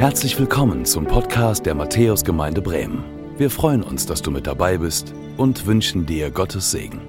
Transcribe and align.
Herzlich 0.00 0.38
willkommen 0.38 0.86
zum 0.86 1.04
Podcast 1.06 1.66
der 1.66 1.74
Matthäusgemeinde 1.74 2.62
Bremen. 2.62 3.04
Wir 3.36 3.50
freuen 3.50 3.82
uns, 3.82 4.06
dass 4.06 4.22
du 4.22 4.30
mit 4.30 4.46
dabei 4.46 4.78
bist 4.78 5.12
und 5.36 5.66
wünschen 5.66 6.06
dir 6.06 6.30
Gottes 6.30 6.70
Segen. 6.70 7.02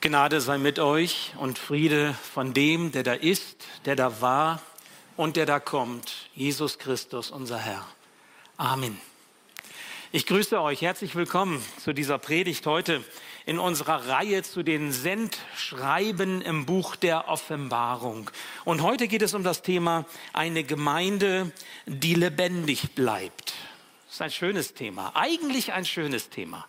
Gnade 0.00 0.40
sei 0.40 0.56
mit 0.56 0.78
euch 0.78 1.34
und 1.38 1.58
Friede 1.58 2.14
von 2.32 2.54
dem, 2.54 2.92
der 2.92 3.02
da 3.02 3.12
ist, 3.12 3.66
der 3.84 3.94
da 3.94 4.22
war 4.22 4.62
und 5.18 5.36
der 5.36 5.44
da 5.44 5.60
kommt, 5.60 6.30
Jesus 6.34 6.78
Christus, 6.78 7.30
unser 7.30 7.58
Herr. 7.58 7.86
Amen. 8.56 8.98
Ich 10.12 10.24
grüße 10.24 10.58
euch, 10.62 10.80
herzlich 10.80 11.14
willkommen 11.14 11.62
zu 11.84 11.92
dieser 11.92 12.16
Predigt 12.16 12.64
heute 12.64 13.04
in 13.46 13.60
unserer 13.60 14.08
Reihe 14.08 14.42
zu 14.42 14.64
den 14.64 14.90
Sendschreiben 14.90 16.42
im 16.42 16.66
Buch 16.66 16.96
der 16.96 17.28
Offenbarung. 17.28 18.28
Und 18.64 18.82
heute 18.82 19.06
geht 19.06 19.22
es 19.22 19.34
um 19.34 19.44
das 19.44 19.62
Thema 19.62 20.04
eine 20.32 20.64
Gemeinde, 20.64 21.52
die 21.86 22.14
lebendig 22.14 22.94
bleibt. 22.96 23.54
Das 24.06 24.16
ist 24.16 24.22
ein 24.22 24.30
schönes 24.32 24.74
Thema, 24.74 25.12
eigentlich 25.14 25.72
ein 25.72 25.84
schönes 25.84 26.28
Thema, 26.28 26.66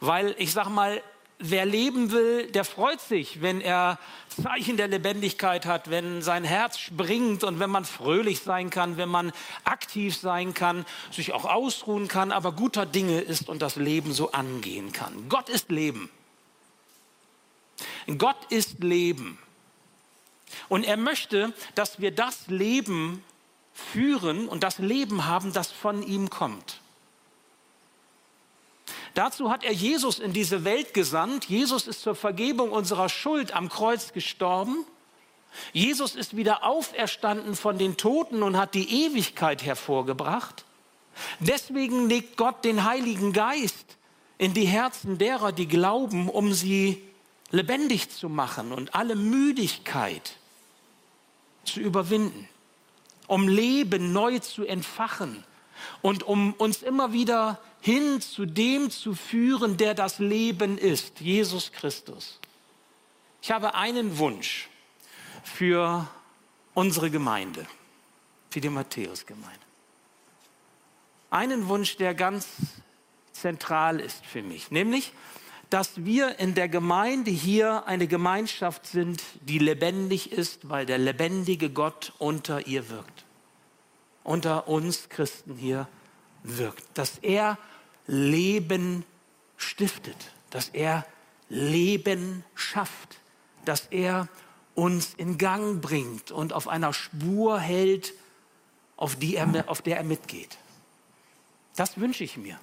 weil 0.00 0.34
ich 0.38 0.52
sage 0.52 0.70
mal, 0.70 1.00
wer 1.38 1.64
leben 1.64 2.10
will, 2.10 2.50
der 2.50 2.64
freut 2.64 3.00
sich, 3.00 3.40
wenn 3.40 3.60
er 3.60 3.98
Zeichen 4.42 4.76
der 4.76 4.88
Lebendigkeit 4.88 5.64
hat, 5.64 5.90
wenn 5.90 6.22
sein 6.22 6.42
Herz 6.42 6.78
springt 6.78 7.44
und 7.44 7.60
wenn 7.60 7.70
man 7.70 7.84
fröhlich 7.84 8.40
sein 8.40 8.70
kann, 8.70 8.96
wenn 8.96 9.08
man 9.08 9.32
aktiv 9.64 10.16
sein 10.16 10.54
kann, 10.54 10.86
sich 11.12 11.32
auch 11.32 11.44
ausruhen 11.44 12.08
kann, 12.08 12.32
aber 12.32 12.52
guter 12.52 12.86
Dinge 12.86 13.20
ist 13.20 13.48
und 13.48 13.62
das 13.62 13.76
Leben 13.76 14.12
so 14.12 14.32
angehen 14.32 14.92
kann. 14.92 15.28
Gott 15.28 15.48
ist 15.48 15.70
Leben. 15.70 16.10
Gott 18.18 18.36
ist 18.50 18.82
Leben. 18.82 19.38
Und 20.68 20.84
er 20.84 20.96
möchte, 20.96 21.52
dass 21.74 22.00
wir 22.00 22.10
das 22.10 22.46
Leben 22.48 23.22
führen 23.74 24.48
und 24.48 24.62
das 24.62 24.78
Leben 24.78 25.26
haben, 25.26 25.52
das 25.52 25.70
von 25.70 26.02
ihm 26.02 26.30
kommt. 26.30 26.80
Dazu 29.14 29.50
hat 29.50 29.64
er 29.64 29.72
Jesus 29.72 30.18
in 30.18 30.32
diese 30.32 30.64
Welt 30.64 30.92
gesandt. 30.92 31.46
Jesus 31.46 31.86
ist 31.86 32.02
zur 32.02 32.14
Vergebung 32.14 32.70
unserer 32.70 33.08
Schuld 33.08 33.52
am 33.52 33.68
Kreuz 33.68 34.12
gestorben. 34.12 34.84
Jesus 35.72 36.14
ist 36.14 36.36
wieder 36.36 36.64
auferstanden 36.64 37.56
von 37.56 37.78
den 37.78 37.96
Toten 37.96 38.42
und 38.42 38.58
hat 38.58 38.74
die 38.74 39.06
Ewigkeit 39.06 39.64
hervorgebracht. 39.64 40.66
Deswegen 41.40 42.08
legt 42.08 42.36
Gott 42.36 42.64
den 42.64 42.84
Heiligen 42.84 43.32
Geist 43.32 43.96
in 44.36 44.52
die 44.52 44.66
Herzen 44.66 45.16
derer, 45.16 45.50
die 45.52 45.66
glauben, 45.66 46.28
um 46.28 46.52
sie 46.52 47.02
lebendig 47.50 48.10
zu 48.10 48.28
machen 48.28 48.72
und 48.72 48.94
alle 48.94 49.14
Müdigkeit 49.14 50.36
zu 51.64 51.80
überwinden, 51.80 52.48
um 53.26 53.48
Leben 53.48 54.12
neu 54.12 54.38
zu 54.38 54.64
entfachen 54.64 55.44
und 56.02 56.22
um 56.22 56.52
uns 56.54 56.82
immer 56.82 57.12
wieder 57.12 57.60
hin 57.80 58.20
zu 58.20 58.46
dem 58.46 58.90
zu 58.90 59.14
führen, 59.14 59.76
der 59.76 59.94
das 59.94 60.18
Leben 60.18 60.78
ist, 60.78 61.20
Jesus 61.20 61.72
Christus. 61.72 62.40
Ich 63.42 63.50
habe 63.50 63.74
einen 63.74 64.18
Wunsch 64.18 64.68
für 65.44 66.08
unsere 66.74 67.10
Gemeinde, 67.10 67.66
für 68.50 68.60
die 68.60 68.68
Matthäusgemeinde. 68.68 69.60
Einen 71.30 71.68
Wunsch, 71.68 71.96
der 71.96 72.14
ganz 72.14 72.48
zentral 73.32 74.00
ist 74.00 74.24
für 74.24 74.42
mich, 74.42 74.70
nämlich, 74.70 75.12
dass 75.70 76.04
wir 76.04 76.38
in 76.38 76.54
der 76.54 76.68
Gemeinde 76.68 77.30
hier 77.30 77.86
eine 77.86 78.06
Gemeinschaft 78.06 78.86
sind, 78.86 79.22
die 79.40 79.58
lebendig 79.58 80.32
ist, 80.32 80.68
weil 80.68 80.86
der 80.86 80.98
lebendige 80.98 81.70
Gott 81.70 82.12
unter 82.18 82.66
ihr 82.66 82.88
wirkt. 82.88 83.24
Unter 84.22 84.68
uns 84.68 85.08
Christen 85.08 85.56
hier 85.56 85.88
wirkt. 86.42 86.84
Dass 86.94 87.18
er 87.18 87.58
Leben 88.06 89.04
stiftet, 89.56 90.32
dass 90.50 90.68
er 90.68 91.04
Leben 91.48 92.44
schafft, 92.54 93.18
dass 93.64 93.86
er 93.90 94.28
uns 94.74 95.14
in 95.14 95.38
Gang 95.38 95.80
bringt 95.80 96.30
und 96.30 96.52
auf 96.52 96.68
einer 96.68 96.92
Spur 96.92 97.58
hält, 97.58 98.12
auf, 98.96 99.16
die 99.16 99.36
er, 99.36 99.64
auf 99.68 99.82
der 99.82 99.96
er 99.96 100.04
mitgeht. 100.04 100.58
Das 101.76 101.98
wünsche 101.98 102.24
ich 102.24 102.36
mir. 102.36 102.58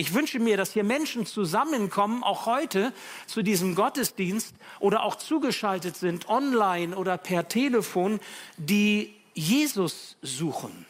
Ich 0.00 0.14
wünsche 0.14 0.38
mir, 0.38 0.56
dass 0.56 0.72
hier 0.72 0.82
Menschen 0.82 1.26
zusammenkommen, 1.26 2.22
auch 2.22 2.46
heute 2.46 2.94
zu 3.26 3.42
diesem 3.42 3.74
Gottesdienst 3.74 4.54
oder 4.78 5.02
auch 5.02 5.16
zugeschaltet 5.16 5.94
sind, 5.94 6.26
online 6.26 6.96
oder 6.96 7.18
per 7.18 7.48
Telefon, 7.48 8.18
die 8.56 9.14
Jesus 9.34 10.16
suchen, 10.22 10.86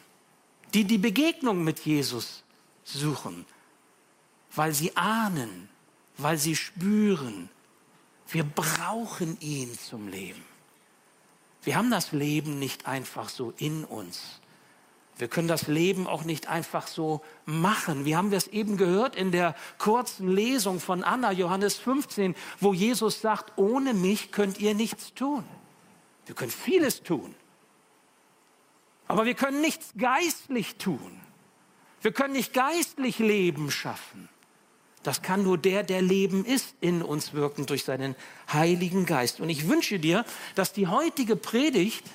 die 0.73 0.85
die 0.85 0.97
Begegnung 0.97 1.61
mit 1.61 1.81
Jesus 1.81 2.45
suchen, 2.85 3.45
weil 4.55 4.71
sie 4.73 4.95
ahnen, 4.95 5.67
weil 6.17 6.37
sie 6.37 6.55
spüren, 6.55 7.49
wir 8.29 8.45
brauchen 8.45 9.37
ihn 9.41 9.77
zum 9.77 10.07
Leben. 10.07 10.45
Wir 11.63 11.75
haben 11.75 11.91
das 11.91 12.13
Leben 12.13 12.59
nicht 12.59 12.85
einfach 12.85 13.27
so 13.27 13.53
in 13.57 13.83
uns. 13.83 14.39
Wir 15.21 15.27
können 15.27 15.47
das 15.47 15.67
Leben 15.67 16.07
auch 16.07 16.23
nicht 16.23 16.47
einfach 16.47 16.87
so 16.87 17.21
machen. 17.45 18.05
Wie 18.05 18.15
haben 18.15 18.31
wir 18.31 18.39
es 18.39 18.47
eben 18.47 18.75
gehört 18.75 19.15
in 19.15 19.31
der 19.31 19.55
kurzen 19.77 20.27
Lesung 20.27 20.79
von 20.79 21.03
Anna, 21.03 21.31
Johannes 21.31 21.77
15, 21.77 22.33
wo 22.59 22.73
Jesus 22.73 23.21
sagt, 23.21 23.55
ohne 23.55 23.93
mich 23.93 24.31
könnt 24.31 24.59
ihr 24.59 24.73
nichts 24.73 25.13
tun. 25.13 25.43
Wir 26.25 26.33
können 26.33 26.49
vieles 26.49 27.03
tun, 27.03 27.35
aber 29.07 29.25
wir 29.25 29.35
können 29.35 29.61
nichts 29.61 29.93
geistlich 29.95 30.77
tun. 30.77 31.21
Wir 32.01 32.13
können 32.13 32.33
nicht 32.33 32.51
geistlich 32.55 33.19
Leben 33.19 33.69
schaffen. 33.69 34.27
Das 35.03 35.21
kann 35.21 35.43
nur 35.43 35.59
der, 35.59 35.83
der 35.83 36.01
Leben 36.01 36.45
ist, 36.45 36.73
in 36.81 37.03
uns 37.03 37.33
wirken 37.33 37.67
durch 37.67 37.83
seinen 37.83 38.15
Heiligen 38.51 39.05
Geist. 39.05 39.39
Und 39.39 39.49
ich 39.49 39.69
wünsche 39.69 39.99
dir, 39.99 40.25
dass 40.55 40.73
die 40.73 40.87
heutige 40.87 41.35
Predigt 41.35 42.05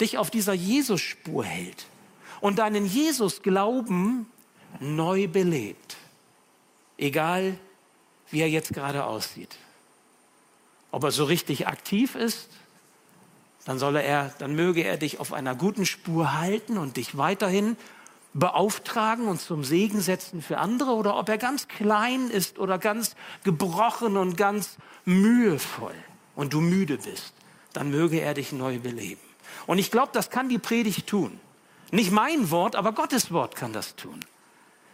dich 0.00 0.18
auf 0.18 0.30
dieser 0.30 0.52
Jesus-Spur 0.52 1.44
hält 1.44 1.86
und 2.40 2.58
deinen 2.58 2.86
Jesus-Glauben 2.86 4.26
neu 4.80 5.28
belebt. 5.28 5.96
Egal, 6.98 7.58
wie 8.30 8.40
er 8.40 8.48
jetzt 8.48 8.72
gerade 8.72 9.04
aussieht. 9.04 9.56
Ob 10.90 11.04
er 11.04 11.10
so 11.10 11.24
richtig 11.24 11.66
aktiv 11.66 12.14
ist, 12.14 12.48
dann, 13.64 13.78
soll 13.78 13.96
er, 13.96 14.32
dann 14.38 14.54
möge 14.54 14.82
er 14.82 14.96
dich 14.96 15.18
auf 15.18 15.32
einer 15.32 15.54
guten 15.54 15.86
Spur 15.86 16.34
halten 16.38 16.78
und 16.78 16.96
dich 16.96 17.18
weiterhin 17.18 17.76
beauftragen 18.32 19.28
und 19.28 19.40
zum 19.40 19.64
Segen 19.64 20.00
setzen 20.00 20.42
für 20.42 20.58
andere 20.58 20.92
oder 20.92 21.16
ob 21.16 21.28
er 21.28 21.38
ganz 21.38 21.68
klein 21.68 22.30
ist 22.30 22.58
oder 22.58 22.78
ganz 22.78 23.16
gebrochen 23.44 24.16
und 24.16 24.36
ganz 24.36 24.76
mühevoll 25.04 25.94
und 26.34 26.52
du 26.52 26.60
müde 26.60 26.98
bist, 26.98 27.32
dann 27.72 27.90
möge 27.90 28.20
er 28.20 28.34
dich 28.34 28.52
neu 28.52 28.78
beleben. 28.78 29.20
Und 29.66 29.78
ich 29.78 29.90
glaube, 29.90 30.10
das 30.12 30.30
kann 30.30 30.48
die 30.48 30.58
Predigt 30.58 31.06
tun. 31.06 31.40
Nicht 31.90 32.10
mein 32.10 32.50
Wort, 32.50 32.76
aber 32.76 32.92
Gottes 32.92 33.30
Wort 33.30 33.56
kann 33.56 33.72
das 33.72 33.96
tun. 33.96 34.24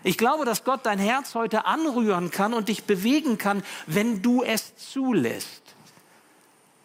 Ich 0.05 0.19
glaube, 0.19 0.45
dass 0.45 0.65
Gott 0.65 0.85
dein 0.85 0.99
Herz 0.99 1.35
heute 1.35 1.65
anrühren 1.65 2.31
kann 2.31 2.55
und 2.55 2.69
dich 2.69 2.85
bewegen 2.85 3.39
kann, 3.39 3.63
wenn 3.87 4.21
du 4.21 4.43
es 4.43 4.77
zulässt. 4.77 5.63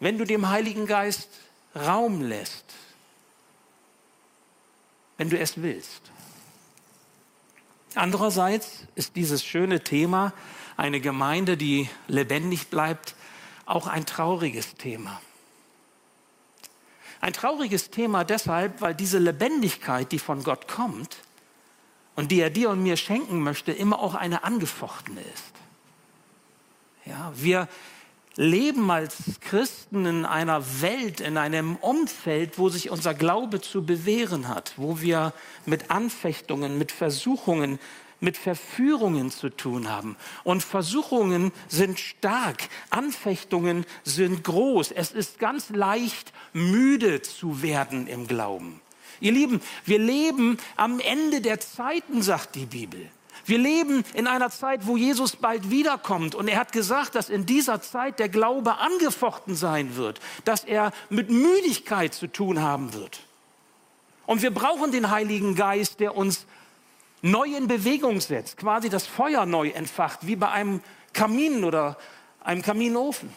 Wenn 0.00 0.18
du 0.18 0.24
dem 0.24 0.48
Heiligen 0.48 0.86
Geist 0.86 1.28
Raum 1.74 2.22
lässt. 2.22 2.64
Wenn 5.16 5.30
du 5.30 5.38
es 5.38 5.60
willst. 5.60 6.02
Andererseits 7.94 8.84
ist 8.94 9.16
dieses 9.16 9.44
schöne 9.44 9.82
Thema, 9.82 10.32
eine 10.76 11.00
Gemeinde, 11.00 11.56
die 11.56 11.88
lebendig 12.06 12.68
bleibt, 12.68 13.16
auch 13.66 13.88
ein 13.88 14.06
trauriges 14.06 14.74
Thema. 14.76 15.20
Ein 17.20 17.32
trauriges 17.32 17.90
Thema 17.90 18.24
deshalb, 18.24 18.80
weil 18.80 18.94
diese 18.94 19.18
Lebendigkeit, 19.18 20.12
die 20.12 20.18
von 20.18 20.44
Gott 20.44 20.68
kommt 20.68 21.16
und 22.14 22.30
die 22.30 22.40
er 22.40 22.50
dir 22.50 22.70
und 22.70 22.82
mir 22.82 22.96
schenken 22.96 23.40
möchte, 23.40 23.72
immer 23.72 24.00
auch 24.00 24.14
eine 24.14 24.44
angefochtene 24.44 25.20
ist. 25.20 25.52
Ja, 27.04 27.32
wir 27.34 27.68
leben 28.36 28.88
als 28.90 29.40
Christen 29.40 30.06
in 30.06 30.24
einer 30.24 30.62
Welt, 30.80 31.20
in 31.20 31.36
einem 31.36 31.74
Umfeld, 31.76 32.56
wo 32.56 32.68
sich 32.68 32.90
unser 32.90 33.12
Glaube 33.12 33.60
zu 33.60 33.84
bewähren 33.84 34.46
hat, 34.46 34.74
wo 34.76 35.00
wir 35.00 35.32
mit 35.66 35.90
Anfechtungen, 35.90 36.78
mit 36.78 36.92
Versuchungen, 36.92 37.80
mit 38.20 38.36
Verführungen 38.36 39.30
zu 39.30 39.48
tun 39.50 39.88
haben. 39.88 40.16
Und 40.44 40.62
Versuchungen 40.62 41.52
sind 41.68 42.00
stark, 42.00 42.68
Anfechtungen 42.90 43.86
sind 44.04 44.44
groß. 44.44 44.92
Es 44.92 45.12
ist 45.12 45.38
ganz 45.38 45.70
leicht, 45.70 46.32
müde 46.52 47.22
zu 47.22 47.62
werden 47.62 48.06
im 48.06 48.26
Glauben. 48.26 48.80
Ihr 49.20 49.32
Lieben, 49.32 49.60
wir 49.84 49.98
leben 49.98 50.58
am 50.76 51.00
Ende 51.00 51.40
der 51.40 51.60
Zeiten, 51.60 52.22
sagt 52.22 52.54
die 52.54 52.66
Bibel. 52.66 53.10
Wir 53.44 53.58
leben 53.58 54.04
in 54.14 54.26
einer 54.26 54.50
Zeit, 54.50 54.86
wo 54.86 54.96
Jesus 54.96 55.36
bald 55.36 55.70
wiederkommt. 55.70 56.34
Und 56.34 56.48
er 56.48 56.58
hat 56.58 56.72
gesagt, 56.72 57.14
dass 57.14 57.30
in 57.30 57.46
dieser 57.46 57.80
Zeit 57.80 58.18
der 58.18 58.28
Glaube 58.28 58.76
angefochten 58.76 59.54
sein 59.54 59.96
wird, 59.96 60.20
dass 60.44 60.64
er 60.64 60.92
mit 61.08 61.30
Müdigkeit 61.30 62.12
zu 62.12 62.26
tun 62.26 62.60
haben 62.60 62.92
wird. 62.92 63.20
Und 64.26 64.42
wir 64.42 64.50
brauchen 64.50 64.92
den 64.92 65.10
Heiligen 65.10 65.54
Geist, 65.54 66.00
der 66.00 66.14
uns 66.14 66.44
neu 67.22 67.56
in 67.56 67.68
Bewegung 67.68 68.20
setzt, 68.20 68.56
quasi 68.56 68.88
das 68.88 69.06
Feuer 69.06 69.46
neu 69.46 69.70
entfacht, 69.70 70.26
wie 70.26 70.36
bei 70.36 70.50
einem 70.50 70.80
Kamin 71.12 71.64
oder 71.64 71.96
einem 72.40 72.62
Kaminofen. 72.62 73.32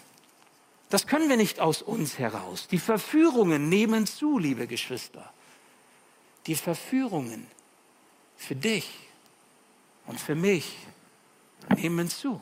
Das 0.89 1.07
können 1.07 1.30
wir 1.30 1.38
nicht 1.38 1.60
aus 1.60 1.81
uns 1.81 2.19
heraus. 2.19 2.68
Die 2.68 2.80
Verführungen 2.80 3.69
nehmen 3.69 4.06
zu, 4.06 4.38
liebe 4.38 4.68
Geschwister. 4.68 5.31
Die 6.48 6.56
Verführungen 6.56 7.48
für 8.36 8.56
dich 8.56 8.89
und 10.06 10.19
für 10.19 10.36
mich 10.36 10.77
nehmen 11.77 12.10
zu. 12.10 12.42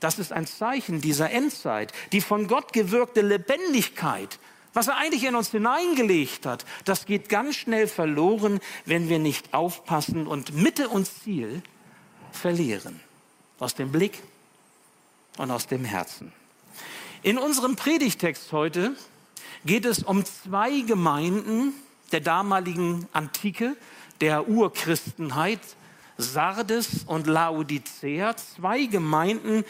Das 0.00 0.18
ist 0.18 0.32
ein 0.32 0.46
Zeichen 0.46 1.00
dieser 1.00 1.30
Endzeit, 1.30 1.92
die 2.12 2.20
von 2.20 2.46
Gott 2.46 2.72
gewirkte 2.72 3.20
Lebendigkeit, 3.20 4.38
was 4.72 4.88
er 4.88 4.96
eigentlich 4.96 5.24
in 5.24 5.34
uns 5.34 5.50
hineingelegt 5.50 6.46
hat, 6.46 6.64
das 6.84 7.06
geht 7.06 7.28
ganz 7.28 7.56
schnell 7.56 7.88
verloren, 7.88 8.60
wenn 8.84 9.08
wir 9.08 9.18
nicht 9.18 9.52
aufpassen 9.52 10.26
und 10.26 10.54
Mitte 10.54 10.88
und 10.88 11.06
Ziel 11.06 11.62
verlieren. 12.32 13.00
Aus 13.58 13.74
dem 13.74 13.92
Blick 13.92 14.22
und 15.36 15.50
aus 15.50 15.66
dem 15.66 15.84
Herzen. 15.84 16.32
In 17.22 17.36
unserem 17.36 17.76
Predigtext 17.76 18.52
heute 18.52 18.94
geht 19.64 19.84
es 19.84 20.02
um 20.02 20.24
zwei 20.24 20.80
Gemeinden 20.80 21.74
der 22.12 22.20
damaligen 22.20 23.06
Antike, 23.12 23.76
der 24.20 24.48
Urchristenheit, 24.48 25.60
Sardes 26.16 27.04
und 27.06 27.26
Laodicea, 27.26 28.36
zwei 28.36 28.84
Gemeinden, 28.84 29.64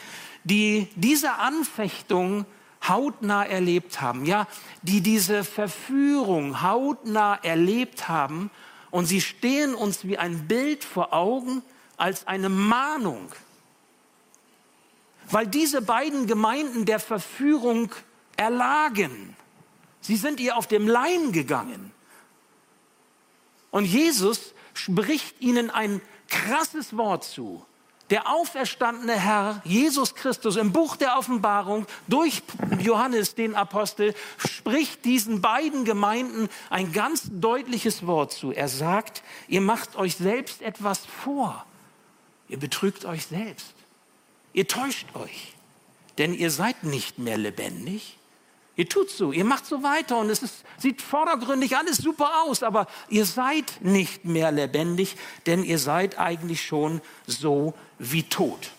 die 0.44 0.88
diese 0.94 1.35
Anfechtung 1.35 2.47
hautnah 2.86 3.44
erlebt 3.44 4.00
haben, 4.00 4.24
ja, 4.24 4.46
die 4.82 5.00
diese 5.00 5.44
Verführung 5.44 6.62
hautnah 6.62 7.36
erlebt 7.42 8.08
haben 8.08 8.50
und 8.90 9.06
sie 9.06 9.20
stehen 9.20 9.74
uns 9.74 10.04
wie 10.04 10.18
ein 10.18 10.48
Bild 10.48 10.84
vor 10.84 11.12
Augen 11.12 11.62
als 11.96 12.26
eine 12.26 12.48
Mahnung, 12.48 13.30
weil 15.30 15.46
diese 15.46 15.82
beiden 15.82 16.26
Gemeinden 16.26 16.86
der 16.86 16.98
Verführung 16.98 17.92
erlagen. 18.36 19.36
Sie 20.00 20.16
sind 20.16 20.40
ihr 20.40 20.56
auf 20.56 20.66
dem 20.66 20.88
Leim 20.88 21.32
gegangen. 21.32 21.92
Und 23.70 23.84
Jesus 23.84 24.54
spricht 24.74 25.40
ihnen 25.40 25.70
ein 25.70 26.00
krasses 26.28 26.96
Wort 26.96 27.24
zu. 27.24 27.64
Der 28.10 28.28
auferstandene 28.28 29.14
Herr 29.14 29.62
Jesus 29.64 30.16
Christus 30.16 30.56
im 30.56 30.72
Buch 30.72 30.96
der 30.96 31.16
Offenbarung 31.16 31.86
durch 32.08 32.42
Johannes 32.80 33.36
den 33.36 33.54
Apostel 33.54 34.14
spricht 34.36 35.04
diesen 35.04 35.40
beiden 35.40 35.84
Gemeinden 35.84 36.48
ein 36.70 36.92
ganz 36.92 37.28
deutliches 37.30 38.06
Wort 38.06 38.32
zu. 38.32 38.50
Er 38.50 38.68
sagt, 38.68 39.22
ihr 39.46 39.60
macht 39.60 39.94
euch 39.94 40.16
selbst 40.16 40.60
etwas 40.60 41.06
vor. 41.06 41.64
Ihr 42.48 42.58
betrügt 42.58 43.04
euch 43.04 43.26
selbst. 43.26 43.74
Ihr 44.52 44.66
täuscht 44.66 45.06
euch, 45.14 45.54
denn 46.18 46.34
ihr 46.34 46.50
seid 46.50 46.82
nicht 46.82 47.20
mehr 47.20 47.38
lebendig. 47.38 48.18
Ihr 48.74 48.88
tut 48.88 49.10
so, 49.10 49.30
ihr 49.30 49.44
macht 49.44 49.66
so 49.66 49.82
weiter 49.82 50.16
und 50.18 50.30
es 50.30 50.42
ist, 50.42 50.64
sieht 50.78 51.02
vordergründig 51.02 51.76
alles 51.76 51.98
super 51.98 52.42
aus, 52.44 52.62
aber 52.62 52.86
ihr 53.08 53.26
seid 53.26 53.72
nicht 53.82 54.24
mehr 54.24 54.50
lebendig, 54.50 55.16
denn 55.46 55.62
ihr 55.62 55.78
seid 55.78 56.18
eigentlich 56.18 56.64
schon 56.64 57.02
so 57.26 57.74
wie 58.00 58.23
tot. 58.23 58.70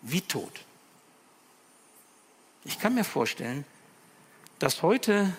Wie 0.00 0.20
tot. 0.20 0.60
Ich 2.64 2.78
kann 2.78 2.94
mir 2.94 3.04
vorstellen, 3.04 3.64
dass 4.60 4.82
heute 4.82 5.32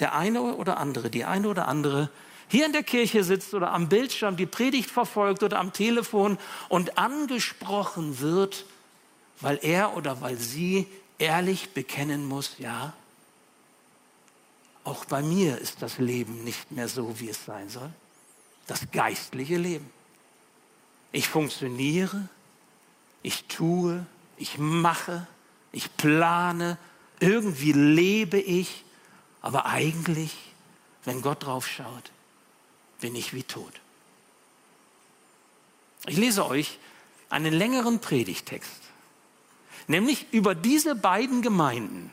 der 0.00 0.14
eine 0.14 0.40
oder 0.54 0.78
andere, 0.78 1.10
die 1.10 1.26
eine 1.26 1.48
oder 1.48 1.68
andere 1.68 2.08
hier 2.48 2.64
in 2.64 2.72
der 2.72 2.82
Kirche 2.82 3.22
sitzt 3.22 3.52
oder 3.52 3.72
am 3.72 3.90
Bildschirm 3.90 4.36
die 4.36 4.46
Predigt 4.46 4.90
verfolgt 4.90 5.42
oder 5.42 5.58
am 5.58 5.74
Telefon 5.74 6.38
und 6.70 6.96
angesprochen 6.96 8.20
wird, 8.20 8.64
weil 9.40 9.58
er 9.62 9.96
oder 9.96 10.22
weil 10.22 10.38
sie 10.38 10.86
ehrlich 11.18 11.70
bekennen 11.70 12.26
muss, 12.26 12.56
ja, 12.58 12.94
auch 14.82 15.04
bei 15.04 15.20
mir 15.20 15.58
ist 15.58 15.82
das 15.82 15.98
Leben 15.98 16.42
nicht 16.42 16.72
mehr 16.72 16.88
so, 16.88 17.20
wie 17.20 17.28
es 17.28 17.44
sein 17.44 17.68
soll. 17.68 17.90
Das 18.66 18.90
geistliche 18.90 19.58
Leben. 19.58 19.99
Ich 21.12 21.28
funktioniere, 21.28 22.28
ich 23.22 23.44
tue, 23.44 24.06
ich 24.36 24.58
mache, 24.58 25.26
ich 25.72 25.94
plane, 25.96 26.78
irgendwie 27.18 27.72
lebe 27.72 28.38
ich, 28.38 28.84
aber 29.42 29.66
eigentlich, 29.66 30.36
wenn 31.04 31.22
Gott 31.22 31.44
drauf 31.44 31.66
schaut, 31.66 32.10
bin 33.00 33.14
ich 33.14 33.34
wie 33.34 33.42
tot. 33.42 33.72
Ich 36.06 36.16
lese 36.16 36.46
euch 36.46 36.78
einen 37.28 37.52
längeren 37.52 38.00
Predigtext, 38.00 38.80
nämlich 39.86 40.26
über 40.32 40.54
diese 40.54 40.94
beiden 40.94 41.42
Gemeinden. 41.42 42.10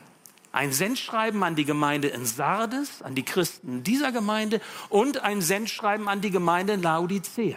Ein 0.50 0.72
Sendschreiben 0.72 1.42
an 1.42 1.56
die 1.56 1.64
Gemeinde 1.64 2.08
in 2.08 2.24
Sardes, 2.24 3.02
an 3.02 3.14
die 3.14 3.24
Christen 3.24 3.84
dieser 3.84 4.12
Gemeinde 4.12 4.60
und 4.88 5.18
ein 5.18 5.42
Sendschreiben 5.42 6.08
an 6.08 6.20
die 6.20 6.30
Gemeinde 6.30 6.72
in 6.74 6.82
Laodicea. 6.82 7.56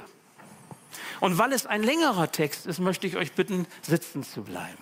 Und 1.20 1.38
weil 1.38 1.54
es 1.54 1.66
ein 1.66 1.84
längerer 1.84 2.32
Text 2.32 2.66
ist, 2.66 2.80
möchte 2.80 3.08
ich 3.08 3.18
euch 3.18 3.34
bitten, 3.34 3.68
sitzen 3.82 4.24
zu 4.24 4.44
bleiben. 4.44 4.78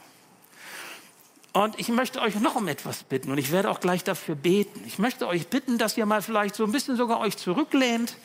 Und 1.51 1.79
ich 1.79 1.89
möchte 1.89 2.21
euch 2.21 2.35
noch 2.35 2.55
um 2.55 2.67
etwas 2.67 3.03
bitten 3.03 3.31
und 3.31 3.37
ich 3.39 3.51
werde 3.51 3.71
auch 3.71 3.79
gleich 3.79 4.03
dafür 4.03 4.35
beten. 4.35 4.83
Ich 4.85 4.99
möchte 4.99 5.27
euch 5.27 5.47
bitten, 5.47 5.79
dass 5.79 5.97
ihr 5.97 6.05
mal 6.05 6.21
vielleicht 6.21 6.55
so 6.55 6.63
ein 6.63 6.71
bisschen 6.71 6.95
sogar 6.95 7.19
euch 7.19 7.37
zurücklehnt, 7.37 8.17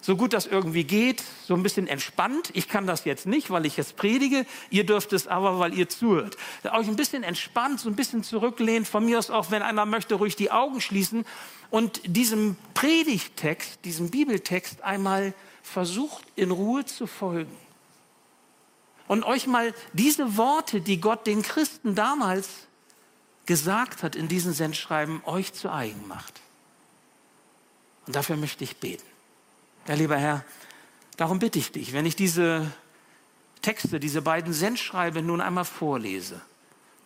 so 0.00 0.16
gut 0.16 0.32
das 0.32 0.46
irgendwie 0.46 0.84
geht, 0.84 1.22
so 1.46 1.54
ein 1.54 1.62
bisschen 1.62 1.86
entspannt. 1.86 2.50
Ich 2.54 2.68
kann 2.68 2.86
das 2.86 3.04
jetzt 3.04 3.26
nicht, 3.26 3.50
weil 3.50 3.66
ich 3.66 3.76
jetzt 3.76 3.96
predige. 3.96 4.46
Ihr 4.70 4.84
dürft 4.84 5.12
es 5.12 5.26
aber, 5.26 5.58
weil 5.58 5.74
ihr 5.74 5.88
zuhört. 5.88 6.36
Euch 6.64 6.88
ein 6.88 6.96
bisschen 6.96 7.22
entspannt, 7.22 7.80
so 7.80 7.88
ein 7.88 7.96
bisschen 7.96 8.24
zurücklehnt. 8.24 8.86
Von 8.86 9.04
mir 9.04 9.18
aus 9.18 9.30
auch, 9.30 9.50
wenn 9.50 9.62
einer 9.62 9.86
möchte, 9.86 10.16
ruhig 10.16 10.36
die 10.36 10.50
Augen 10.50 10.80
schließen 10.80 11.24
und 11.70 12.00
diesem 12.04 12.56
Predigtext, 12.74 13.84
diesem 13.84 14.10
Bibeltext 14.10 14.82
einmal 14.82 15.34
versucht 15.66 16.24
in 16.36 16.52
Ruhe 16.52 16.84
zu 16.84 17.06
folgen. 17.06 17.56
Und 19.08 19.24
euch 19.24 19.46
mal 19.46 19.74
diese 19.92 20.36
Worte, 20.36 20.80
die 20.80 21.00
Gott 21.00 21.26
den 21.26 21.42
Christen 21.42 21.94
damals 21.94 22.48
gesagt 23.46 24.02
hat 24.02 24.16
in 24.16 24.28
diesen 24.28 24.52
Sendschreiben, 24.52 25.22
euch 25.24 25.52
zu 25.52 25.70
eigen 25.70 26.06
macht. 26.08 26.40
Und 28.06 28.16
dafür 28.16 28.36
möchte 28.36 28.64
ich 28.64 28.76
beten. 28.76 29.06
Ja, 29.86 29.94
lieber 29.94 30.16
Herr, 30.16 30.44
darum 31.16 31.38
bitte 31.38 31.58
ich 31.58 31.72
dich, 31.72 31.92
wenn 31.92 32.06
ich 32.06 32.16
diese 32.16 32.70
Texte, 33.62 34.00
diese 34.00 34.22
beiden 34.22 34.52
Sendschreiben 34.52 35.26
nun 35.26 35.40
einmal 35.40 35.64
vorlese, 35.64 36.40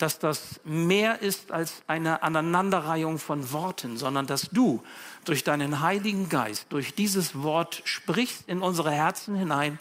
dass 0.00 0.19
das 0.19 0.61
mehr 0.64 1.21
ist 1.21 1.52
als 1.52 1.83
eine 1.87 2.23
Aneinanderreihung 2.23 3.19
von 3.19 3.52
Worten, 3.52 3.99
sondern 3.99 4.26
dass 4.26 4.49
du 4.50 4.83
durch 5.26 5.45
deinen 5.45 5.80
Heiligen 5.80 6.30
Geist, 6.30 6.66
durch 6.71 6.95
dieses 6.95 7.42
Wort 7.42 7.83
sprichst 7.85 8.45
in 8.49 8.62
unsere 8.62 8.90
Herzen 8.92 9.35
hinein 9.37 9.78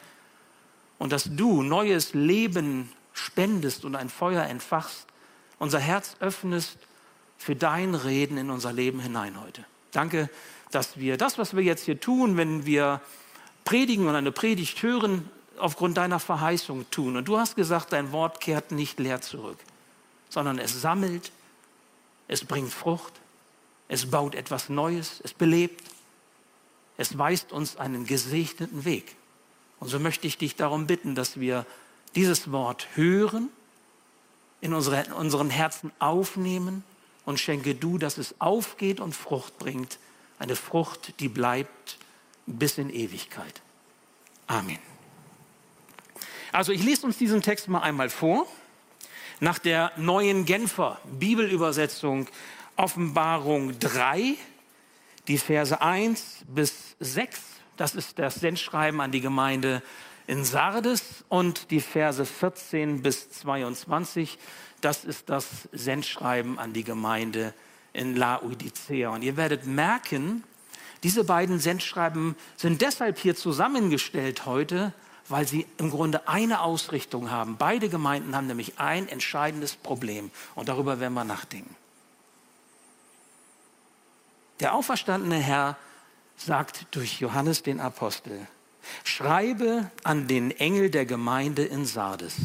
und 0.97 1.13
dass 1.13 1.23
du 1.23 1.63
neues 1.63 2.13
Leben 2.13 2.91
spendest 3.13 3.85
und 3.85 3.95
ein 3.95 4.09
Feuer 4.09 4.43
entfachst, 4.43 5.05
unser 5.57 5.79
Herz 5.79 6.17
öffnest 6.19 6.77
für 7.37 7.55
dein 7.55 7.95
Reden 7.95 8.37
in 8.37 8.49
unser 8.49 8.73
Leben 8.73 8.99
hinein 8.99 9.39
heute. 9.41 9.63
Danke, 9.91 10.29
dass 10.69 10.97
wir 10.97 11.15
das, 11.15 11.37
was 11.37 11.55
wir 11.55 11.63
jetzt 11.63 11.85
hier 11.85 12.01
tun, 12.01 12.35
wenn 12.35 12.65
wir 12.65 12.99
predigen 13.63 14.05
und 14.05 14.15
eine 14.15 14.33
Predigt 14.33 14.83
hören, 14.83 15.29
aufgrund 15.57 15.95
deiner 15.95 16.19
Verheißung 16.19 16.89
tun. 16.91 17.15
Und 17.15 17.29
du 17.29 17.37
hast 17.37 17.55
gesagt, 17.55 17.93
dein 17.93 18.11
Wort 18.11 18.41
kehrt 18.41 18.73
nicht 18.73 18.99
leer 18.99 19.21
zurück 19.21 19.57
sondern 20.29 20.59
es 20.59 20.81
sammelt, 20.81 21.31
es 22.27 22.45
bringt 22.45 22.71
Frucht, 22.71 23.13
es 23.87 24.09
baut 24.09 24.35
etwas 24.35 24.69
Neues, 24.69 25.19
es 25.23 25.33
belebt, 25.33 25.83
es 26.97 27.17
weist 27.17 27.51
uns 27.51 27.77
einen 27.77 28.05
gesegneten 28.05 28.85
Weg. 28.85 29.15
Und 29.79 29.87
so 29.87 29.99
möchte 29.99 30.27
ich 30.27 30.37
dich 30.37 30.55
darum 30.55 30.87
bitten, 30.87 31.15
dass 31.15 31.39
wir 31.39 31.65
dieses 32.15 32.51
Wort 32.51 32.87
hören, 32.95 33.49
in 34.61 34.73
unsere, 34.73 35.15
unseren 35.15 35.49
Herzen 35.49 35.91
aufnehmen 35.99 36.83
und 37.25 37.39
schenke 37.39 37.75
du, 37.75 37.97
dass 37.97 38.17
es 38.17 38.39
aufgeht 38.39 38.99
und 38.99 39.15
Frucht 39.15 39.57
bringt, 39.57 39.97
eine 40.37 40.55
Frucht, 40.55 41.19
die 41.19 41.29
bleibt 41.29 41.97
bis 42.45 42.77
in 42.77 42.89
Ewigkeit. 42.89 43.61
Amen. 44.47 44.79
Also 46.51 46.71
ich 46.71 46.83
lese 46.83 47.05
uns 47.05 47.17
diesen 47.17 47.41
Text 47.41 47.67
mal 47.67 47.81
einmal 47.81 48.09
vor 48.09 48.47
nach 49.39 49.59
der 49.59 49.91
neuen 49.97 50.45
Genfer 50.45 50.99
Bibelübersetzung 51.19 52.27
Offenbarung 52.75 53.77
3, 53.79 54.35
die 55.27 55.37
Verse 55.37 55.81
1 55.81 56.45
bis 56.47 56.95
6. 56.99 57.41
Das 57.77 57.95
ist 57.95 58.19
das 58.19 58.35
Sendschreiben 58.35 59.01
an 59.01 59.11
die 59.11 59.21
Gemeinde 59.21 59.81
in 60.27 60.45
Sardes 60.45 61.23
und 61.27 61.71
die 61.71 61.81
Verse 61.81 62.25
14 62.25 63.01
bis 63.01 63.31
22. 63.31 64.37
Das 64.81 65.03
ist 65.03 65.29
das 65.29 65.67
Sendschreiben 65.71 66.59
an 66.59 66.73
die 66.73 66.83
Gemeinde 66.83 67.53
in 67.93 68.15
Laodicea. 68.15 69.09
Und 69.09 69.23
ihr 69.23 69.37
werdet 69.37 69.65
merken, 69.65 70.43
diese 71.03 71.23
beiden 71.23 71.59
Sendschreiben 71.59 72.35
sind 72.57 72.81
deshalb 72.81 73.17
hier 73.17 73.35
zusammengestellt 73.35 74.45
heute, 74.45 74.93
weil 75.29 75.47
sie 75.47 75.65
im 75.77 75.91
Grunde 75.91 76.27
eine 76.27 76.61
Ausrichtung 76.61 77.31
haben. 77.31 77.55
Beide 77.57 77.87
Gemeinden 77.89 78.35
haben 78.35 78.47
nämlich 78.47 78.79
ein 78.79 79.07
entscheidendes 79.07 79.75
Problem 79.75 80.31
und 80.55 80.67
darüber 80.69 80.99
werden 80.99 81.13
wir 81.13 81.23
nachdenken. 81.23 81.75
Der 84.59 84.73
auferstandene 84.73 85.37
Herr 85.37 85.77
sagt 86.35 86.87
durch 86.91 87.19
Johannes 87.19 87.63
den 87.63 87.79
Apostel, 87.79 88.47
schreibe 89.03 89.89
an 90.03 90.27
den 90.27 90.51
Engel 90.51 90.89
der 90.89 91.05
Gemeinde 91.05 91.63
in 91.63 91.85
Sardes. 91.85 92.35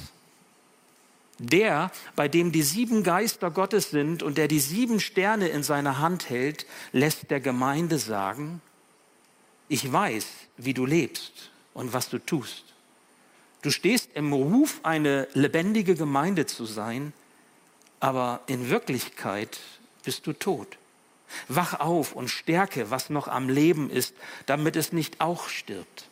Der, 1.38 1.90
bei 2.14 2.28
dem 2.28 2.52
die 2.52 2.62
sieben 2.62 3.02
Geister 3.02 3.50
Gottes 3.50 3.90
sind 3.90 4.22
und 4.22 4.38
der 4.38 4.46
die 4.46 4.60
sieben 4.60 5.00
Sterne 5.00 5.48
in 5.48 5.64
seiner 5.64 5.98
Hand 5.98 6.30
hält, 6.30 6.66
lässt 6.92 7.30
der 7.30 7.40
Gemeinde 7.40 7.98
sagen, 7.98 8.60
ich 9.68 9.90
weiß, 9.90 10.26
wie 10.58 10.74
du 10.74 10.86
lebst 10.86 11.50
und 11.72 11.92
was 11.92 12.08
du 12.08 12.18
tust. 12.18 12.73
Du 13.64 13.70
stehst 13.70 14.10
im 14.12 14.34
Ruf, 14.34 14.80
eine 14.82 15.26
lebendige 15.32 15.94
Gemeinde 15.94 16.44
zu 16.44 16.66
sein, 16.66 17.14
aber 17.98 18.42
in 18.46 18.68
Wirklichkeit 18.68 19.58
bist 20.04 20.26
du 20.26 20.34
tot. 20.34 20.76
Wach 21.48 21.80
auf 21.80 22.12
und 22.12 22.28
stärke, 22.28 22.90
was 22.90 23.08
noch 23.08 23.26
am 23.26 23.48
Leben 23.48 23.88
ist, 23.88 24.14
damit 24.44 24.76
es 24.76 24.92
nicht 24.92 25.22
auch 25.22 25.48
stirbt. 25.48 26.04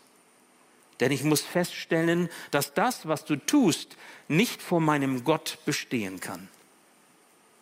Denn 1.00 1.12
ich 1.12 1.24
muss 1.24 1.42
feststellen, 1.42 2.30
dass 2.52 2.72
das, 2.72 3.06
was 3.06 3.26
du 3.26 3.36
tust, 3.36 3.98
nicht 4.28 4.62
vor 4.62 4.80
meinem 4.80 5.22
Gott 5.22 5.58
bestehen 5.66 6.20
kann. 6.20 6.48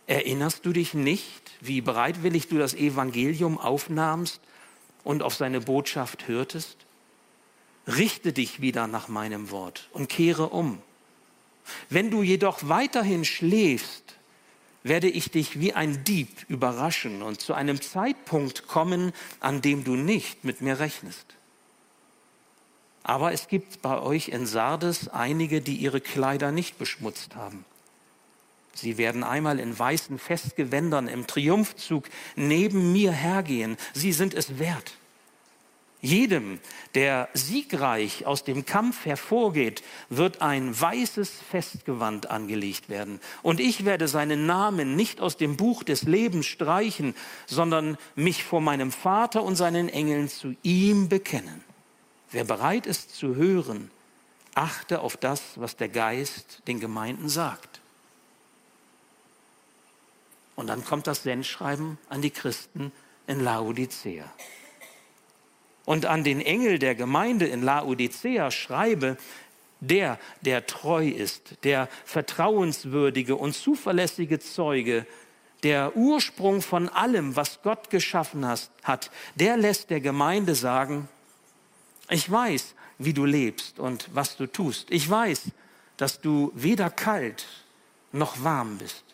Erinnerst 0.06 0.64
du 0.64 0.73
dich 0.73 0.94
nicht, 0.94 1.50
wie 1.61 1.80
bereitwillig 1.80 2.47
du 2.47 2.59
das 2.59 2.75
Evangelium 2.75 3.59
aufnahmst 3.59 4.40
und 5.02 5.25
auf 5.25 5.35
seine 5.35 5.61
Botschaft 5.61 6.28
hörtest? 6.28 6.76
Richte 7.97 8.32
dich 8.32 8.61
wieder 8.61 8.87
nach 8.87 9.09
meinem 9.09 9.50
Wort 9.50 9.88
und 9.92 10.09
kehre 10.09 10.50
um. 10.50 10.80
Wenn 11.88 12.11
du 12.11 12.23
jedoch 12.23 12.68
weiterhin 12.68 13.25
schläfst, 13.25 14.16
werde 14.82 15.09
ich 15.09 15.30
dich 15.30 15.61
wie 15.61 15.73
ein 15.75 16.04
Dieb 16.04 16.28
überraschen 16.49 17.23
und 17.23 17.40
zu 17.40 17.54
einem 17.54 17.80
Zeitpunkt 17.80 18.66
kommen, 18.66 19.12
an 19.40 19.61
dem 19.61 19.85
du 19.85 19.94
nicht 19.94 20.44
mit 20.44 20.61
mir 20.61 20.78
rechnest. 20.78 21.26
Aber 23.02 23.32
es 23.32 23.49
gibt 23.49 23.82
bei 23.82 24.00
euch 24.00 24.28
in 24.28 24.47
Sardes 24.47 25.09
einige, 25.09 25.61
die 25.61 25.76
ihre 25.76 26.00
Kleider 26.00 26.52
nicht 26.52 26.78
beschmutzt 26.78 27.35
haben. 27.35 27.64
Sie 28.75 28.99
werden 28.99 29.25
einmal 29.25 29.59
in 29.59 29.78
weißen 29.78 30.18
Festgewändern 30.18 31.09
im 31.09 31.26
Triumphzug 31.26 32.09
neben 32.37 32.92
mir 32.92 33.12
hergehen. 33.12 33.76
Sie 33.94 34.12
sind 34.12 34.32
es 34.32 34.59
wert. 34.59 34.94
Jedem, 36.02 36.61
der 36.95 37.28
siegreich 37.35 38.25
aus 38.25 38.42
dem 38.42 38.64
Kampf 38.64 39.04
hervorgeht, 39.04 39.83
wird 40.09 40.40
ein 40.40 40.78
weißes 40.78 41.30
Festgewand 41.50 42.30
angelegt 42.30 42.88
werden. 42.88 43.21
Und 43.42 43.61
ich 43.61 43.85
werde 43.85 44.09
seinen 44.09 44.47
Namen 44.47 44.97
nicht 44.97 45.21
aus 45.21 45.37
dem 45.37 45.59
Buch 45.59 45.83
des 45.83 46.04
Lebens 46.04 46.47
streichen, 46.47 47.14
sondern 47.47 47.99
mich 48.14 48.45
vor 48.45 48.62
meinem 48.62 48.92
Vater 48.92 49.42
und 49.42 49.57
seinen 49.57 49.90
Engeln 49.90 50.30
zu 50.30 50.57
ihm 50.62 51.11
bekennen. 51.11 51.62
Wer 52.30 52.45
bereit 52.45 52.87
ist 52.87 53.14
zu 53.14 53.35
hören, 53.35 53.90
achte 54.54 55.00
auf 55.00 55.19
das, 55.19 55.42
was 55.57 55.76
der 55.76 55.88
Geist 55.88 56.62
den 56.66 56.80
Gemeinden 56.80 57.28
sagt. 57.28 57.80
Und 60.57 60.69
dann 60.69 60.85
kommt 60.85 61.07
das 61.07 61.25
Sendschreiben 61.25 61.99
an 62.09 62.23
die 62.23 62.30
Christen 62.30 62.92
in 63.26 63.40
Laodicea. 63.40 64.25
Und 65.85 66.07
an 66.07 66.25
den 66.25 66.41
Engel 66.41 66.79
der 66.79 66.95
Gemeinde 66.95 67.47
in 67.47 67.63
Laodicea 67.63 68.51
schreibe, 68.51 69.17
der, 69.81 70.19
der 70.43 70.67
treu 70.67 71.09
ist, 71.09 71.55
der 71.65 71.89
vertrauenswürdige 72.05 73.37
und 73.37 73.55
zuverlässige 73.55 74.39
Zeuge, 74.39 75.07
der 75.63 75.97
Ursprung 75.97 76.63
von 76.63 76.89
allem, 76.89 77.37
was 77.37 77.63
Gott 77.63 77.91
geschaffen 77.91 78.47
hat, 78.47 79.11
der 79.35 79.57
lässt 79.57 79.91
der 79.91 80.01
Gemeinde 80.01 80.55
sagen, 80.55 81.09
ich 82.09 82.31
weiß, 82.31 82.75
wie 82.99 83.13
du 83.13 83.25
lebst 83.25 83.79
und 83.79 84.09
was 84.13 84.37
du 84.37 84.47
tust. 84.47 84.91
Ich 84.91 85.09
weiß, 85.09 85.51
dass 85.97 86.21
du 86.21 86.53
weder 86.55 86.91
kalt 86.91 87.47
noch 88.13 88.43
warm 88.43 88.79
bist. 88.79 89.05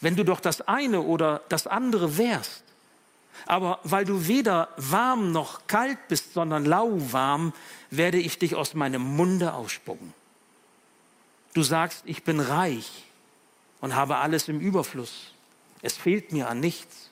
Wenn 0.00 0.16
du 0.16 0.24
doch 0.24 0.40
das 0.40 0.60
eine 0.62 1.02
oder 1.02 1.42
das 1.48 1.66
andere 1.66 2.18
wärst, 2.18 2.64
aber 3.46 3.80
weil 3.84 4.04
du 4.04 4.26
weder 4.26 4.68
warm 4.76 5.32
noch 5.32 5.66
kalt 5.66 5.98
bist, 6.08 6.34
sondern 6.34 6.64
lauwarm, 6.64 7.52
werde 7.90 8.18
ich 8.18 8.38
dich 8.38 8.54
aus 8.54 8.74
meinem 8.74 9.02
Munde 9.02 9.54
ausspucken. 9.54 10.12
Du 11.54 11.62
sagst, 11.62 12.02
ich 12.04 12.24
bin 12.24 12.40
reich 12.40 13.04
und 13.80 13.94
habe 13.94 14.16
alles 14.16 14.48
im 14.48 14.60
Überfluss. 14.60 15.32
Es 15.82 15.96
fehlt 15.96 16.32
mir 16.32 16.48
an 16.48 16.60
nichts. 16.60 17.10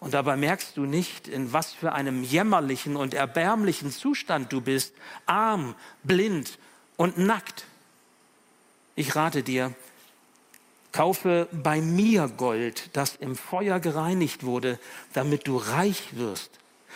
Und 0.00 0.14
dabei 0.14 0.36
merkst 0.36 0.76
du 0.76 0.86
nicht, 0.86 1.28
in 1.28 1.52
was 1.52 1.72
für 1.72 1.92
einem 1.92 2.24
jämmerlichen 2.24 2.96
und 2.96 3.12
erbärmlichen 3.12 3.90
Zustand 3.90 4.50
du 4.52 4.62
bist, 4.62 4.94
arm, 5.26 5.74
blind 6.02 6.58
und 6.96 7.18
nackt. 7.18 7.66
Ich 8.96 9.14
rate 9.14 9.42
dir, 9.42 9.74
kaufe 10.92 11.48
bei 11.52 11.80
mir 11.80 12.28
Gold, 12.28 12.90
das 12.94 13.16
im 13.16 13.36
Feuer 13.36 13.80
gereinigt 13.80 14.44
wurde, 14.44 14.78
damit 15.12 15.46
du 15.46 15.56
reich 15.56 16.16
wirst. 16.16 16.50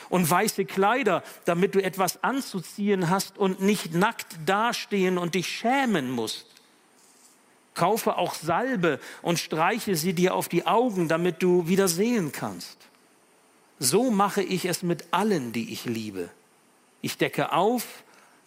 Und 0.09 0.29
weiße 0.29 0.65
Kleider, 0.65 1.23
damit 1.45 1.75
du 1.75 1.83
etwas 1.83 2.23
anzuziehen 2.23 3.09
hast 3.11 3.39
und 3.39 3.61
nicht 3.61 3.95
nackt 3.95 4.37
dastehen 4.45 5.19
und 5.19 5.35
dich 5.35 5.49
schämen 5.49 6.11
musst. 6.11 6.47
Kaufe 7.75 8.19
auch 8.19 8.35
Salbe 8.35 9.01
und 9.23 9.39
streiche 9.39 9.97
sie 9.97 10.13
dir 10.13 10.35
auf 10.35 10.49
die 10.49 10.67
Augen, 10.67 11.09
damit 11.09 11.43
du 11.43 11.67
wieder 11.67 11.89
sehen 11.89 12.33
kannst. 12.33 12.79
So 13.79 14.11
mache 14.11 14.43
ich 14.43 14.67
es 14.67 14.83
mit 14.83 15.07
allen, 15.11 15.53
die 15.53 15.73
ich 15.73 15.85
liebe. 15.85 16.29
Ich 17.01 17.19
decke 17.19 17.53
auf, 17.53 17.85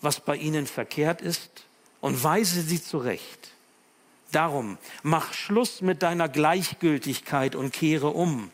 was 0.01 0.19
bei 0.19 0.35
ihnen 0.35 0.67
verkehrt 0.67 1.21
ist 1.21 1.65
und 2.01 2.23
weise 2.23 2.61
sie 2.61 2.81
zurecht. 2.81 3.51
Darum 4.31 4.77
mach 5.03 5.33
Schluss 5.33 5.81
mit 5.81 6.03
deiner 6.03 6.27
Gleichgültigkeit 6.27 7.55
und 7.55 7.71
kehre 7.73 8.09
um. 8.09 8.51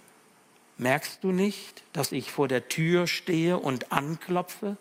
Merkst 0.77 1.23
du 1.23 1.31
nicht, 1.31 1.83
dass 1.93 2.11
ich 2.11 2.31
vor 2.31 2.47
der 2.47 2.67
Tür 2.67 3.07
stehe 3.07 3.57
und 3.57 3.91
anklopfe? 3.91 4.77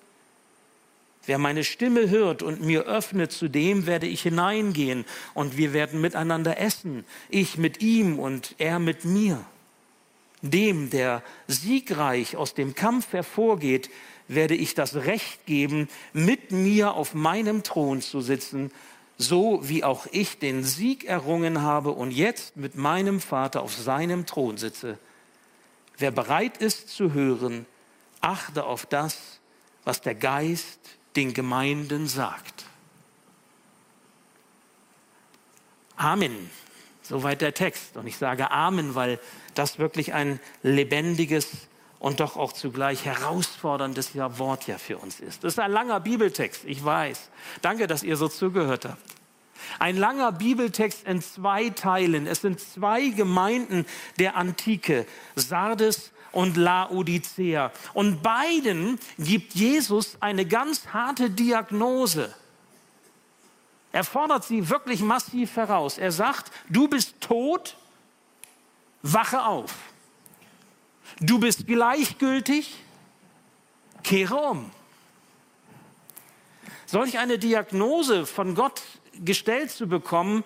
Wer 1.25 1.39
meine 1.39 1.63
Stimme 1.63 2.11
hört 2.11 2.43
und 2.43 2.63
mir 2.63 2.83
öffnet, 2.83 3.31
zu 3.31 3.49
dem 3.49 3.87
werde 3.87 4.07
ich 4.07 4.23
hineingehen 4.23 5.05
und 5.35 5.57
wir 5.57 5.73
werden 5.73 6.01
miteinander 6.01 6.59
essen, 6.59 7.05
ich 7.29 7.57
mit 7.57 7.81
ihm 7.81 8.19
und 8.19 8.57
er 8.59 8.81
mit 8.81 9.05
mir. 9.05 9.45
Dem, 10.41 10.91
der 10.91 11.23
siegreich 11.47 12.37
aus 12.37 12.55
dem 12.55 12.75
Kampf 12.75 13.13
hervorgeht, 13.13 13.89
werde 14.27 14.57
ich 14.57 14.75
das 14.75 14.97
Recht 14.97 15.47
geben, 15.47 15.89
mit 16.13 16.51
mir 16.51 16.95
auf 16.95 17.15
meinem 17.15 17.63
Thron 17.63 18.01
zu 18.01 18.21
sitzen, 18.21 18.73
so 19.19 19.61
wie 19.63 19.85
auch 19.85 20.07
ich 20.11 20.39
den 20.39 20.65
Sieg 20.65 21.05
errungen 21.05 21.63
habe 21.63 21.91
und 21.91 22.11
jetzt 22.11 22.57
mit 22.57 22.75
meinem 22.75 23.21
Vater 23.21 23.63
auf 23.63 23.75
seinem 23.75 24.27
Thron 24.27 24.57
sitze. 24.57 24.99
Wer 25.99 26.11
bereit 26.11 26.57
ist 26.57 26.89
zu 26.89 27.13
hören, 27.13 27.67
achte 28.21 28.65
auf 28.65 28.87
das, 28.87 29.41
was 29.85 30.01
der 30.01 30.15
Geist 30.15 30.81
den 31.17 31.35
Gemeinden 31.35 32.09
sagt. 32.09 32.65
Amen. 35.97 36.51
Soweit 37.03 37.41
der 37.41 37.55
Text. 37.55 37.97
Und 37.97 38.07
ich 38.07 38.17
sage 38.17 38.51
Amen, 38.51 38.95
weil 38.95 39.21
das 39.55 39.79
wirklich 39.79 40.15
ein 40.15 40.41
lebendiges 40.63 41.49
und 42.03 42.19
doch 42.19 42.37
auch 42.37 42.53
zugleich 42.53 43.05
herausforderndes 43.05 44.17
Wort 44.17 44.67
ja 44.67 44.77
für 44.77 44.99
uns 44.99 45.21
ist. 45.21 45.45
Das 45.45 45.53
ist 45.53 45.59
ein 45.61 45.71
langer 45.71 46.01
Bibeltext, 46.01 46.65
ich 46.65 46.85
weiß. 46.85 47.31
Danke, 47.63 47.87
dass 47.87 48.03
ihr 48.03 48.17
so 48.17 48.27
zugehört 48.27 48.87
habt. 48.87 49.01
Ein 49.79 49.97
langer 49.97 50.33
Bibeltext 50.33 51.07
in 51.07 51.23
zwei 51.23 51.71
Teilen. 51.71 52.27
Es 52.27 52.41
sind 52.41 52.59
zwei 52.59 53.11
Gemeinden 53.11 53.87
der 54.19 54.35
Antike, 54.35 55.07
Sardes 55.37 56.11
und 56.33 56.57
Laodicea. 56.57 57.71
Und 57.95 58.21
beiden 58.21 58.99
gibt 59.19 59.55
Jesus 59.55 60.17
eine 60.19 60.45
ganz 60.45 60.89
harte 60.89 61.31
Diagnose. 61.31 62.35
Er 63.93 64.03
fordert 64.03 64.43
sie 64.43 64.69
wirklich 64.69 65.03
massiv 65.03 65.55
heraus. 65.55 65.99
Er 65.99 66.11
sagt, 66.11 66.51
du 66.69 66.89
bist 66.89 67.21
tot 67.21 67.77
wache 69.03 69.45
auf. 69.45 69.92
Du 71.21 71.39
bist 71.39 71.67
gleichgültig, 71.67 72.75
kehre 74.03 74.37
um. 74.37 74.71
Solch 76.87 77.19
eine 77.19 77.39
Diagnose 77.39 78.27
von 78.27 78.55
Gott 78.55 78.83
gestellt 79.25 79.71
zu 79.71 79.87
bekommen, 79.87 80.45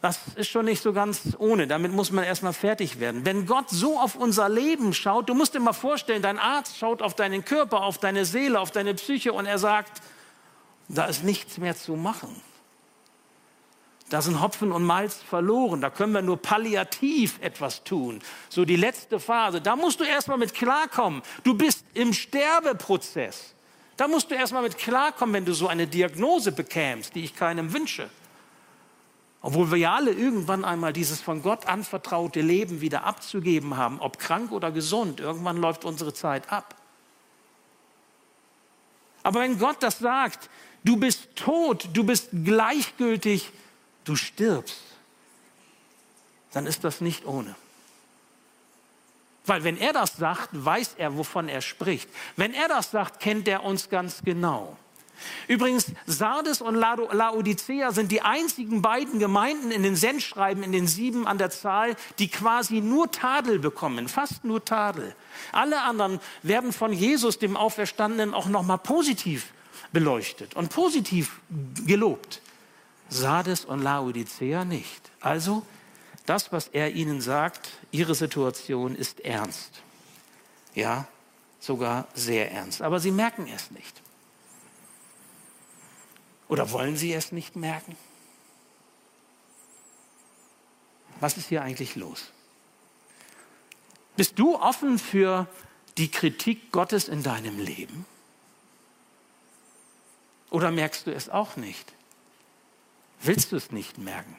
das 0.00 0.18
ist 0.36 0.48
schon 0.48 0.64
nicht 0.64 0.82
so 0.82 0.94
ganz 0.94 1.36
ohne. 1.38 1.66
Damit 1.66 1.92
muss 1.92 2.10
man 2.10 2.24
erstmal 2.24 2.54
fertig 2.54 3.00
werden. 3.00 3.26
Wenn 3.26 3.44
Gott 3.44 3.68
so 3.68 3.98
auf 3.98 4.14
unser 4.16 4.48
Leben 4.48 4.94
schaut, 4.94 5.28
du 5.28 5.34
musst 5.34 5.54
dir 5.54 5.60
mal 5.60 5.74
vorstellen, 5.74 6.22
dein 6.22 6.38
Arzt 6.38 6.78
schaut 6.78 7.02
auf 7.02 7.14
deinen 7.14 7.44
Körper, 7.44 7.82
auf 7.82 7.98
deine 7.98 8.24
Seele, 8.24 8.60
auf 8.60 8.70
deine 8.70 8.94
Psyche 8.94 9.32
und 9.34 9.44
er 9.44 9.58
sagt, 9.58 10.00
da 10.88 11.04
ist 11.04 11.22
nichts 11.22 11.58
mehr 11.58 11.76
zu 11.76 11.96
machen. 11.96 12.34
Da 14.10 14.20
sind 14.20 14.42
Hopfen 14.42 14.72
und 14.72 14.84
Malz 14.84 15.14
verloren. 15.16 15.80
Da 15.80 15.88
können 15.88 16.12
wir 16.12 16.20
nur 16.20 16.36
palliativ 16.36 17.38
etwas 17.40 17.84
tun. 17.84 18.20
So 18.48 18.64
die 18.64 18.76
letzte 18.76 19.20
Phase. 19.20 19.60
Da 19.60 19.76
musst 19.76 20.00
du 20.00 20.04
erstmal 20.04 20.36
mit 20.36 20.52
klarkommen. 20.52 21.22
Du 21.44 21.54
bist 21.54 21.84
im 21.94 22.12
Sterbeprozess. 22.12 23.54
Da 23.96 24.08
musst 24.08 24.30
du 24.30 24.34
erstmal 24.34 24.62
mit 24.62 24.76
klarkommen, 24.78 25.34
wenn 25.34 25.44
du 25.44 25.54
so 25.54 25.68
eine 25.68 25.86
Diagnose 25.86 26.50
bekämst, 26.50 27.14
die 27.14 27.22
ich 27.22 27.36
keinem 27.36 27.72
wünsche. 27.72 28.10
Obwohl 29.42 29.70
wir 29.70 29.78
ja 29.78 29.94
alle 29.94 30.10
irgendwann 30.10 30.64
einmal 30.64 30.92
dieses 30.92 31.20
von 31.20 31.42
Gott 31.42 31.66
anvertraute 31.66 32.40
Leben 32.40 32.80
wieder 32.80 33.04
abzugeben 33.04 33.76
haben, 33.76 34.00
ob 34.00 34.18
krank 34.18 34.50
oder 34.50 34.72
gesund, 34.72 35.20
irgendwann 35.20 35.56
läuft 35.56 35.84
unsere 35.84 36.12
Zeit 36.12 36.50
ab. 36.52 36.74
Aber 39.22 39.40
wenn 39.40 39.58
Gott 39.58 39.76
das 39.80 39.98
sagt, 40.00 40.50
du 40.82 40.96
bist 40.96 41.28
tot, 41.36 41.88
du 41.92 42.02
bist 42.04 42.30
gleichgültig, 42.44 43.52
du 44.04 44.16
stirbst, 44.16 44.82
dann 46.52 46.66
ist 46.66 46.84
das 46.84 47.00
nicht 47.00 47.26
ohne. 47.26 47.54
Weil 49.46 49.64
wenn 49.64 49.76
er 49.76 49.92
das 49.92 50.16
sagt, 50.16 50.50
weiß 50.52 50.94
er, 50.98 51.16
wovon 51.16 51.48
er 51.48 51.60
spricht. 51.60 52.08
Wenn 52.36 52.54
er 52.54 52.68
das 52.68 52.90
sagt, 52.90 53.20
kennt 53.20 53.48
er 53.48 53.64
uns 53.64 53.88
ganz 53.88 54.22
genau. 54.22 54.76
Übrigens, 55.48 55.92
Sardes 56.06 56.60
und 56.60 56.76
Laodicea 56.76 57.92
sind 57.92 58.10
die 58.10 58.22
einzigen 58.22 58.80
beiden 58.80 59.18
Gemeinden 59.18 59.70
in 59.70 59.82
den 59.82 59.96
Sendschreiben, 59.96 60.62
in 60.62 60.72
den 60.72 60.86
sieben 60.86 61.26
an 61.26 61.38
der 61.38 61.50
Zahl, 61.50 61.96
die 62.18 62.28
quasi 62.28 62.80
nur 62.80 63.10
Tadel 63.10 63.58
bekommen, 63.58 64.08
fast 64.08 64.44
nur 64.44 64.64
Tadel. 64.64 65.14
Alle 65.52 65.82
anderen 65.82 66.20
werden 66.42 66.72
von 66.72 66.92
Jesus, 66.92 67.38
dem 67.38 67.56
Auferstandenen, 67.56 68.34
auch 68.34 68.46
nochmal 68.46 68.78
positiv 68.78 69.48
beleuchtet 69.92 70.54
und 70.54 70.70
positiv 70.70 71.40
gelobt. 71.86 72.40
Sardes 73.10 73.64
und 73.64 73.82
Laodicea 73.82 74.64
nicht. 74.64 75.10
Also, 75.20 75.66
das, 76.26 76.52
was 76.52 76.68
er 76.68 76.92
ihnen 76.92 77.20
sagt, 77.20 77.70
ihre 77.90 78.14
Situation 78.14 78.94
ist 78.94 79.20
ernst. 79.20 79.82
Ja, 80.74 81.08
sogar 81.58 82.06
sehr 82.14 82.52
ernst. 82.52 82.82
Aber 82.82 83.00
sie 83.00 83.10
merken 83.10 83.48
es 83.52 83.70
nicht. 83.70 84.00
Oder 86.48 86.70
wollen 86.72 86.96
Sie 86.96 87.12
es 87.12 87.30
nicht 87.30 87.54
merken? 87.54 87.96
Was 91.20 91.36
ist 91.36 91.48
hier 91.48 91.62
eigentlich 91.62 91.94
los? 91.94 92.32
Bist 94.16 94.38
du 94.38 94.56
offen 94.56 94.98
für 94.98 95.46
die 95.96 96.10
Kritik 96.10 96.72
Gottes 96.72 97.08
in 97.08 97.22
deinem 97.22 97.58
Leben? 97.58 98.04
Oder 100.50 100.72
merkst 100.72 101.06
du 101.06 101.14
es 101.14 101.28
auch 101.28 101.56
nicht? 101.56 101.92
Willst 103.22 103.52
du 103.52 103.56
es 103.56 103.70
nicht 103.70 103.98
merken? 103.98 104.36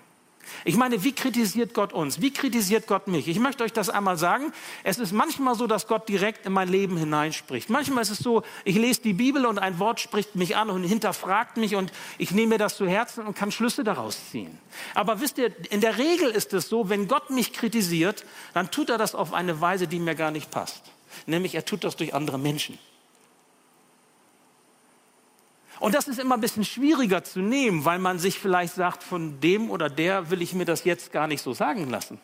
Ich 0.63 0.75
meine, 0.75 1.03
wie 1.03 1.13
kritisiert 1.13 1.73
Gott 1.73 1.93
uns? 1.93 2.21
Wie 2.21 2.31
kritisiert 2.31 2.87
Gott 2.87 3.07
mich? 3.07 3.27
Ich 3.27 3.39
möchte 3.39 3.63
euch 3.63 3.73
das 3.73 3.89
einmal 3.89 4.17
sagen. 4.17 4.53
Es 4.83 4.99
ist 4.99 5.11
manchmal 5.11 5.55
so, 5.55 5.67
dass 5.67 5.87
Gott 5.87 6.07
direkt 6.09 6.45
in 6.45 6.53
mein 6.53 6.67
Leben 6.67 6.97
hineinspricht. 6.97 7.69
Manchmal 7.69 8.03
ist 8.03 8.09
es 8.09 8.19
so, 8.19 8.43
ich 8.63 8.75
lese 8.75 9.01
die 9.01 9.13
Bibel 9.13 9.45
und 9.45 9.59
ein 9.59 9.79
Wort 9.79 9.99
spricht 9.99 10.35
mich 10.35 10.55
an 10.55 10.69
und 10.69 10.83
hinterfragt 10.83 11.57
mich 11.57 11.75
und 11.75 11.91
ich 12.17 12.31
nehme 12.31 12.49
mir 12.49 12.57
das 12.57 12.77
zu 12.77 12.87
Herzen 12.87 13.25
und 13.25 13.35
kann 13.35 13.51
Schlüsse 13.51 13.83
daraus 13.83 14.29
ziehen. 14.29 14.57
Aber 14.93 15.21
wisst 15.21 15.37
ihr, 15.37 15.51
in 15.71 15.81
der 15.81 15.97
Regel 15.97 16.29
ist 16.29 16.53
es 16.53 16.69
so, 16.69 16.89
wenn 16.89 17.07
Gott 17.07 17.29
mich 17.29 17.53
kritisiert, 17.53 18.25
dann 18.53 18.71
tut 18.71 18.89
er 18.89 18.97
das 18.97 19.15
auf 19.15 19.33
eine 19.33 19.61
Weise, 19.61 19.87
die 19.87 19.99
mir 19.99 20.15
gar 20.15 20.31
nicht 20.31 20.51
passt. 20.51 20.83
Nämlich 21.25 21.55
er 21.55 21.65
tut 21.65 21.83
das 21.83 21.95
durch 21.95 22.13
andere 22.13 22.39
Menschen. 22.39 22.77
Und 25.81 25.95
das 25.95 26.07
ist 26.07 26.19
immer 26.19 26.35
ein 26.35 26.41
bisschen 26.41 26.63
schwieriger 26.63 27.23
zu 27.23 27.39
nehmen, 27.39 27.85
weil 27.85 27.97
man 27.97 28.19
sich 28.19 28.37
vielleicht 28.37 28.75
sagt, 28.75 29.01
von 29.01 29.39
dem 29.39 29.71
oder 29.71 29.89
der 29.89 30.29
will 30.29 30.43
ich 30.43 30.53
mir 30.53 30.63
das 30.65 30.83
jetzt 30.83 31.11
gar 31.11 31.25
nicht 31.25 31.41
so 31.41 31.53
sagen 31.53 31.89
lassen. 31.89 32.21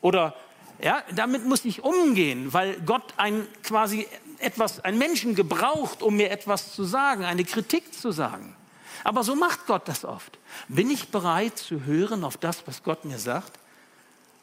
Oder 0.00 0.32
ja, 0.80 1.02
damit 1.12 1.44
muss 1.44 1.64
ich 1.64 1.82
umgehen, 1.82 2.52
weil 2.52 2.80
Gott 2.82 3.02
ein 3.16 3.48
quasi 3.64 4.06
etwas, 4.38 4.78
ein 4.78 4.96
Menschen 4.96 5.34
gebraucht, 5.34 6.04
um 6.04 6.14
mir 6.16 6.30
etwas 6.30 6.72
zu 6.72 6.84
sagen, 6.84 7.24
eine 7.24 7.42
Kritik 7.42 7.92
zu 7.92 8.12
sagen. 8.12 8.54
Aber 9.02 9.24
so 9.24 9.34
macht 9.34 9.66
Gott 9.66 9.88
das 9.88 10.04
oft. 10.04 10.38
Bin 10.68 10.88
ich 10.88 11.08
bereit 11.08 11.58
zu 11.58 11.84
hören 11.84 12.22
auf 12.22 12.36
das, 12.36 12.64
was 12.68 12.84
Gott 12.84 13.04
mir 13.04 13.18
sagt? 13.18 13.58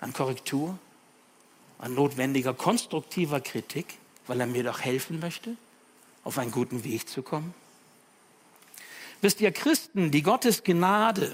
An 0.02 0.12
Korrektur, 0.12 0.78
an 1.80 1.96
notwendiger 1.96 2.54
konstruktiver 2.54 3.40
Kritik, 3.40 3.98
weil 4.28 4.42
er 4.42 4.48
mir 4.48 4.66
doch 4.66 4.82
helfen 4.82 5.22
möchte, 5.22 5.56
auf 6.26 6.38
einen 6.38 6.52
guten 6.52 6.84
Weg 6.84 7.08
zu 7.08 7.22
kommen? 7.22 7.54
Wisst 9.24 9.40
ihr, 9.40 9.54
Christen, 9.54 10.12
die 10.12 10.22
Gottes 10.22 10.66
Gnade 10.66 11.34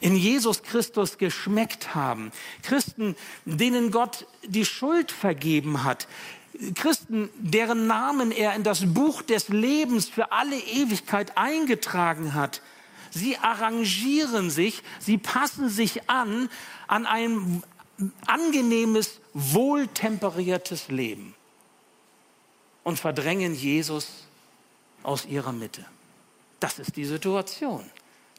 in 0.00 0.16
Jesus 0.16 0.64
Christus 0.64 1.18
geschmeckt 1.18 1.94
haben, 1.94 2.32
Christen, 2.64 3.14
denen 3.44 3.92
Gott 3.92 4.26
die 4.44 4.64
Schuld 4.64 5.12
vergeben 5.12 5.84
hat, 5.84 6.08
Christen, 6.74 7.30
deren 7.38 7.86
Namen 7.86 8.32
er 8.32 8.56
in 8.56 8.64
das 8.64 8.92
Buch 8.92 9.22
des 9.22 9.50
Lebens 9.50 10.08
für 10.08 10.32
alle 10.32 10.58
Ewigkeit 10.58 11.38
eingetragen 11.38 12.34
hat, 12.34 12.60
sie 13.12 13.38
arrangieren 13.38 14.50
sich, 14.50 14.82
sie 14.98 15.16
passen 15.16 15.68
sich 15.68 16.10
an 16.10 16.48
an 16.88 17.06
ein 17.06 17.62
angenehmes, 18.26 19.20
wohltemperiertes 19.32 20.88
Leben 20.88 21.36
und 22.82 22.98
verdrängen 22.98 23.54
Jesus 23.54 24.08
aus 25.04 25.24
ihrer 25.24 25.52
Mitte. 25.52 25.84
Das 26.60 26.78
ist 26.78 26.96
die 26.96 27.04
Situation 27.04 27.88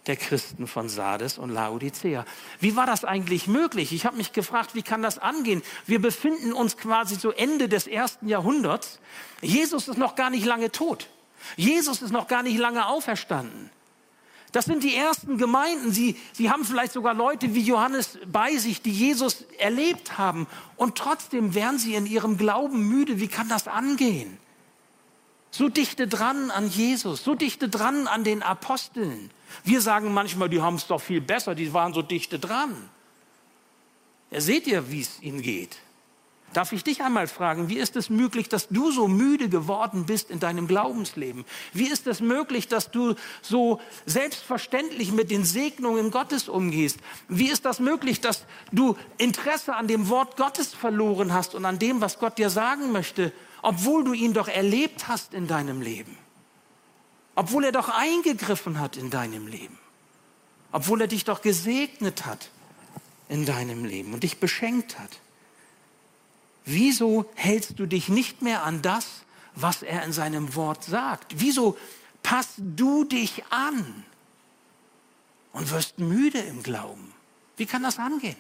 der 0.08 0.18
Christen 0.18 0.66
von 0.66 0.90
Sardes 0.90 1.38
und 1.38 1.52
Laodicea. 1.52 2.26
Wie 2.60 2.76
war 2.76 2.86
das 2.86 3.06
eigentlich 3.06 3.48
möglich? 3.48 3.92
Ich 3.94 4.06
habe 4.06 4.18
mich 4.18 4.34
gefragt, 4.34 4.74
wie 4.74 4.82
kann 4.82 5.04
das 5.04 5.20
angehen? 5.20 5.62
Wir 5.86 6.02
befinden 6.02 6.52
uns 6.52 6.78
quasi 6.78 7.16
so 7.16 7.32
Ende 7.32 7.70
des 7.70 7.86
ersten 7.86 8.28
Jahrhunderts. 8.28 9.00
Jesus 9.42 9.88
ist 9.88 9.98
noch 9.98 10.16
gar 10.16 10.30
nicht 10.32 10.46
lange 10.46 10.72
tot. 10.72 11.10
Jesus 11.58 12.02
ist 12.02 12.12
noch 12.12 12.28
gar 12.28 12.44
nicht 12.44 12.58
lange 12.58 12.88
auferstanden. 12.88 13.70
Das 14.52 14.66
sind 14.66 14.84
die 14.84 14.96
ersten 14.96 15.38
Gemeinden. 15.38 15.92
Sie, 15.92 16.18
sie 16.34 16.50
haben 16.50 16.66
vielleicht 16.66 16.94
sogar 16.94 17.14
Leute 17.14 17.54
wie 17.54 17.62
Johannes 17.62 18.18
bei 18.26 18.58
sich, 18.58 18.82
die 18.82 18.92
Jesus 18.92 19.46
erlebt 19.60 20.18
haben. 20.18 20.48
Und 20.76 20.98
trotzdem 20.98 21.54
wären 21.54 21.78
sie 21.78 21.94
in 21.94 22.08
ihrem 22.08 22.38
Glauben 22.38 22.88
müde. 22.88 23.20
Wie 23.20 23.28
kann 23.28 23.48
das 23.48 23.68
angehen? 23.68 24.40
So 25.60 25.68
dichte 25.68 26.08
dran 26.08 26.52
an 26.52 26.70
Jesus, 26.70 27.22
so 27.26 27.36
dichte 27.36 27.68
dran 27.68 28.08
an 28.08 28.24
den 28.24 28.44
Aposteln. 28.44 29.30
Wir 29.66 29.82
sagen 29.82 30.14
manchmal, 30.14 30.48
die 30.48 30.62
haben 30.62 30.76
es 30.76 30.88
doch 30.88 31.02
viel 31.02 31.20
besser, 31.20 31.54
die 31.54 31.74
waren 31.74 31.94
so 31.94 32.02
dichte 32.02 32.40
dran. 32.40 32.74
Ja, 34.32 34.40
seht 34.40 34.68
ihr, 34.68 34.90
wie 34.90 35.02
es 35.02 35.22
ihnen 35.22 35.42
geht? 35.42 35.76
Darf 36.54 36.72
ich 36.72 36.86
dich 36.86 37.02
einmal 37.02 37.28
fragen, 37.28 37.68
wie 37.68 37.78
ist 37.78 37.98
es 37.98 38.10
möglich, 38.10 38.48
dass 38.48 38.70
du 38.70 38.90
so 38.92 39.10
müde 39.10 39.50
geworden 39.50 40.06
bist 40.06 40.32
in 40.32 40.40
deinem 40.40 40.66
Glaubensleben? 40.66 41.44
Wie 41.74 41.90
ist 41.90 42.08
es 42.08 42.22
möglich, 42.22 42.70
dass 42.70 42.90
du 42.90 43.16
so 43.42 43.82
selbstverständlich 44.06 45.12
mit 45.12 45.30
den 45.30 45.44
Segnungen 45.44 46.10
Gottes 46.10 46.48
umgehst? 46.48 47.00
Wie 47.28 47.50
ist 47.50 47.66
das 47.66 47.82
möglich, 47.82 48.22
dass 48.22 48.46
du 48.72 48.96
Interesse 49.18 49.76
an 49.76 49.90
dem 49.90 50.08
Wort 50.08 50.38
Gottes 50.38 50.74
verloren 50.74 51.34
hast 51.34 51.54
und 51.54 51.66
an 51.66 51.80
dem, 51.80 52.00
was 52.00 52.18
Gott 52.18 52.38
dir 52.38 52.50
sagen 52.50 52.94
möchte 52.94 53.34
obwohl 53.62 54.04
du 54.04 54.14
ihn 54.14 54.34
doch 54.34 54.48
erlebt 54.48 55.08
hast 55.08 55.34
in 55.34 55.48
deinem 55.48 55.82
Leben, 55.82 56.18
obwohl 57.36 57.66
er 57.66 57.72
doch 57.72 57.90
eingegriffen 57.90 58.80
hat 58.80 58.98
in 58.98 59.10
deinem 59.10 59.48
Leben, 59.48 59.78
obwohl 60.72 61.02
er 61.02 61.08
dich 61.08 61.26
doch 61.26 61.42
gesegnet 61.42 62.26
hat 62.26 62.50
in 63.28 63.46
deinem 63.46 63.86
Leben 63.86 64.14
und 64.14 64.24
dich 64.24 64.40
beschenkt 64.40 65.00
hat. 65.00 65.20
Wieso 66.66 67.30
hältst 67.36 67.80
du 67.80 67.86
dich 67.86 68.10
nicht 68.10 68.42
mehr 68.42 68.64
an 68.64 68.82
das, 68.82 69.24
was 69.56 69.82
er 69.84 70.04
in 70.04 70.14
seinem 70.14 70.56
Wort 70.56 70.84
sagt? 70.84 71.40
Wieso 71.40 71.78
passt 72.24 72.56
du 72.58 73.04
dich 73.04 73.44
an 73.50 74.06
und 75.54 75.72
wirst 75.72 76.00
müde 76.00 76.40
im 76.40 76.64
Glauben? 76.64 77.14
Wie 77.58 77.66
kann 77.66 77.84
das 77.84 78.00
angehen? 78.00 78.38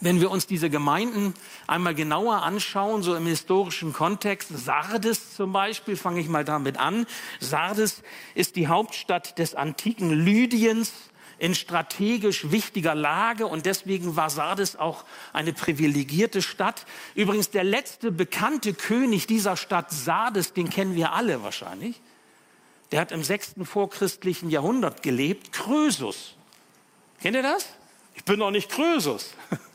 Wenn 0.00 0.20
wir 0.20 0.30
uns 0.30 0.46
diese 0.46 0.70
Gemeinden 0.70 1.34
einmal 1.66 1.94
genauer 1.94 2.42
anschauen, 2.42 3.02
so 3.02 3.16
im 3.16 3.26
historischen 3.26 3.92
Kontext, 3.92 4.50
Sardes 4.56 5.34
zum 5.34 5.52
Beispiel, 5.52 5.96
fange 5.96 6.20
ich 6.20 6.28
mal 6.28 6.44
damit 6.44 6.78
an. 6.78 7.06
Sardes 7.40 8.02
ist 8.36 8.54
die 8.54 8.68
Hauptstadt 8.68 9.38
des 9.38 9.54
antiken 9.54 10.10
Lydiens. 10.10 10.92
in 11.40 11.54
strategisch 11.54 12.50
wichtiger 12.50 12.96
Lage 12.96 13.46
und 13.46 13.64
deswegen 13.64 14.16
war 14.16 14.28
Sardes 14.28 14.74
auch 14.74 15.04
eine 15.32 15.52
privilegierte 15.52 16.42
Stadt. 16.42 16.84
Übrigens 17.14 17.50
der 17.50 17.62
letzte 17.62 18.10
bekannte 18.10 18.74
König 18.74 19.28
dieser 19.28 19.56
Stadt 19.56 19.92
Sardes, 19.92 20.52
den 20.52 20.68
kennen 20.68 20.96
wir 20.96 21.12
alle 21.12 21.44
wahrscheinlich. 21.44 22.00
Der 22.90 23.00
hat 23.00 23.12
im 23.12 23.22
sechsten 23.22 23.66
vorchristlichen 23.66 24.50
Jahrhundert 24.50 25.04
gelebt, 25.04 25.52
Krösus. 25.52 26.34
Kennt 27.20 27.36
ihr 27.36 27.42
das? 27.44 27.68
Ich 28.16 28.24
bin 28.24 28.40
doch 28.40 28.50
nicht 28.50 28.68
Krösus. 28.68 29.32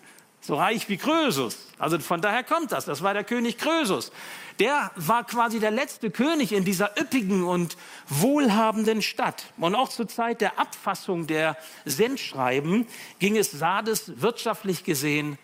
So 0.45 0.55
reich 0.55 0.89
wie 0.89 0.97
Krösus. 0.97 1.57
Also 1.79 1.97
von 1.99 2.19
daher 2.19 2.43
kommt 2.43 2.73
das. 2.73 2.83
Das 2.83 3.01
war 3.01 3.13
der 3.13 3.23
König 3.23 3.57
Krösus. 3.57 4.11
Der 4.59 4.91
war 4.97 5.23
quasi 5.23 5.61
der 5.61 5.71
letzte 5.71 6.11
König 6.11 6.51
in 6.51 6.65
dieser 6.65 6.99
üppigen 6.99 7.45
und 7.45 7.77
wohlhabenden 8.09 9.01
Stadt. 9.01 9.45
Und 9.57 9.73
auch 9.73 9.87
zur 9.87 10.09
Zeit 10.09 10.41
der 10.41 10.59
Abfassung 10.59 11.27
der 11.27 11.55
Sendschreiben 11.85 12.87
ging 13.19 13.37
es 13.37 13.51
Sardes 13.51 14.21
wirtschaftlich 14.21 14.83
gesehen 14.83 15.37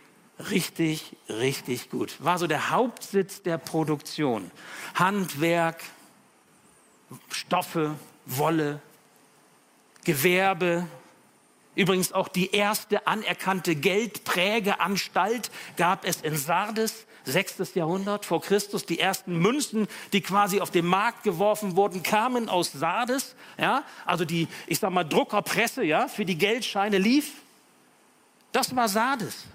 richtig, 0.52 1.16
richtig 1.30 1.90
gut. 1.90 2.16
War 2.20 2.38
so 2.38 2.48
der 2.48 2.70
Hauptsitz 2.70 3.42
der 3.42 3.58
Produktion. 3.58 4.52
Handwerk, 4.96 5.82
Stoffe, 7.32 7.96
Wolle, 8.26 8.82
Gewerbe, 10.04 10.88
Übrigens 11.76 12.12
auch 12.12 12.28
die 12.28 12.52
erste 12.52 13.08
anerkannte 13.08 13.76
Geldprägeanstalt 13.76 15.52
gab 15.78 16.06
es 16.06 16.22
in 16.22 16.36
Sardes, 16.36 17.06
6. 17.26 17.76
Jahrhundert 17.76 18.26
vor 18.26 18.42
Christus. 18.42 18.86
Die 18.86 19.00
ersten 19.00 19.38
Münzen, 19.38 19.88
die 20.14 20.22
quasi 20.22 20.62
auf 20.62 20.72
den 20.72 20.86
Markt 20.86 21.24
geworfen 21.24 21.76
wurden, 21.76 22.04
kamen 22.04 22.50
aus 22.50 22.72
Sardes. 22.72 23.36
Ja, 23.58 23.84
also 24.06 24.26
die, 24.26 24.48
ich 24.68 24.80
sag 24.80 24.92
mal, 24.92 25.04
Druckerpresse, 25.04 25.84
ja, 25.84 26.08
für 26.08 26.26
die 26.26 26.38
Geldscheine 26.38 26.98
lief. 26.98 27.34
Das 28.52 28.76
war 28.76 28.90
Sardes. 28.90 29.46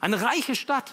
Eine 0.00 0.20
reiche 0.20 0.54
Stadt 0.54 0.92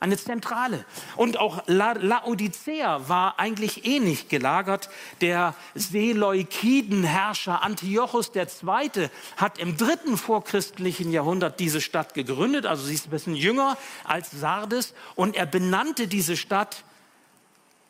eine 0.00 0.16
Zentrale. 0.16 0.84
Und 1.16 1.38
auch 1.38 1.62
La 1.66 1.92
Laodicea 1.92 3.08
war 3.08 3.38
eigentlich 3.38 3.84
ähnlich 3.84 4.28
gelagert. 4.28 4.88
Der 5.20 5.54
Seleukidenherrscher 5.74 7.62
Antiochus 7.62 8.32
II. 8.34 9.10
hat 9.36 9.58
im 9.58 9.76
dritten 9.76 10.16
vorchristlichen 10.16 11.12
Jahrhundert 11.12 11.60
diese 11.60 11.82
Stadt 11.82 12.14
gegründet. 12.14 12.64
Also 12.64 12.84
sie 12.84 12.94
ist 12.94 13.06
ein 13.06 13.10
bisschen 13.10 13.36
jünger 13.36 13.76
als 14.04 14.30
Sardes. 14.30 14.94
Und 15.14 15.36
er 15.36 15.46
benannte 15.46 16.08
diese 16.08 16.36
Stadt 16.36 16.82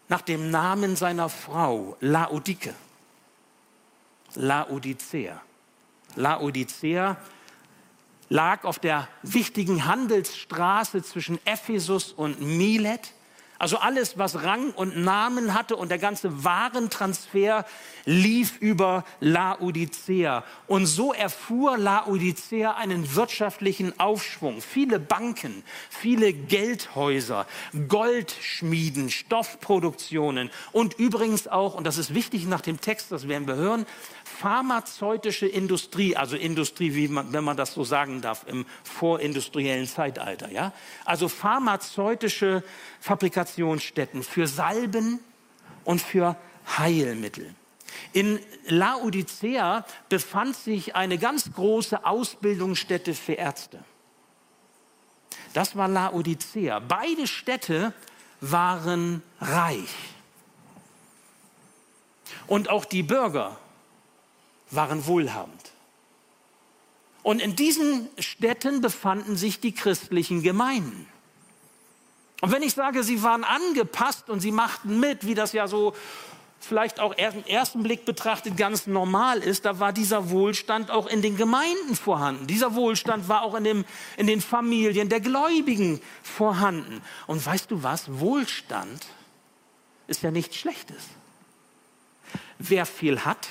nach 0.08 0.22
dem 0.22 0.50
Namen 0.50 0.96
seiner 0.96 1.28
Frau, 1.28 1.96
Laodike. 2.00 2.74
Laodicea. 4.34 5.40
Laodicea 6.16 7.16
lag 8.30 8.64
auf 8.64 8.78
der 8.78 9.08
wichtigen 9.22 9.84
Handelsstraße 9.84 11.02
zwischen 11.02 11.38
Ephesus 11.44 12.12
und 12.12 12.40
Milet. 12.40 13.12
Also 13.60 13.76
alles, 13.76 14.16
was 14.16 14.42
Rang 14.42 14.70
und 14.70 14.96
Namen 14.96 15.52
hatte 15.52 15.76
und 15.76 15.90
der 15.90 15.98
ganze 15.98 16.44
Warentransfer 16.44 17.66
lief 18.06 18.56
über 18.58 19.04
Laodicea. 19.20 20.44
Und 20.66 20.86
so 20.86 21.12
erfuhr 21.12 21.76
Laodicea 21.76 22.72
einen 22.72 23.14
wirtschaftlichen 23.14 24.00
Aufschwung. 24.00 24.62
Viele 24.62 24.98
Banken, 24.98 25.62
viele 25.90 26.32
Geldhäuser, 26.32 27.46
Goldschmieden, 27.86 29.10
Stoffproduktionen 29.10 30.48
und 30.72 30.94
übrigens 30.98 31.46
auch, 31.46 31.74
und 31.74 31.86
das 31.86 31.98
ist 31.98 32.14
wichtig 32.14 32.46
nach 32.46 32.62
dem 32.62 32.80
Text, 32.80 33.12
das 33.12 33.28
werden 33.28 33.46
wir 33.46 33.56
hören, 33.56 33.84
pharmazeutische 34.24 35.46
Industrie, 35.46 36.16
also 36.16 36.34
Industrie, 36.34 36.94
wie 36.94 37.08
man, 37.08 37.34
wenn 37.34 37.44
man 37.44 37.58
das 37.58 37.74
so 37.74 37.84
sagen 37.84 38.22
darf, 38.22 38.46
im 38.46 38.64
vorindustriellen 38.84 39.86
Zeitalter. 39.86 40.50
Ja? 40.50 40.72
Also 41.04 41.28
pharmazeutische 41.28 42.64
Fabrikationsstätten 43.50 44.22
für 44.22 44.46
Salben 44.46 45.20
und 45.84 46.00
für 46.00 46.36
Heilmittel. 46.78 47.54
In 48.12 48.38
Laodicea 48.66 49.84
befand 50.08 50.56
sich 50.56 50.94
eine 50.94 51.18
ganz 51.18 51.52
große 51.52 52.04
Ausbildungsstätte 52.04 53.14
für 53.14 53.34
Ärzte. 53.34 53.82
Das 55.52 55.74
war 55.74 55.88
Laodicea. 55.88 56.78
Beide 56.78 57.26
Städte 57.26 57.92
waren 58.40 59.22
reich. 59.40 59.94
Und 62.46 62.70
auch 62.70 62.84
die 62.84 63.02
Bürger 63.02 63.58
waren 64.70 65.06
wohlhabend. 65.06 65.72
Und 67.22 67.42
in 67.42 67.56
diesen 67.56 68.08
Städten 68.18 68.80
befanden 68.80 69.36
sich 69.36 69.60
die 69.60 69.72
christlichen 69.72 70.42
Gemeinden. 70.42 71.06
Und 72.40 72.52
wenn 72.52 72.62
ich 72.62 72.74
sage, 72.74 73.02
sie 73.02 73.22
waren 73.22 73.44
angepasst 73.44 74.30
und 74.30 74.40
sie 74.40 74.52
machten 74.52 74.98
mit, 75.00 75.26
wie 75.26 75.34
das 75.34 75.52
ja 75.52 75.68
so 75.68 75.94
vielleicht 76.60 77.00
auch 77.00 77.12
im 77.12 77.44
ersten 77.46 77.82
Blick 77.82 78.04
betrachtet 78.04 78.56
ganz 78.56 78.86
normal 78.86 79.38
ist, 79.38 79.64
da 79.64 79.80
war 79.80 79.92
dieser 79.92 80.30
Wohlstand 80.30 80.90
auch 80.90 81.06
in 81.06 81.22
den 81.22 81.36
Gemeinden 81.36 81.96
vorhanden. 81.96 82.46
Dieser 82.46 82.74
Wohlstand 82.74 83.28
war 83.28 83.42
auch 83.42 83.54
in, 83.54 83.64
dem, 83.64 83.84
in 84.16 84.26
den 84.26 84.40
Familien 84.40 85.08
der 85.08 85.20
Gläubigen 85.20 86.00
vorhanden. 86.22 87.02
Und 87.26 87.44
weißt 87.44 87.70
du 87.70 87.82
was? 87.82 88.20
Wohlstand 88.20 89.06
ist 90.06 90.22
ja 90.22 90.30
nichts 90.30 90.56
Schlechtes. 90.56 91.02
Wer 92.58 92.84
viel 92.84 93.24
hat, 93.24 93.48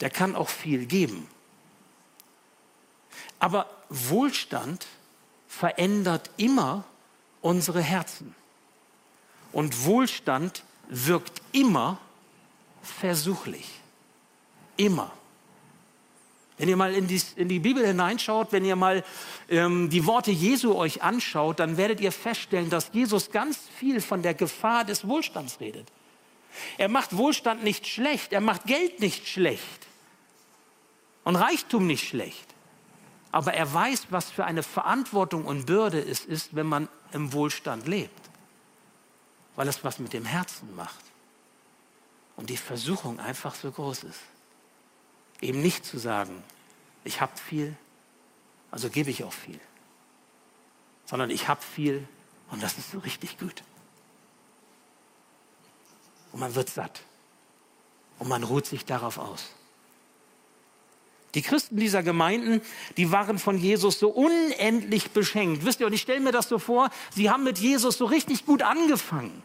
der 0.00 0.10
kann 0.10 0.36
auch 0.36 0.48
viel 0.48 0.86
geben. 0.86 1.28
Aber 3.40 3.66
Wohlstand 3.88 4.86
verändert 5.58 6.30
immer 6.36 6.84
unsere 7.40 7.82
Herzen. 7.82 8.34
Und 9.52 9.84
Wohlstand 9.84 10.62
wirkt 10.88 11.42
immer 11.50 11.98
versuchlich. 12.82 13.68
Immer. 14.76 15.10
Wenn 16.58 16.68
ihr 16.68 16.76
mal 16.76 16.94
in 16.94 17.08
die, 17.08 17.20
in 17.36 17.48
die 17.48 17.58
Bibel 17.58 17.84
hineinschaut, 17.84 18.52
wenn 18.52 18.64
ihr 18.64 18.76
mal 18.76 19.04
ähm, 19.48 19.90
die 19.90 20.06
Worte 20.06 20.30
Jesu 20.30 20.76
euch 20.76 21.02
anschaut, 21.02 21.58
dann 21.58 21.76
werdet 21.76 22.00
ihr 22.00 22.12
feststellen, 22.12 22.70
dass 22.70 22.90
Jesus 22.92 23.30
ganz 23.32 23.58
viel 23.78 24.00
von 24.00 24.22
der 24.22 24.34
Gefahr 24.34 24.84
des 24.84 25.08
Wohlstands 25.08 25.58
redet. 25.60 25.88
Er 26.76 26.88
macht 26.88 27.16
Wohlstand 27.16 27.64
nicht 27.64 27.86
schlecht, 27.86 28.32
er 28.32 28.40
macht 28.40 28.64
Geld 28.66 29.00
nicht 29.00 29.26
schlecht 29.26 29.86
und 31.24 31.36
Reichtum 31.36 31.86
nicht 31.86 32.08
schlecht. 32.08 32.54
Aber 33.30 33.52
er 33.54 33.72
weiß, 33.72 34.06
was 34.10 34.30
für 34.30 34.44
eine 34.44 34.62
Verantwortung 34.62 35.44
und 35.44 35.66
Bürde 35.66 36.00
es 36.00 36.24
ist, 36.24 36.54
wenn 36.54 36.66
man 36.66 36.88
im 37.12 37.32
Wohlstand 37.32 37.86
lebt. 37.86 38.30
Weil 39.56 39.68
es 39.68 39.84
was 39.84 39.98
mit 39.98 40.12
dem 40.12 40.24
Herzen 40.24 40.74
macht. 40.76 41.04
Und 42.36 42.50
die 42.50 42.56
Versuchung 42.56 43.20
einfach 43.20 43.54
so 43.54 43.70
groß 43.70 44.04
ist. 44.04 44.20
Eben 45.40 45.60
nicht 45.60 45.84
zu 45.84 45.98
sagen, 45.98 46.42
ich 47.04 47.20
habe 47.20 47.36
viel, 47.36 47.76
also 48.70 48.88
gebe 48.88 49.10
ich 49.10 49.24
auch 49.24 49.32
viel. 49.32 49.60
Sondern 51.04 51.30
ich 51.30 51.48
habe 51.48 51.62
viel 51.62 52.06
und 52.50 52.62
das 52.62 52.78
ist 52.78 52.92
so 52.92 52.98
richtig 52.98 53.38
gut. 53.38 53.62
Und 56.32 56.40
man 56.40 56.54
wird 56.54 56.70
satt. 56.70 57.02
Und 58.18 58.28
man 58.28 58.42
ruht 58.42 58.66
sich 58.66 58.84
darauf 58.84 59.18
aus. 59.18 59.50
Die 61.34 61.42
Christen 61.42 61.76
dieser 61.76 62.02
Gemeinden, 62.02 62.62
die 62.96 63.12
waren 63.12 63.38
von 63.38 63.58
Jesus 63.58 63.98
so 63.98 64.08
unendlich 64.08 65.10
beschenkt. 65.10 65.64
Wisst 65.64 65.80
ihr, 65.80 65.86
und 65.86 65.92
ich 65.92 66.00
stelle 66.00 66.20
mir 66.20 66.32
das 66.32 66.48
so 66.48 66.58
vor, 66.58 66.90
sie 67.14 67.30
haben 67.30 67.44
mit 67.44 67.58
Jesus 67.58 67.98
so 67.98 68.06
richtig 68.06 68.46
gut 68.46 68.62
angefangen. 68.62 69.42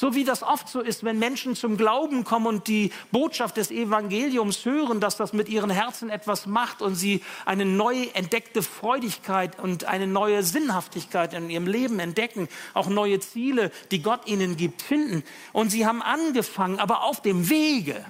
So 0.00 0.14
wie 0.14 0.24
das 0.24 0.42
oft 0.42 0.66
so 0.66 0.80
ist, 0.80 1.04
wenn 1.04 1.18
Menschen 1.18 1.54
zum 1.54 1.76
Glauben 1.76 2.24
kommen 2.24 2.46
und 2.46 2.68
die 2.68 2.90
Botschaft 3.12 3.58
des 3.58 3.70
Evangeliums 3.70 4.64
hören, 4.64 4.98
dass 4.98 5.18
das 5.18 5.34
mit 5.34 5.50
ihren 5.50 5.68
Herzen 5.68 6.08
etwas 6.08 6.46
macht 6.46 6.80
und 6.80 6.94
sie 6.94 7.22
eine 7.44 7.66
neu 7.66 8.06
entdeckte 8.14 8.62
Freudigkeit 8.62 9.58
und 9.58 9.84
eine 9.84 10.06
neue 10.06 10.42
Sinnhaftigkeit 10.42 11.34
in 11.34 11.50
ihrem 11.50 11.66
Leben 11.66 11.98
entdecken, 11.98 12.48
auch 12.72 12.88
neue 12.88 13.20
Ziele, 13.20 13.70
die 13.90 14.00
Gott 14.00 14.26
ihnen 14.26 14.56
gibt, 14.56 14.80
finden. 14.80 15.22
Und 15.52 15.68
sie 15.68 15.84
haben 15.84 16.00
angefangen, 16.00 16.78
aber 16.78 17.04
auf 17.04 17.20
dem 17.20 17.50
Wege, 17.50 18.02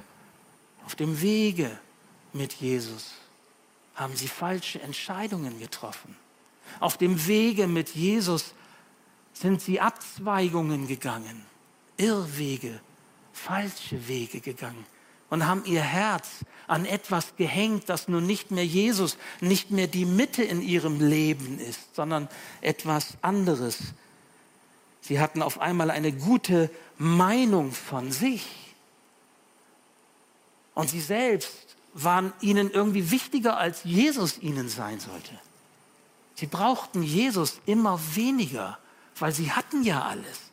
auf 0.87 0.95
dem 0.95 1.21
Wege 1.21 1.77
mit 2.35 2.55
Jesus 2.55 3.13
haben 3.95 4.17
sie 4.17 4.29
falsche 4.29 4.81
Entscheidungen 4.81 5.59
getroffen. 5.59 6.17
Auf 6.79 6.97
dem 6.97 7.27
Wege 7.27 7.67
mit 7.67 7.91
Jesus 7.91 8.55
sind 9.33 9.61
sie 9.61 9.81
Abzweigungen 9.81 10.87
gegangen, 10.87 11.45
Irrwege, 11.97 12.81
falsche 13.33 14.09
Wege 14.09 14.41
gegangen 14.41 14.87
und 15.31 15.47
haben 15.47 15.65
ihr 15.65 15.83
Herz 15.83 16.29
an 16.67 16.85
etwas 16.85 17.37
gehängt, 17.37 17.89
das 17.89 18.09
nun 18.09 18.27
nicht 18.27 18.51
mehr 18.51 18.67
Jesus, 18.67 19.17
nicht 19.41 19.71
mehr 19.71 19.87
die 19.87 20.05
Mitte 20.05 20.43
in 20.43 20.61
ihrem 20.61 21.01
Leben 21.01 21.59
ist, 21.59 21.95
sondern 21.95 22.29
etwas 22.61 23.15
anderes. 23.23 23.79
Sie 25.01 25.21
hatten 25.21 25.41
auf 25.41 25.61
einmal 25.61 25.91
eine 25.91 26.13
gute 26.13 26.69
Meinung 26.99 27.73
von 27.73 28.13
sich. 28.13 28.47
Und 30.75 30.91
sie 30.91 31.01
selbst 31.01 31.70
waren 31.93 32.33
ihnen 32.41 32.71
irgendwie 32.71 33.11
wichtiger, 33.11 33.57
als 33.59 33.85
Jesus 33.85 34.39
ihnen 34.39 34.69
sein 34.69 35.01
sollte. 35.01 35.39
Sie 36.35 36.47
brauchten 36.47 37.03
Jesus 37.03 37.61
immer 37.67 38.01
weniger, 38.15 38.79
weil 39.19 39.33
sie 39.33 39.53
hatten 39.53 39.83
ja 39.83 40.03
alles. 40.03 40.51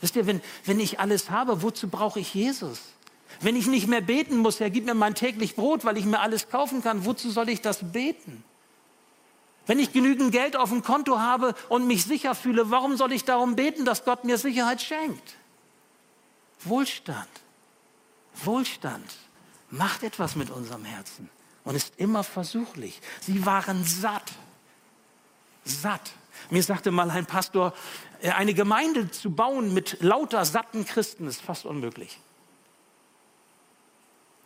Wisst 0.00 0.16
ihr, 0.16 0.26
wenn, 0.26 0.40
wenn 0.64 0.80
ich 0.80 1.00
alles 1.00 1.30
habe, 1.30 1.62
wozu 1.62 1.88
brauche 1.88 2.20
ich 2.20 2.34
Jesus? 2.34 2.80
Wenn 3.40 3.56
ich 3.56 3.66
nicht 3.66 3.88
mehr 3.88 4.00
beten 4.00 4.38
muss, 4.38 4.60
Herr, 4.60 4.70
gib 4.70 4.84
mir 4.84 4.94
mein 4.94 5.14
täglich 5.14 5.56
Brot, 5.56 5.84
weil 5.84 5.96
ich 5.96 6.04
mir 6.04 6.20
alles 6.20 6.48
kaufen 6.48 6.82
kann, 6.82 7.04
wozu 7.04 7.30
soll 7.30 7.48
ich 7.48 7.60
das 7.60 7.92
beten? 7.92 8.44
Wenn 9.66 9.78
ich 9.78 9.92
genügend 9.92 10.32
Geld 10.32 10.56
auf 10.56 10.70
dem 10.70 10.82
Konto 10.82 11.18
habe 11.20 11.54
und 11.68 11.86
mich 11.86 12.04
sicher 12.04 12.34
fühle, 12.34 12.70
warum 12.70 12.96
soll 12.96 13.12
ich 13.12 13.24
darum 13.24 13.54
beten, 13.54 13.84
dass 13.84 14.04
Gott 14.04 14.24
mir 14.24 14.38
Sicherheit 14.38 14.82
schenkt? 14.82 15.36
Wohlstand, 16.64 17.28
Wohlstand 18.44 19.06
macht 19.72 20.02
etwas 20.02 20.36
mit 20.36 20.50
unserem 20.50 20.84
Herzen 20.84 21.28
und 21.64 21.74
ist 21.74 21.94
immer 21.96 22.22
versuchlich. 22.22 23.00
Sie 23.20 23.44
waren 23.44 23.84
satt, 23.84 24.30
satt. 25.64 26.12
Mir 26.50 26.62
sagte 26.62 26.90
mal 26.90 27.10
ein 27.10 27.26
Pastor, 27.26 27.72
äh, 28.20 28.30
eine 28.30 28.54
Gemeinde 28.54 29.10
zu 29.10 29.30
bauen 29.30 29.72
mit 29.72 30.02
lauter 30.02 30.44
satten 30.44 30.84
Christen 30.84 31.26
ist 31.26 31.40
fast 31.40 31.64
unmöglich. 31.64 32.18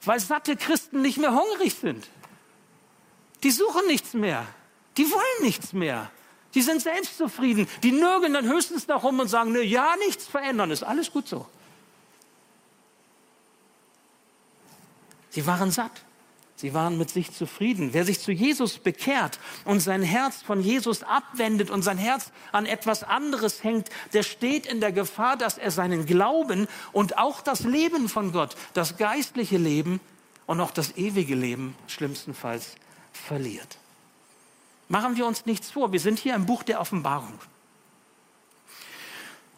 Weil 0.03 0.21
satte 0.21 0.57
Christen 0.57 1.03
nicht 1.03 1.19
mehr 1.19 1.35
hungrig 1.35 1.75
sind. 1.75 2.09
Die 3.43 3.51
suchen 3.51 3.87
nichts 3.89 4.15
mehr. 4.15 4.47
Die 4.97 5.11
wollen 5.11 5.43
nichts 5.43 5.73
mehr. 5.73 6.11
Die 6.55 6.63
sind 6.63 6.81
selbstzufrieden. 6.81 7.67
Die 7.83 7.93
nörgeln 7.93 8.35
dann 8.35 8.47
höchstens 8.47 8.87
noch 8.87 9.03
rum 9.03 9.19
und 9.19 9.29
sagen, 9.29 9.53
ne, 9.53 9.63
ja, 9.63 9.97
nichts 10.07 10.27
verändern, 10.27 10.71
ist 10.71 10.85
alles 10.85 11.11
gut 11.11 11.27
so. 11.27 11.47
Sie 15.37 15.47
waren 15.47 15.71
satt. 15.71 15.93
Sie 16.57 16.73
waren 16.73 16.97
mit 16.97 17.11
sich 17.11 17.31
zufrieden. 17.31 17.91
Wer 17.93 18.07
sich 18.07 18.21
zu 18.21 18.33
Jesus 18.33 18.79
bekehrt 18.79 19.39
und 19.67 19.81
sein 19.81 20.03
Herz 20.03 20.41
von 20.41 20.63
Jesus 20.63 21.03
abwendet 21.03 21.69
und 21.69 21.83
sein 21.83 21.99
Herz 21.99 22.33
an 22.53 22.65
etwas 22.65 23.03
anderes 23.03 23.63
hängt, 23.63 23.91
der 24.15 24.23
steht 24.23 24.65
in 24.65 24.81
der 24.81 24.93
Gefahr, 24.93 25.37
dass 25.37 25.59
er 25.59 25.71
seinen 25.71 26.07
Glauben 26.07 26.67
und 26.93 27.19
auch 27.19 27.43
das 27.43 27.65
Leben 27.65 28.09
von 28.09 28.33
Gott, 28.33 28.57
das 28.73 28.97
geistliche 28.97 29.59
Leben 29.59 30.01
und 30.47 30.59
auch 30.63 30.71
das 30.71 30.97
ewige 30.97 31.35
Leben 31.35 31.77
schlimmstenfalls 31.87 32.77
verliert. 33.13 33.77
Machen 34.89 35.19
wir 35.19 35.27
uns 35.27 35.45
nichts 35.45 35.71
vor, 35.71 35.93
wir 35.93 36.01
sind 36.01 36.19
hier 36.19 36.35
im 36.35 36.47
Buch 36.47 36.63
der 36.63 36.81
Offenbarung. 36.81 37.39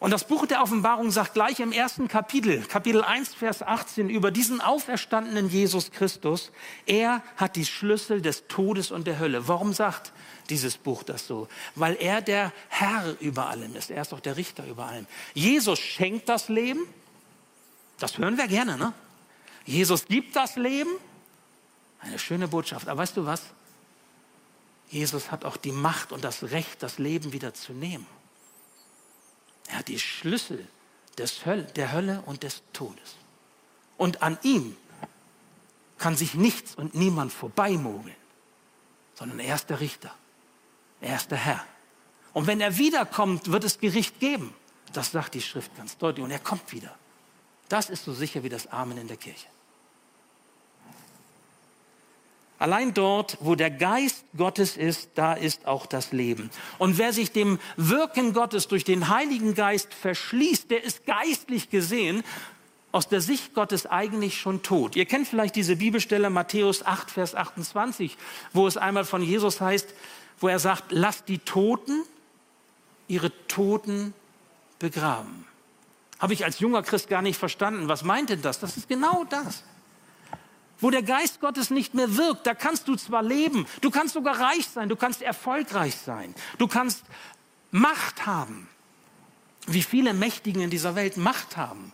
Und 0.01 0.13
das 0.13 0.29
Buch 0.29 0.47
der 0.47 0.63
Offenbarung 0.63 1.11
sagt 1.11 1.35
gleich 1.35 1.59
im 1.59 1.73
ersten 1.73 2.07
Kapitel, 2.07 2.63
Kapitel 2.63 3.03
1, 3.03 3.35
Vers 3.35 3.63
18, 3.63 4.09
über 4.09 4.31
diesen 4.31 4.61
auferstandenen 4.61 5.49
Jesus 5.49 5.91
Christus, 5.91 6.53
er 6.87 7.21
hat 7.37 7.57
die 7.57 7.67
Schlüssel 7.67 8.23
des 8.23 8.47
Todes 8.47 8.93
und 8.93 9.09
der 9.09 9.19
Hölle. 9.19 9.49
Warum 9.49 9.73
sagt 9.73 10.13
dieses 10.51 10.77
Buch 10.77 11.03
das 11.03 11.27
so? 11.27 11.49
Weil 11.75 11.97
er 11.99 12.23
der 12.23 12.53
Herr 12.69 13.17
über 13.19 13.49
allem 13.49 13.75
ist. 13.75 13.91
Er 13.91 14.03
ist 14.03 14.15
auch 14.15 14.21
der 14.21 14.37
Richter 14.37 14.65
über 14.67 14.87
allem. 14.87 15.07
Jesus 15.35 15.81
schenkt 15.81 16.29
das 16.29 16.49
Leben. 16.49 16.81
Das 17.99 18.19
hören 18.19 18.39
wir 18.39 18.47
gerne, 18.47 18.79
ne? 18.79 18.93
Jesus 19.65 20.07
gibt 20.07 20.37
das 20.37 20.55
Leben. 20.55 20.91
Eine 21.99 22.21
schöne 22.21 22.47
Botschaft. 22.47 22.89
Aber 22.89 23.03
weißt 23.03 23.17
du 23.17 23.27
was? 23.27 23.43
Jesus 24.91 25.33
hat 25.33 25.45
auch 25.45 25.57
die 25.57 25.73
Macht 25.73 26.13
und 26.13 26.23
das 26.23 26.45
Recht, 26.45 26.85
das 26.85 26.99
Leben 26.99 27.33
wieder 27.33 27.53
zu 27.53 27.73
nehmen. 27.73 28.07
Er 29.69 29.79
hat 29.79 29.89
die 29.89 29.99
Schlüssel 29.99 30.67
des 31.17 31.47
Höll, 31.47 31.65
der 31.77 31.93
Hölle 31.93 32.23
und 32.27 32.43
des 32.43 32.63
Todes. 32.73 33.17
Und 33.97 34.23
an 34.23 34.39
ihm 34.43 34.77
kann 35.99 36.17
sich 36.17 36.35
nichts 36.35 36.75
und 36.75 36.95
niemand 36.95 37.33
vorbeimogeln, 37.33 38.15
sondern 39.15 39.41
er 39.41 39.55
ist 39.55 39.69
der 39.69 39.81
Richter. 39.81 40.15
Er 41.01 41.17
ist 41.17 41.31
der 41.31 41.39
Herr. 41.39 41.65
Und 42.33 42.47
wenn 42.47 42.61
er 42.61 42.79
wiederkommt, 42.79 43.51
wird 43.51 43.65
es 43.65 43.79
Gericht 43.79 44.21
geben. 44.21 44.55
Das 44.93 45.13
sagt 45.13 45.35
die 45.35 45.43
Schrift 45.43 45.77
ganz 45.77 45.99
deutlich. 45.99 46.25
Und 46.25 46.31
er 46.31 46.39
kommt 46.39 46.73
wieder. 46.73 46.95
Das 47.69 47.91
ist 47.91 48.05
so 48.05 48.13
sicher 48.13 48.43
wie 48.43 48.49
das 48.49 48.69
Amen 48.69 48.97
in 48.97 49.09
der 49.09 49.17
Kirche. 49.17 49.47
Allein 52.59 52.93
dort, 52.93 53.39
wo 53.41 53.55
der 53.55 53.71
Geist 53.71 54.25
Gottes 54.37 54.77
ist, 54.77 55.11
da 55.15 55.33
ist 55.35 55.67
auch 55.67 55.87
das 55.87 56.13
Leben. 56.13 56.51
Und 56.79 56.99
wer 56.99 57.13
sich 57.13 57.31
dem 57.31 57.61
Wirken 57.77 58.33
Gottes 58.33 58.67
durch 58.67 58.83
den 58.83 59.09
Heiligen 59.09 59.55
Geist 59.55 59.95
verschließt, 59.95 60.71
der 60.71 60.83
ist 60.83 61.07
geistlich 61.07 61.71
gesehen 61.71 62.25
aus 62.91 63.09
der 63.09 63.21
Sicht 63.21 63.55
Gottes 63.55 63.87
eigentlich 63.87 64.41
schon 64.41 64.63
tot. 64.63 64.97
Ihr 64.97 65.07
kennt 65.07 65.29
vielleicht 65.29 65.55
diese 65.55 65.77
Bibelstelle 65.77 66.31
Matthäus 66.31 66.85
8, 66.85 67.11
Vers 67.11 67.35
28, 67.35 68.17
wo 68.53 68.67
es 68.67 68.77
einmal 68.77 69.05
von 69.05 69.23
Jesus 69.23 69.61
heißt, 69.61 69.95
wo 70.41 70.49
er 70.49 70.59
sagt, 70.59 70.91
lasst 70.91 71.29
die 71.29 71.39
Toten 71.39 72.03
ihre 73.07 73.31
Toten 73.47 74.15
begraben. 74.79 75.47
Habe 76.19 76.33
ich 76.33 76.45
als 76.45 76.59
junger 76.59 76.83
Christ 76.83 77.09
gar 77.09 77.23
nicht 77.23 77.39
verstanden. 77.39 77.89
Was 77.89 78.03
meint 78.03 78.31
denn 78.31 78.43
das? 78.43 78.59
Das 78.59 78.77
ist 78.77 78.89
genau 78.89 79.25
das. 79.25 79.63
Wo 80.81 80.91
der 80.91 81.03
Geist 81.03 81.41
Gottes 81.41 81.71
nicht 81.71 81.95
mehr 81.95 82.17
wirkt, 82.17 82.47
da 82.47 82.55
kannst 82.55 82.87
du 82.87 82.95
zwar 82.95 83.23
leben, 83.23 83.67
du 83.81 83.91
kannst 83.91 84.15
sogar 84.15 84.41
reich 84.41 84.67
sein, 84.69 84.89
du 84.89 84.97
kannst 84.97 85.23
erfolgreich 85.23 85.97
sein, 85.97 86.35
du 86.59 86.69
kannst 86.69 87.05
Macht 87.71 88.27
haben, 88.27 88.69
wie 89.67 89.83
viele 89.83 90.15
Mächtigen 90.15 90.63
in 90.63 90.71
dieser 90.71 90.95
Welt 90.95 91.17
Macht 91.17 91.57
haben, 91.57 91.93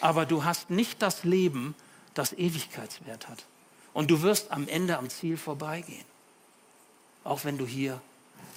aber 0.00 0.24
du 0.24 0.44
hast 0.44 0.70
nicht 0.70 1.02
das 1.02 1.24
Leben, 1.24 1.74
das 2.14 2.32
Ewigkeitswert 2.32 3.28
hat. 3.28 3.44
Und 3.92 4.10
du 4.10 4.22
wirst 4.22 4.50
am 4.50 4.68
Ende 4.68 4.98
am 4.98 5.10
Ziel 5.10 5.36
vorbeigehen, 5.36 6.04
auch 7.22 7.44
wenn 7.44 7.58
du 7.58 7.66
hier 7.66 8.00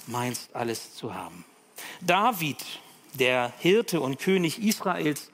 meinst, 0.08 0.56
alles 0.56 0.96
zu 0.96 1.14
haben. 1.14 1.44
David, 2.02 2.64
der 3.14 3.54
Hirte 3.60 4.02
und 4.02 4.20
König 4.20 4.62
Israels, 4.62 5.30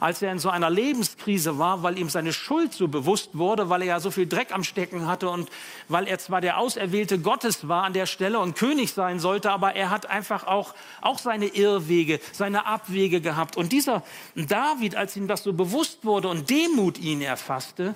als 0.00 0.22
er 0.22 0.32
in 0.32 0.38
so 0.38 0.50
einer 0.50 0.70
Lebenskrise 0.70 1.58
war, 1.58 1.82
weil 1.82 1.98
ihm 1.98 2.08
seine 2.08 2.32
Schuld 2.32 2.72
so 2.72 2.88
bewusst 2.88 3.30
wurde, 3.32 3.68
weil 3.68 3.82
er 3.82 3.88
ja 3.88 4.00
so 4.00 4.10
viel 4.10 4.26
Dreck 4.26 4.52
am 4.52 4.64
Stecken 4.64 5.06
hatte 5.06 5.28
und 5.28 5.50
weil 5.88 6.06
er 6.06 6.18
zwar 6.18 6.40
der 6.40 6.58
Auserwählte 6.58 7.18
Gottes 7.18 7.68
war 7.68 7.84
an 7.84 7.92
der 7.92 8.06
Stelle 8.06 8.38
und 8.38 8.56
König 8.56 8.92
sein 8.92 9.20
sollte, 9.20 9.50
aber 9.50 9.74
er 9.74 9.90
hat 9.90 10.06
einfach 10.06 10.46
auch, 10.46 10.74
auch 11.00 11.18
seine 11.18 11.46
Irrwege, 11.46 12.20
seine 12.32 12.66
Abwege 12.66 13.20
gehabt. 13.20 13.56
Und 13.56 13.72
dieser 13.72 14.02
David, 14.34 14.96
als 14.96 15.16
ihm 15.16 15.28
das 15.28 15.42
so 15.42 15.52
bewusst 15.52 16.04
wurde 16.04 16.28
und 16.28 16.50
Demut 16.50 16.98
ihn 16.98 17.20
erfasste, 17.20 17.94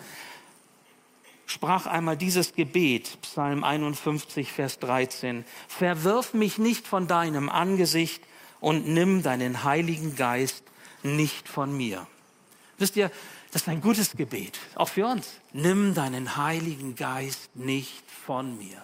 sprach 1.46 1.86
einmal 1.86 2.16
dieses 2.16 2.54
Gebet, 2.54 3.18
Psalm 3.22 3.62
51, 3.64 4.50
Vers 4.50 4.78
13, 4.78 5.44
Verwirf 5.68 6.34
mich 6.34 6.58
nicht 6.58 6.86
von 6.86 7.06
deinem 7.06 7.48
Angesicht 7.48 8.22
und 8.60 8.88
nimm 8.88 9.22
deinen 9.22 9.64
Heiligen 9.64 10.16
Geist 10.16 10.64
nicht 11.02 11.48
von 11.48 11.76
mir. 11.76 12.06
Wisst 12.78 12.96
ihr, 12.96 13.10
das 13.52 13.62
ist 13.62 13.68
ein 13.68 13.80
gutes 13.80 14.12
Gebet, 14.12 14.58
auch 14.74 14.88
für 14.88 15.06
uns. 15.06 15.28
Nimm 15.52 15.94
deinen 15.94 16.36
Heiligen 16.36 16.96
Geist 16.96 17.54
nicht 17.54 18.02
von 18.26 18.58
mir. 18.58 18.82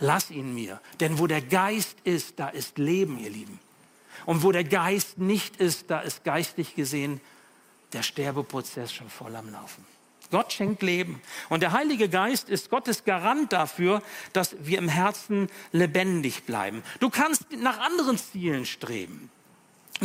Lass 0.00 0.30
ihn 0.30 0.54
mir. 0.54 0.80
Denn 1.00 1.18
wo 1.18 1.26
der 1.26 1.42
Geist 1.42 1.96
ist, 2.04 2.38
da 2.38 2.48
ist 2.48 2.78
Leben, 2.78 3.18
ihr 3.18 3.30
Lieben. 3.30 3.60
Und 4.26 4.42
wo 4.42 4.52
der 4.52 4.64
Geist 4.64 5.18
nicht 5.18 5.56
ist, 5.56 5.90
da 5.90 6.00
ist 6.00 6.24
geistig 6.24 6.74
gesehen 6.74 7.20
der 7.92 8.02
Sterbeprozess 8.02 8.92
schon 8.92 9.10
voll 9.10 9.36
am 9.36 9.50
Laufen. 9.50 9.84
Gott 10.30 10.52
schenkt 10.52 10.82
Leben. 10.82 11.20
Und 11.50 11.60
der 11.60 11.72
Heilige 11.72 12.08
Geist 12.08 12.48
ist 12.48 12.70
Gottes 12.70 13.04
Garant 13.04 13.52
dafür, 13.52 14.02
dass 14.32 14.56
wir 14.60 14.78
im 14.78 14.88
Herzen 14.88 15.48
lebendig 15.72 16.44
bleiben. 16.44 16.82
Du 17.00 17.10
kannst 17.10 17.44
nach 17.52 17.78
anderen 17.80 18.16
Zielen 18.16 18.64
streben. 18.64 19.30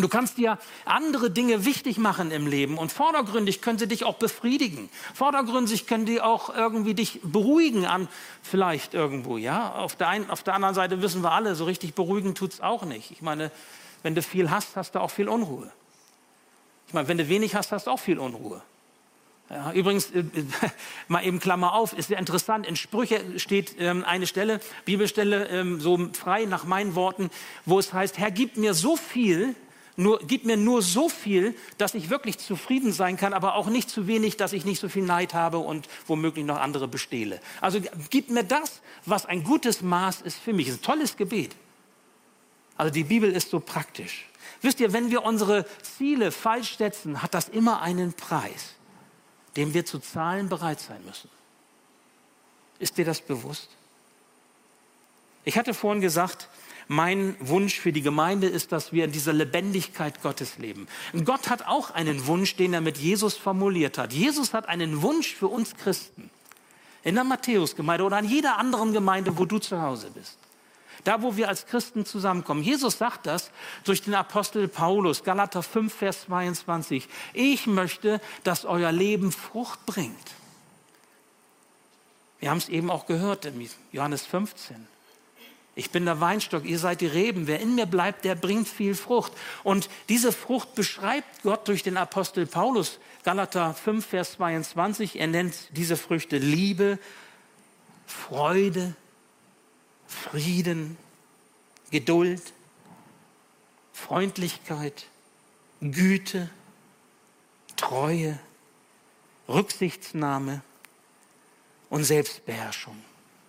Du 0.02 0.08
kannst 0.10 0.38
dir 0.38 0.60
andere 0.86 1.32
Dinge 1.32 1.66
wichtig 1.66 1.98
machen 1.98 2.32
im 2.32 2.46
Leben 2.46 2.78
und 2.78 2.92
vordergründig 2.92 3.62
können 3.62 3.80
sie 3.80 3.88
dich 3.88 4.06
auch 4.06 4.16
befriedigen. 4.16 4.90
Vordergründig 5.14 5.88
können 5.88 6.06
die 6.06 6.22
auch 6.22 6.54
irgendwie 6.54 6.94
dich 6.94 7.20
beruhigen 7.24 7.86
an 7.86 8.08
vielleicht 8.44 8.94
irgendwo, 8.94 9.38
ja. 9.38 9.74
Auf 9.74 9.96
der, 9.96 10.10
einen, 10.10 10.30
auf 10.30 10.44
der 10.44 10.54
anderen 10.54 10.76
Seite 10.76 11.02
wissen 11.02 11.24
wir 11.24 11.32
alle, 11.32 11.56
so 11.56 11.66
richtig 11.66 11.96
beruhigen 11.96 12.36
tut's 12.36 12.62
auch 12.62 12.86
nicht. 12.86 13.12
Ich 13.12 13.22
meine, 13.22 13.52
wenn 14.04 14.16
du 14.16 14.22
viel 14.22 14.52
hast, 14.52 14.76
hast 14.76 14.96
du 14.96 15.00
auch 15.00 15.12
viel 15.12 15.30
Unruhe. 15.30 15.72
Ich 16.88 16.94
meine, 16.94 17.08
wenn 17.08 17.18
du 17.18 17.28
wenig 17.28 17.56
hast, 17.56 17.72
hast 17.72 17.88
du 17.88 17.92
auch 17.92 18.00
viel 18.00 18.20
Unruhe. 18.20 18.62
Ja, 19.50 19.72
übrigens, 19.72 20.12
äh, 20.12 20.24
mal 21.08 21.26
eben 21.26 21.40
Klammer 21.40 21.74
auf, 21.74 21.98
ist 21.98 22.10
sehr 22.10 22.20
interessant. 22.20 22.68
In 22.68 22.76
Sprüche 22.76 23.40
steht 23.40 23.76
ähm, 23.80 24.04
eine 24.06 24.28
Stelle, 24.28 24.60
Bibelstelle, 24.86 25.48
ähm, 25.48 25.80
so 25.80 26.10
frei 26.14 26.46
nach 26.46 26.66
meinen 26.66 26.96
Worten, 26.96 27.30
wo 27.66 27.80
es 27.80 27.94
heißt, 27.94 28.18
Herr, 28.18 28.32
gib 28.32 28.58
mir 28.58 28.74
so 28.74 28.98
viel, 28.98 29.56
nur, 30.00 30.20
gib 30.20 30.46
mir 30.46 30.58
nur 30.58 30.82
so 30.82 31.10
viel, 31.10 31.56
dass 31.78 31.96
ich 31.96 32.10
wirklich 32.10 32.38
zufrieden 32.38 32.94
sein 32.94 33.18
kann, 33.18 33.34
aber 33.34 33.56
auch 33.56 33.68
nicht 33.68 33.90
zu 33.90 34.08
wenig, 34.08 34.38
dass 34.38 34.54
ich 34.54 34.64
nicht 34.64 34.80
so 34.80 34.90
viel 34.90 35.04
Neid 35.04 35.34
habe 35.34 35.58
und 35.58 35.90
womöglich 36.06 36.46
noch 36.46 36.60
andere 36.60 36.88
bestehle. 36.88 37.42
Also 37.60 37.82
gib 38.10 38.30
mir 38.30 38.44
das, 38.44 38.82
was 39.06 39.26
ein 39.26 39.44
gutes 39.44 39.82
Maß 39.82 40.22
ist 40.22 40.38
für 40.38 40.54
mich. 40.54 40.68
Das 40.68 40.76
ist 40.76 40.82
ein 40.82 40.86
tolles 40.86 41.18
Gebet. 41.18 41.56
Also 42.78 42.94
die 42.94 43.04
Bibel 43.04 43.32
ist 43.32 43.50
so 43.50 43.60
praktisch. 43.60 44.28
Wisst 44.62 44.80
ihr, 44.80 44.94
wenn 44.94 45.10
wir 45.10 45.24
unsere 45.24 45.66
Ziele 45.82 46.32
falsch 46.32 46.78
setzen, 46.78 47.24
hat 47.24 47.34
das 47.34 47.50
immer 47.50 47.82
einen 47.82 48.14
Preis. 48.14 48.76
dem 49.58 49.74
wir 49.74 49.86
zu 49.86 50.00
zahlen 50.00 50.48
bereit 50.48 50.80
sein 50.80 51.04
müssen. 51.04 51.30
Ist 52.80 52.98
dir 52.98 53.06
das 53.06 53.20
bewusst? 53.20 53.70
Ich 55.44 55.58
hatte 55.58 55.74
vorhin 55.74 56.00
gesagt, 56.00 56.48
mein 56.88 57.36
Wunsch 57.40 57.80
für 57.80 57.92
die 57.92 58.02
Gemeinde 58.02 58.48
ist, 58.48 58.72
dass 58.72 58.94
wir 58.94 59.06
in 59.06 59.12
dieser 59.12 59.34
Lebendigkeit 59.34 60.22
Gottes 60.22 60.58
leben. 60.58 60.88
Gott 61.26 61.50
hat 61.50 61.68
auch 61.68 61.92
einen 61.92 62.28
Wunsch, 62.28 62.56
den 62.56 62.74
er 62.74 62.82
mit 62.82 62.98
Jesus 62.98 63.36
formuliert 63.36 63.98
hat. 63.98 64.14
Jesus 64.14 64.54
hat 64.54 64.70
einen 64.70 65.02
Wunsch 65.02 65.36
für 65.36 65.48
uns 65.48 65.76
Christen. 65.76 66.30
In 67.04 67.16
der 67.16 67.24
Matthäusgemeinde 67.24 68.04
oder 68.04 68.18
an 68.18 68.26
jeder 68.26 68.58
anderen 68.58 68.94
Gemeinde, 68.94 69.38
wo 69.38 69.46
du 69.46 69.60
zu 69.60 69.82
Hause 69.82 70.12
bist. 70.14 70.38
Da, 71.04 71.22
wo 71.22 71.38
wir 71.38 71.48
als 71.48 71.68
Christen 71.68 72.06
zusammenkommen. 72.06 72.64
Jesus 72.64 72.98
sagt 72.98 73.28
das 73.28 73.52
durch 73.84 74.02
den 74.02 74.14
Apostel 74.14 74.68
Paulus, 74.68 75.24
Galater 75.24 75.64
5, 75.64 75.94
Vers 75.94 76.22
22. 76.24 77.08
Ich 77.34 77.68
möchte, 77.68 78.20
dass 78.44 78.66
euer 78.66 78.92
Leben 78.92 79.32
Frucht 79.32 79.86
bringt. 79.86 80.16
Wir 82.40 82.50
haben 82.50 82.58
es 82.58 82.70
eben 82.70 82.90
auch 82.90 83.06
gehört 83.06 83.46
in 83.46 83.70
Johannes 83.92 84.26
15. 84.26 84.97
Ich 85.78 85.92
bin 85.92 86.06
der 86.06 86.20
Weinstock, 86.20 86.66
ihr 86.66 86.80
seid 86.80 87.02
die 87.02 87.06
Reben. 87.06 87.46
Wer 87.46 87.60
in 87.60 87.76
mir 87.76 87.86
bleibt, 87.86 88.26
der 88.26 88.34
bringt 88.34 88.68
viel 88.68 88.96
Frucht. 88.96 89.32
Und 89.64 89.90
diese 90.10 90.32
Frucht 90.32 90.74
beschreibt 90.74 91.44
Gott 91.44 91.68
durch 91.68 91.84
den 91.84 91.98
Apostel 91.98 92.48
Paulus. 92.48 93.00
Galater 93.24 93.76
5, 93.76 94.04
Vers 94.04 94.32
22. 94.34 95.20
Er 95.20 95.28
nennt 95.28 95.56
diese 95.70 95.96
Früchte 95.96 96.40
Liebe, 96.40 96.98
Freude, 98.08 98.96
Frieden, 100.08 100.98
Geduld, 101.92 102.42
Freundlichkeit, 103.94 105.06
Güte, 105.80 106.50
Treue, 107.76 108.40
Rücksichtsnahme 109.48 110.64
und 111.92 112.04
Selbstbeherrschung. 112.04 112.98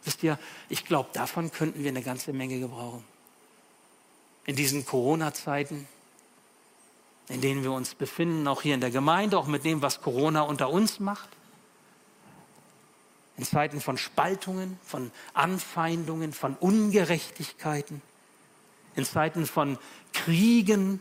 Wisst 0.04 0.22
ihr, 0.22 0.38
ich 0.68 0.84
glaube, 0.84 1.10
davon 1.12 1.50
könnten 1.50 1.82
wir 1.82 1.90
eine 1.90 2.02
ganze 2.02 2.32
Menge 2.32 2.58
gebrauchen. 2.58 3.04
In 4.46 4.56
diesen 4.56 4.86
Corona-Zeiten, 4.86 5.86
in 7.28 7.40
denen 7.40 7.62
wir 7.62 7.72
uns 7.72 7.94
befinden, 7.94 8.48
auch 8.48 8.62
hier 8.62 8.74
in 8.74 8.80
der 8.80 8.90
Gemeinde, 8.90 9.38
auch 9.38 9.46
mit 9.46 9.64
dem, 9.64 9.82
was 9.82 10.00
Corona 10.00 10.42
unter 10.42 10.70
uns 10.70 11.00
macht. 11.00 11.28
In 13.36 13.44
Zeiten 13.44 13.80
von 13.80 13.98
Spaltungen, 13.98 14.78
von 14.84 15.12
Anfeindungen, 15.34 16.32
von 16.32 16.56
Ungerechtigkeiten, 16.56 18.02
in 18.96 19.04
Zeiten 19.04 19.46
von 19.46 19.78
Kriegen, 20.12 21.00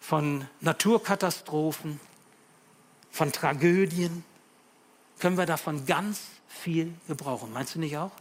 von 0.00 0.48
Naturkatastrophen, 0.60 2.00
von 3.10 3.30
Tragödien, 3.30 4.24
können 5.18 5.36
wir 5.36 5.46
davon 5.46 5.86
ganz 5.86 6.22
viel 6.48 6.92
gebrauchen. 7.06 7.52
Meinst 7.52 7.74
du 7.74 7.78
nicht 7.78 7.96
auch? 7.96 8.12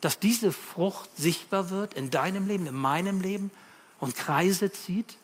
Dass 0.00 0.18
diese 0.18 0.52
Frucht 0.52 1.08
sichtbar 1.16 1.70
wird 1.70 1.94
in 1.94 2.10
deinem 2.10 2.46
Leben, 2.46 2.66
in 2.66 2.74
meinem 2.74 3.20
Leben 3.20 3.50
und 4.00 4.16
Kreise 4.16 4.72
zieht, 4.72 5.16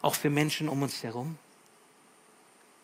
auch 0.00 0.14
für 0.14 0.30
Menschen 0.30 0.68
um 0.68 0.82
uns 0.82 1.02
herum? 1.02 1.36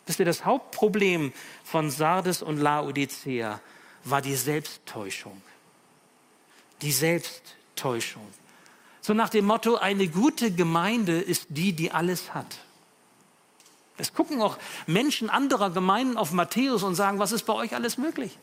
Wisst 0.07 0.19
ihr, 0.19 0.27
das 0.27 0.45
Hauptproblem 0.45 1.33
von 1.63 1.91
Sardes 1.91 2.43
und 2.43 2.59
Laodicea 2.59 3.61
war 4.05 4.21
die 4.21 4.35
Selbsttäuschung. 4.35 5.41
Die 6.83 6.93
Selbsttäuschung. 6.93 8.27
So 9.01 9.15
nach 9.15 9.31
dem 9.31 9.47
Motto, 9.47 9.77
eine 9.77 10.09
gute 10.09 10.51
Gemeinde 10.51 11.21
ist 11.21 11.47
die, 11.51 11.73
die 11.73 11.93
alles 11.93 12.35
hat. 12.35 12.59
Es 13.97 14.13
gucken 14.13 14.43
auch 14.43 14.59
Menschen 14.87 15.31
anderer 15.31 15.71
Gemeinden 15.71 16.17
auf 16.17 16.33
Matthäus 16.33 16.83
und 16.83 16.95
sagen, 16.95 17.19
was 17.19 17.33
ist 17.33 17.45
bei 17.45 17.53
euch 17.53 17.75
alles 17.75 17.97
möglich? 17.97 18.37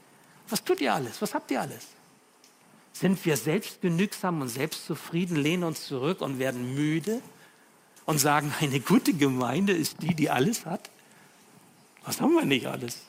Was 0.49 0.63
tut 0.63 0.81
ihr 0.81 0.93
alles? 0.93 1.21
Was 1.21 1.33
habt 1.33 1.51
ihr 1.51 1.61
alles? 1.61 1.87
Sind 2.93 3.23
wir 3.25 3.37
selbstgenügsam 3.37 4.41
und 4.41 4.49
selbstzufrieden, 4.49 5.35
lehnen 5.37 5.63
uns 5.63 5.85
zurück 5.85 6.21
und 6.21 6.39
werden 6.39 6.75
müde 6.75 7.21
und 8.05 8.19
sagen, 8.19 8.53
eine 8.59 8.79
gute 8.79 9.13
Gemeinde 9.13 9.73
ist 9.73 10.01
die, 10.01 10.13
die 10.13 10.29
alles 10.29 10.65
hat? 10.65 10.89
Was 12.05 12.21
haben 12.21 12.33
wir 12.33 12.45
nicht 12.45 12.67
alles? 12.67 13.01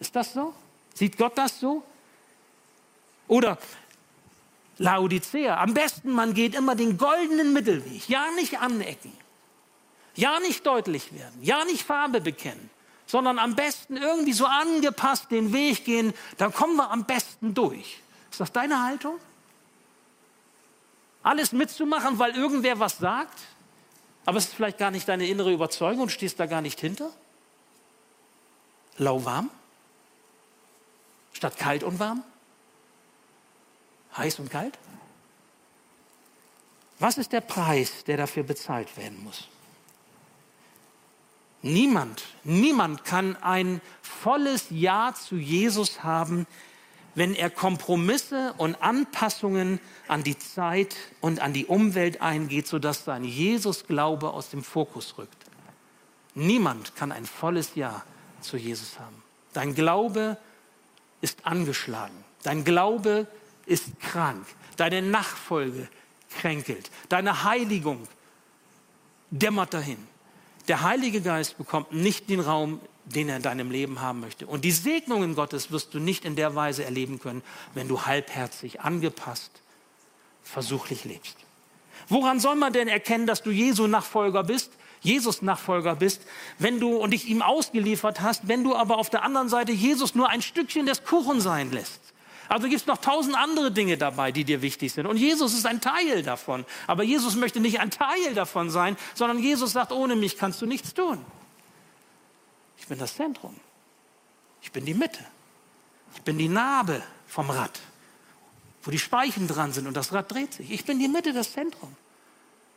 Ist 0.00 0.14
das 0.14 0.32
so? 0.32 0.54
Sieht 0.94 1.16
Gott 1.16 1.36
das 1.36 1.60
so? 1.60 1.82
Oder 3.26 3.58
Laodicea, 4.78 5.60
am 5.62 5.74
besten 5.74 6.12
man 6.12 6.34
geht 6.34 6.54
immer 6.54 6.74
den 6.74 6.98
goldenen 6.98 7.52
Mittelweg, 7.52 8.08
ja 8.08 8.30
nicht 8.36 8.58
anecken. 8.58 9.12
Ja, 10.14 10.38
nicht 10.40 10.64
deutlich 10.66 11.12
werden, 11.12 11.42
ja, 11.42 11.64
nicht 11.64 11.84
Farbe 11.84 12.20
bekennen, 12.20 12.70
sondern 13.06 13.38
am 13.38 13.56
besten 13.56 13.96
irgendwie 13.96 14.32
so 14.32 14.46
angepasst 14.46 15.30
den 15.30 15.52
Weg 15.52 15.84
gehen, 15.84 16.14
dann 16.38 16.52
kommen 16.52 16.76
wir 16.76 16.90
am 16.90 17.04
besten 17.04 17.54
durch. 17.54 17.98
Ist 18.30 18.40
das 18.40 18.52
deine 18.52 18.82
Haltung? 18.82 19.18
Alles 21.22 21.52
mitzumachen, 21.52 22.18
weil 22.18 22.36
irgendwer 22.36 22.78
was 22.78 22.98
sagt, 22.98 23.38
aber 24.26 24.38
es 24.38 24.46
ist 24.46 24.54
vielleicht 24.54 24.78
gar 24.78 24.90
nicht 24.90 25.08
deine 25.08 25.26
innere 25.26 25.52
Überzeugung 25.52 26.02
und 26.02 26.10
stehst 26.10 26.38
da 26.38 26.46
gar 26.46 26.60
nicht 26.60 26.80
hinter? 26.80 27.10
Lauwarm? 28.98 29.50
Statt 31.32 31.58
kalt 31.58 31.82
und 31.82 31.98
warm? 31.98 32.22
Heiß 34.16 34.38
und 34.38 34.50
kalt? 34.50 34.78
Was 37.00 37.18
ist 37.18 37.32
der 37.32 37.40
Preis, 37.40 38.04
der 38.04 38.16
dafür 38.16 38.44
bezahlt 38.44 38.96
werden 38.96 39.22
muss? 39.24 39.48
Niemand, 41.64 42.24
niemand 42.42 43.06
kann 43.06 43.36
ein 43.36 43.80
volles 44.02 44.66
Ja 44.68 45.14
zu 45.14 45.36
Jesus 45.36 46.02
haben, 46.02 46.46
wenn 47.14 47.34
er 47.34 47.48
Kompromisse 47.48 48.52
und 48.58 48.74
Anpassungen 48.82 49.80
an 50.06 50.22
die 50.22 50.36
Zeit 50.36 50.94
und 51.22 51.40
an 51.40 51.54
die 51.54 51.64
Umwelt 51.64 52.20
eingeht, 52.20 52.66
sodass 52.66 53.06
sein 53.06 53.24
Jesus-Glaube 53.24 54.34
aus 54.34 54.50
dem 54.50 54.62
Fokus 54.62 55.16
rückt. 55.16 55.42
Niemand 56.34 56.96
kann 56.96 57.12
ein 57.12 57.24
volles 57.24 57.74
Ja 57.76 58.04
zu 58.42 58.58
Jesus 58.58 59.00
haben. 59.00 59.22
Dein 59.54 59.74
Glaube 59.74 60.36
ist 61.22 61.46
angeschlagen. 61.46 62.26
Dein 62.42 62.64
Glaube 62.64 63.26
ist 63.64 63.98
krank. 64.00 64.44
Deine 64.76 65.00
Nachfolge 65.00 65.88
kränkelt. 66.28 66.90
Deine 67.08 67.42
Heiligung 67.42 68.06
dämmert 69.30 69.72
dahin. 69.72 70.13
Der 70.68 70.82
Heilige 70.82 71.20
Geist 71.20 71.58
bekommt 71.58 71.92
nicht 71.92 72.30
den 72.30 72.40
Raum, 72.40 72.80
den 73.04 73.28
er 73.28 73.36
in 73.36 73.42
deinem 73.42 73.70
Leben 73.70 74.00
haben 74.00 74.20
möchte. 74.20 74.46
Und 74.46 74.64
die 74.64 74.72
Segnungen 74.72 75.34
Gottes 75.34 75.70
wirst 75.70 75.92
du 75.92 75.98
nicht 75.98 76.24
in 76.24 76.36
der 76.36 76.54
Weise 76.54 76.84
erleben 76.84 77.18
können, 77.18 77.42
wenn 77.74 77.88
du 77.88 78.02
halbherzig, 78.02 78.80
angepasst, 78.80 79.50
versuchlich 80.42 81.04
lebst. 81.04 81.36
Woran 82.08 82.40
soll 82.40 82.56
man 82.56 82.72
denn 82.72 82.88
erkennen, 82.88 83.26
dass 83.26 83.42
du 83.42 83.50
Jesu 83.50 83.86
Nachfolger 83.86 84.44
bist? 84.44 84.72
Jesus 85.00 85.42
Nachfolger 85.42 85.96
bist, 85.96 86.22
wenn 86.58 86.80
du 86.80 86.96
und 86.96 87.10
dich 87.10 87.28
ihm 87.28 87.42
ausgeliefert 87.42 88.22
hast, 88.22 88.48
wenn 88.48 88.64
du 88.64 88.74
aber 88.74 88.96
auf 88.96 89.10
der 89.10 89.22
anderen 89.22 89.50
Seite 89.50 89.70
Jesus 89.70 90.14
nur 90.14 90.30
ein 90.30 90.40
Stückchen 90.40 90.86
des 90.86 91.04
Kuchen 91.04 91.42
sein 91.42 91.70
lässt. 91.72 92.00
Also 92.48 92.68
gibt 92.68 92.80
es 92.80 92.86
noch 92.86 92.98
tausend 92.98 93.36
andere 93.36 93.70
Dinge 93.70 93.96
dabei, 93.96 94.32
die 94.32 94.44
dir 94.44 94.62
wichtig 94.62 94.92
sind. 94.92 95.06
Und 95.06 95.16
Jesus 95.16 95.54
ist 95.54 95.66
ein 95.66 95.80
Teil 95.80 96.22
davon. 96.22 96.64
Aber 96.86 97.02
Jesus 97.02 97.36
möchte 97.36 97.60
nicht 97.60 97.80
ein 97.80 97.90
Teil 97.90 98.34
davon 98.34 98.70
sein, 98.70 98.96
sondern 99.14 99.38
Jesus 99.38 99.72
sagt, 99.72 99.92
ohne 99.92 100.16
mich 100.16 100.36
kannst 100.36 100.60
du 100.60 100.66
nichts 100.66 100.94
tun. 100.94 101.24
Ich 102.78 102.86
bin 102.86 102.98
das 102.98 103.16
Zentrum. 103.16 103.54
Ich 104.60 104.72
bin 104.72 104.84
die 104.84 104.94
Mitte. 104.94 105.24
Ich 106.14 106.22
bin 106.22 106.38
die 106.38 106.48
Narbe 106.48 107.02
vom 107.26 107.50
Rad, 107.50 107.80
wo 108.82 108.90
die 108.90 108.98
Speichen 108.98 109.48
dran 109.48 109.72
sind 109.72 109.86
und 109.86 109.94
das 109.94 110.12
Rad 110.12 110.30
dreht 110.30 110.54
sich. 110.54 110.70
Ich 110.70 110.84
bin 110.84 110.98
die 110.98 111.08
Mitte, 111.08 111.32
das 111.32 111.52
Zentrum. 111.52 111.94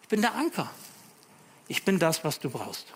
Ich 0.02 0.08
bin 0.08 0.22
der 0.22 0.34
Anker. 0.36 0.72
Ich 1.68 1.84
bin 1.84 2.00
das, 2.00 2.24
was 2.24 2.40
du 2.40 2.50
brauchst. 2.50 2.88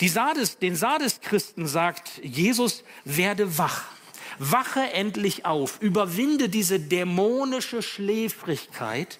Die 0.00 0.08
Sardes, 0.08 0.58
den 0.58 0.76
Sardes-Christen 0.76 1.66
sagt 1.66 2.18
Jesus, 2.22 2.84
werde 3.04 3.58
wach. 3.58 3.84
Wache 4.38 4.92
endlich 4.92 5.44
auf, 5.44 5.80
überwinde 5.80 6.48
diese 6.48 6.80
dämonische 6.80 7.82
Schläfrigkeit 7.82 9.18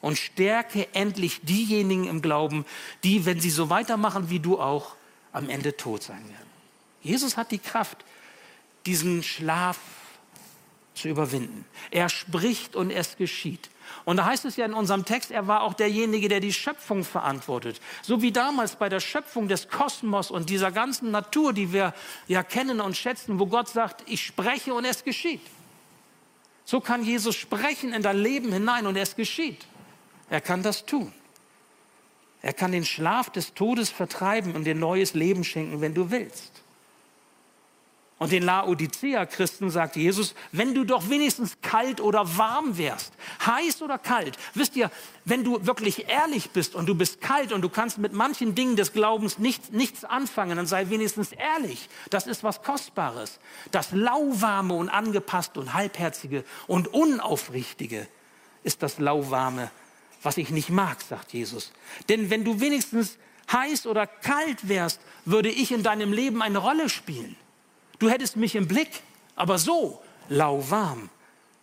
und 0.00 0.16
stärke 0.18 0.88
endlich 0.94 1.40
diejenigen 1.42 2.06
im 2.06 2.22
Glauben, 2.22 2.64
die, 3.04 3.26
wenn 3.26 3.40
sie 3.40 3.50
so 3.50 3.70
weitermachen 3.70 4.30
wie 4.30 4.40
du 4.40 4.58
auch, 4.60 4.94
am 5.32 5.50
Ende 5.50 5.76
tot 5.76 6.02
sein 6.02 6.22
werden. 6.28 6.50
Jesus 7.02 7.36
hat 7.36 7.50
die 7.50 7.58
Kraft, 7.58 8.04
diesen 8.86 9.22
Schlaf 9.22 9.78
zu 10.96 11.08
überwinden. 11.08 11.64
Er 11.90 12.08
spricht 12.08 12.76
und 12.76 12.90
es 12.90 13.16
geschieht. 13.16 13.70
Und 14.04 14.16
da 14.18 14.24
heißt 14.24 14.44
es 14.44 14.56
ja 14.56 14.64
in 14.64 14.74
unserem 14.74 15.04
Text, 15.04 15.30
er 15.30 15.46
war 15.46 15.62
auch 15.62 15.74
derjenige, 15.74 16.28
der 16.28 16.40
die 16.40 16.52
Schöpfung 16.52 17.04
verantwortet. 17.04 17.80
So 18.02 18.22
wie 18.22 18.32
damals 18.32 18.76
bei 18.76 18.88
der 18.88 19.00
Schöpfung 19.00 19.48
des 19.48 19.68
Kosmos 19.68 20.30
und 20.30 20.50
dieser 20.50 20.72
ganzen 20.72 21.10
Natur, 21.10 21.52
die 21.52 21.72
wir 21.72 21.94
ja 22.26 22.42
kennen 22.42 22.80
und 22.80 22.96
schätzen, 22.96 23.38
wo 23.38 23.46
Gott 23.46 23.68
sagt, 23.68 24.02
ich 24.06 24.24
spreche 24.24 24.74
und 24.74 24.84
es 24.84 25.04
geschieht. 25.04 25.40
So 26.64 26.80
kann 26.80 27.04
Jesus 27.04 27.36
sprechen 27.36 27.92
in 27.92 28.02
dein 28.02 28.18
Leben 28.18 28.52
hinein 28.52 28.86
und 28.86 28.96
es 28.96 29.14
geschieht. 29.14 29.66
Er 30.28 30.40
kann 30.40 30.62
das 30.62 30.84
tun. 30.84 31.12
Er 32.42 32.52
kann 32.52 32.72
den 32.72 32.84
Schlaf 32.84 33.30
des 33.30 33.54
Todes 33.54 33.90
vertreiben 33.90 34.54
und 34.54 34.64
dir 34.64 34.74
neues 34.74 35.14
Leben 35.14 35.44
schenken, 35.44 35.80
wenn 35.80 35.94
du 35.94 36.10
willst. 36.10 36.62
Und 38.18 38.32
den 38.32 38.44
Laodicea-Christen 38.44 39.68
sagt 39.68 39.96
Jesus, 39.96 40.34
wenn 40.50 40.74
du 40.74 40.84
doch 40.84 41.10
wenigstens 41.10 41.58
kalt 41.60 42.00
oder 42.00 42.38
warm 42.38 42.78
wärst, 42.78 43.12
heiß 43.44 43.82
oder 43.82 43.98
kalt. 43.98 44.38
Wisst 44.54 44.74
ihr, 44.74 44.90
wenn 45.26 45.44
du 45.44 45.66
wirklich 45.66 46.08
ehrlich 46.08 46.50
bist 46.50 46.74
und 46.74 46.86
du 46.86 46.94
bist 46.94 47.20
kalt 47.20 47.52
und 47.52 47.60
du 47.60 47.68
kannst 47.68 47.98
mit 47.98 48.14
manchen 48.14 48.54
Dingen 48.54 48.74
des 48.74 48.94
Glaubens 48.94 49.38
nicht, 49.38 49.74
nichts 49.74 50.04
anfangen, 50.04 50.56
dann 50.56 50.66
sei 50.66 50.88
wenigstens 50.88 51.32
ehrlich. 51.32 51.90
Das 52.08 52.26
ist 52.26 52.42
was 52.42 52.62
Kostbares. 52.62 53.38
Das 53.70 53.92
lauwarme 53.92 54.72
und 54.72 54.88
angepasste 54.88 55.60
und 55.60 55.74
halbherzige 55.74 56.42
und 56.66 56.88
unaufrichtige 56.88 58.08
ist 58.62 58.82
das 58.82 58.98
lauwarme, 58.98 59.70
was 60.22 60.38
ich 60.38 60.48
nicht 60.48 60.70
mag, 60.70 61.02
sagt 61.02 61.34
Jesus. 61.34 61.70
Denn 62.08 62.30
wenn 62.30 62.44
du 62.44 62.60
wenigstens 62.60 63.18
heiß 63.52 63.86
oder 63.86 64.06
kalt 64.06 64.68
wärst, 64.68 65.00
würde 65.26 65.50
ich 65.50 65.70
in 65.70 65.82
deinem 65.82 66.14
Leben 66.14 66.40
eine 66.40 66.58
Rolle 66.58 66.88
spielen. 66.88 67.36
Du 67.98 68.10
hättest 68.10 68.36
mich 68.36 68.54
im 68.54 68.68
Blick, 68.68 69.02
aber 69.34 69.58
so 69.58 70.02
lauwarm 70.28 71.08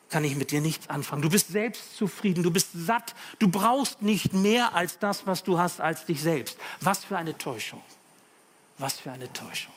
kann 0.09 0.23
ich 0.23 0.35
mit 0.35 0.51
dir 0.51 0.61
nichts 0.61 0.89
anfangen. 0.89 1.23
Du 1.23 1.29
bist 1.29 1.47
selbstzufrieden, 1.47 2.43
du 2.43 2.51
bist 2.51 2.69
satt, 2.73 3.15
du 3.39 3.47
brauchst 3.47 4.01
nicht 4.03 4.33
mehr 4.33 4.75
als 4.75 4.99
das, 4.99 5.25
was 5.25 5.43
du 5.43 5.57
hast, 5.57 5.81
als 5.81 6.05
dich 6.05 6.21
selbst. 6.21 6.57
Was 6.81 7.03
für 7.03 7.17
eine 7.17 7.37
Täuschung. 7.37 7.81
Was 8.77 8.99
für 8.99 9.11
eine 9.11 9.31
Täuschung. 9.33 9.73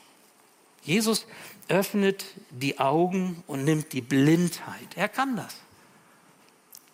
Jesus 0.83 1.25
öffnet 1.67 2.25
die 2.51 2.79
Augen 2.79 3.43
und 3.47 3.65
nimmt 3.65 3.93
die 3.93 4.01
Blindheit. 4.01 4.95
Er 4.95 5.09
kann 5.09 5.35
das. 5.35 5.55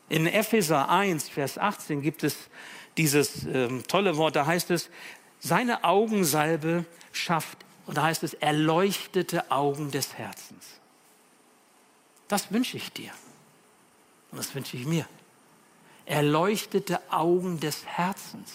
In 0.09 0.25
Epheser 0.25 0.89
1, 0.89 1.29
Vers 1.29 1.57
18 1.57 2.01
gibt 2.01 2.23
es 2.23 2.35
dieses 2.97 3.45
ähm, 3.45 3.83
tolle 3.87 4.17
Wort, 4.17 4.35
da 4.35 4.45
heißt 4.45 4.71
es, 4.71 4.89
seine 5.39 5.83
Augensalbe 5.83 6.85
schafft 7.11 7.57
und 7.85 7.97
da 7.97 8.03
heißt 8.03 8.23
es, 8.23 8.33
erleuchtete 8.35 9.51
Augen 9.51 9.91
des 9.91 10.13
Herzens. 10.13 10.65
Das 12.27 12.51
wünsche 12.51 12.77
ich 12.77 12.91
dir. 12.91 13.11
Und 14.31 14.37
das 14.37 14.55
wünsche 14.55 14.77
ich 14.77 14.85
mir. 14.85 15.05
Erleuchtete 16.05 17.01
Augen 17.11 17.59
des 17.59 17.85
Herzens. 17.85 18.51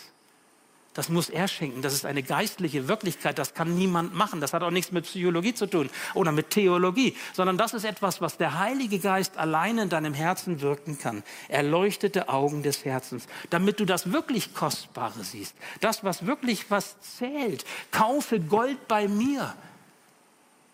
Das 0.99 1.11
muss 1.11 1.29
er 1.29 1.47
schenken. 1.47 1.81
Das 1.81 1.95
ist 1.95 2.05
eine 2.05 2.25
geistliche 2.25 2.89
Wirklichkeit. 2.89 3.39
Das 3.39 3.55
kann 3.55 3.77
niemand 3.77 4.17
machen. 4.17 4.41
Das 4.41 4.53
hat 4.53 4.65
auch 4.65 4.73
nichts 4.73 4.91
mit 4.91 5.05
Psychologie 5.05 5.55
zu 5.55 5.67
tun 5.67 5.91
oder 6.15 6.33
mit 6.33 6.51
Theologie, 6.51 7.17
sondern 7.35 7.57
das 7.57 7.73
ist 7.73 7.85
etwas, 7.85 8.21
was 8.21 8.37
der 8.37 8.59
Heilige 8.59 8.99
Geist 8.99 9.37
alleine 9.37 9.83
in 9.83 9.91
deinem 9.91 10.13
Herzen 10.13 10.61
wirken 10.61 10.99
kann. 10.99 11.23
Erleuchtete 11.47 12.29
Augen 12.29 12.65
des 12.65 12.85
Herzens, 12.85 13.29
damit 13.49 13.79
du 13.79 13.85
das 13.85 14.11
wirklich 14.11 14.55
Kostbare 14.55 15.23
siehst. 15.23 15.55
Das, 15.81 16.03
was 16.03 16.27
wirklich 16.27 16.69
was 16.69 17.01
zählt. 17.01 17.65
Kaufe 17.93 18.41
Gold 18.41 18.89
bei 18.89 19.07
mir. 19.07 19.55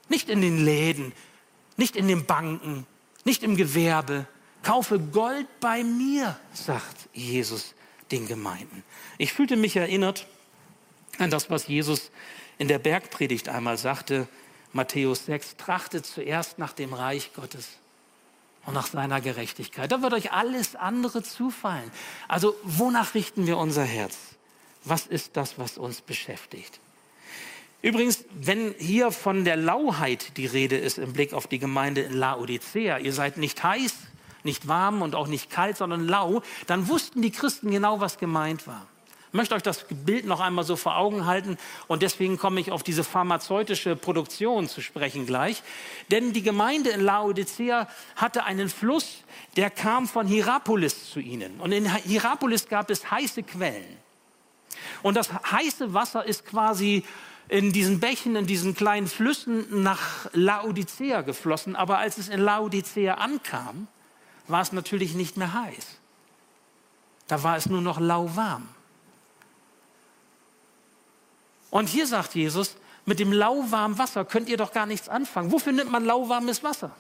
Nicht 0.08 0.30
in 0.30 0.40
den 0.40 0.64
Läden, 0.64 1.12
nicht 1.76 1.96
in 1.96 2.08
den 2.08 2.24
Banken, 2.24 2.86
nicht 3.26 3.42
im 3.42 3.58
Gewerbe. 3.58 4.24
Kaufe 4.62 4.98
Gold 4.98 5.48
bei 5.60 5.84
mir, 5.84 6.38
sagt 6.54 7.10
Jesus 7.12 7.74
den 8.10 8.26
Gemeinden. 8.26 8.82
Ich 9.18 9.32
fühlte 9.32 9.56
mich 9.56 9.76
erinnert 9.76 10.26
an 11.18 11.30
das, 11.30 11.50
was 11.50 11.68
Jesus 11.68 12.10
in 12.58 12.68
der 12.68 12.78
Bergpredigt 12.78 13.48
einmal 13.48 13.78
sagte, 13.78 14.28
Matthäus 14.72 15.26
6, 15.26 15.56
trachtet 15.56 16.04
zuerst 16.04 16.58
nach 16.58 16.72
dem 16.72 16.92
Reich 16.92 17.32
Gottes 17.34 17.78
und 18.66 18.74
nach 18.74 18.88
seiner 18.88 19.20
Gerechtigkeit. 19.20 19.90
Da 19.92 20.02
wird 20.02 20.12
euch 20.12 20.32
alles 20.32 20.74
andere 20.74 21.22
zufallen. 21.22 21.90
Also 22.28 22.56
wonach 22.62 23.14
richten 23.14 23.46
wir 23.46 23.56
unser 23.56 23.84
Herz? 23.84 24.16
Was 24.84 25.06
ist 25.06 25.36
das, 25.36 25.58
was 25.58 25.78
uns 25.78 26.00
beschäftigt? 26.00 26.80
Übrigens, 27.82 28.24
wenn 28.32 28.74
hier 28.78 29.10
von 29.10 29.44
der 29.44 29.56
Lauheit 29.56 30.36
die 30.38 30.46
Rede 30.46 30.76
ist 30.76 30.98
im 30.98 31.12
Blick 31.12 31.34
auf 31.34 31.46
die 31.46 31.58
Gemeinde 31.58 32.00
in 32.00 32.14
Laodicea, 32.14 32.98
ihr 32.98 33.12
seid 33.12 33.36
nicht 33.36 33.62
heiß, 33.62 33.94
nicht 34.44 34.68
warm 34.68 35.02
und 35.02 35.14
auch 35.14 35.26
nicht 35.26 35.50
kalt, 35.50 35.76
sondern 35.76 36.06
lau, 36.06 36.42
dann 36.66 36.88
wussten 36.88 37.22
die 37.22 37.30
Christen 37.30 37.70
genau, 37.70 38.00
was 38.00 38.18
gemeint 38.18 38.66
war. 38.66 38.86
Ich 39.34 39.36
möchte 39.36 39.56
euch 39.56 39.64
das 39.64 39.84
Bild 39.90 40.26
noch 40.26 40.38
einmal 40.38 40.62
so 40.62 40.76
vor 40.76 40.96
Augen 40.96 41.26
halten 41.26 41.58
und 41.88 42.02
deswegen 42.02 42.38
komme 42.38 42.60
ich 42.60 42.70
auf 42.70 42.84
diese 42.84 43.02
pharmazeutische 43.02 43.96
Produktion 43.96 44.68
zu 44.68 44.80
sprechen 44.80 45.26
gleich. 45.26 45.64
Denn 46.12 46.32
die 46.32 46.42
Gemeinde 46.42 46.90
in 46.90 47.00
Laodicea 47.00 47.88
hatte 48.14 48.44
einen 48.44 48.68
Fluss, 48.68 49.24
der 49.56 49.70
kam 49.70 50.06
von 50.06 50.28
Hierapolis 50.28 51.10
zu 51.10 51.18
ihnen. 51.18 51.58
Und 51.58 51.72
in 51.72 51.92
Hierapolis 51.92 52.68
gab 52.68 52.90
es 52.90 53.10
heiße 53.10 53.42
Quellen. 53.42 53.96
Und 55.02 55.16
das 55.16 55.32
heiße 55.32 55.92
Wasser 55.94 56.24
ist 56.24 56.46
quasi 56.46 57.02
in 57.48 57.72
diesen 57.72 57.98
Bächen, 57.98 58.36
in 58.36 58.46
diesen 58.46 58.76
kleinen 58.76 59.08
Flüssen 59.08 59.82
nach 59.82 60.28
Laodicea 60.32 61.22
geflossen. 61.22 61.74
Aber 61.74 61.98
als 61.98 62.18
es 62.18 62.28
in 62.28 62.38
Laodicea 62.38 63.14
ankam, 63.14 63.88
war 64.48 64.62
es 64.62 64.72
natürlich 64.72 65.14
nicht 65.14 65.36
mehr 65.36 65.52
heiß. 65.52 65.86
Da 67.28 67.42
war 67.42 67.56
es 67.56 67.66
nur 67.66 67.80
noch 67.80 68.00
lauwarm. 68.00 68.68
Und 71.70 71.88
hier 71.88 72.06
sagt 72.06 72.34
Jesus, 72.34 72.76
mit 73.06 73.18
dem 73.18 73.32
lauwarmen 73.32 73.98
Wasser 73.98 74.24
könnt 74.24 74.48
ihr 74.48 74.56
doch 74.56 74.72
gar 74.72 74.86
nichts 74.86 75.08
anfangen. 75.08 75.52
Wofür 75.52 75.72
nimmt 75.72 75.90
man 75.90 76.04
lauwarmes 76.04 76.62
Wasser? 76.62 76.92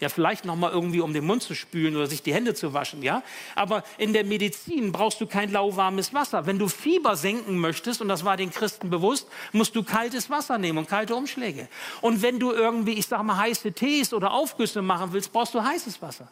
Ja, 0.00 0.08
vielleicht 0.08 0.44
noch 0.44 0.56
mal 0.56 0.72
irgendwie, 0.72 1.00
um 1.00 1.12
den 1.12 1.24
Mund 1.24 1.42
zu 1.42 1.54
spülen 1.54 1.96
oder 1.96 2.06
sich 2.06 2.22
die 2.22 2.34
Hände 2.34 2.54
zu 2.54 2.74
waschen, 2.74 3.02
ja. 3.02 3.22
Aber 3.54 3.84
in 3.96 4.12
der 4.12 4.24
Medizin 4.24 4.92
brauchst 4.92 5.20
du 5.20 5.26
kein 5.26 5.52
lauwarmes 5.52 6.12
Wasser. 6.12 6.46
Wenn 6.46 6.58
du 6.58 6.68
Fieber 6.68 7.16
senken 7.16 7.58
möchtest, 7.58 8.02
und 8.02 8.08
das 8.08 8.24
war 8.24 8.36
den 8.36 8.50
Christen 8.50 8.90
bewusst, 8.90 9.28
musst 9.52 9.74
du 9.76 9.84
kaltes 9.84 10.28
Wasser 10.30 10.58
nehmen 10.58 10.78
und 10.78 10.88
kalte 10.88 11.14
Umschläge. 11.14 11.68
Und 12.00 12.22
wenn 12.22 12.40
du 12.40 12.50
irgendwie, 12.52 12.94
ich 12.94 13.06
sag 13.06 13.22
mal, 13.22 13.38
heiße 13.38 13.72
Tees 13.72 14.12
oder 14.12 14.32
Aufgüsse 14.32 14.82
machen 14.82 15.12
willst, 15.12 15.32
brauchst 15.32 15.54
du 15.54 15.62
heißes 15.62 16.02
Wasser. 16.02 16.28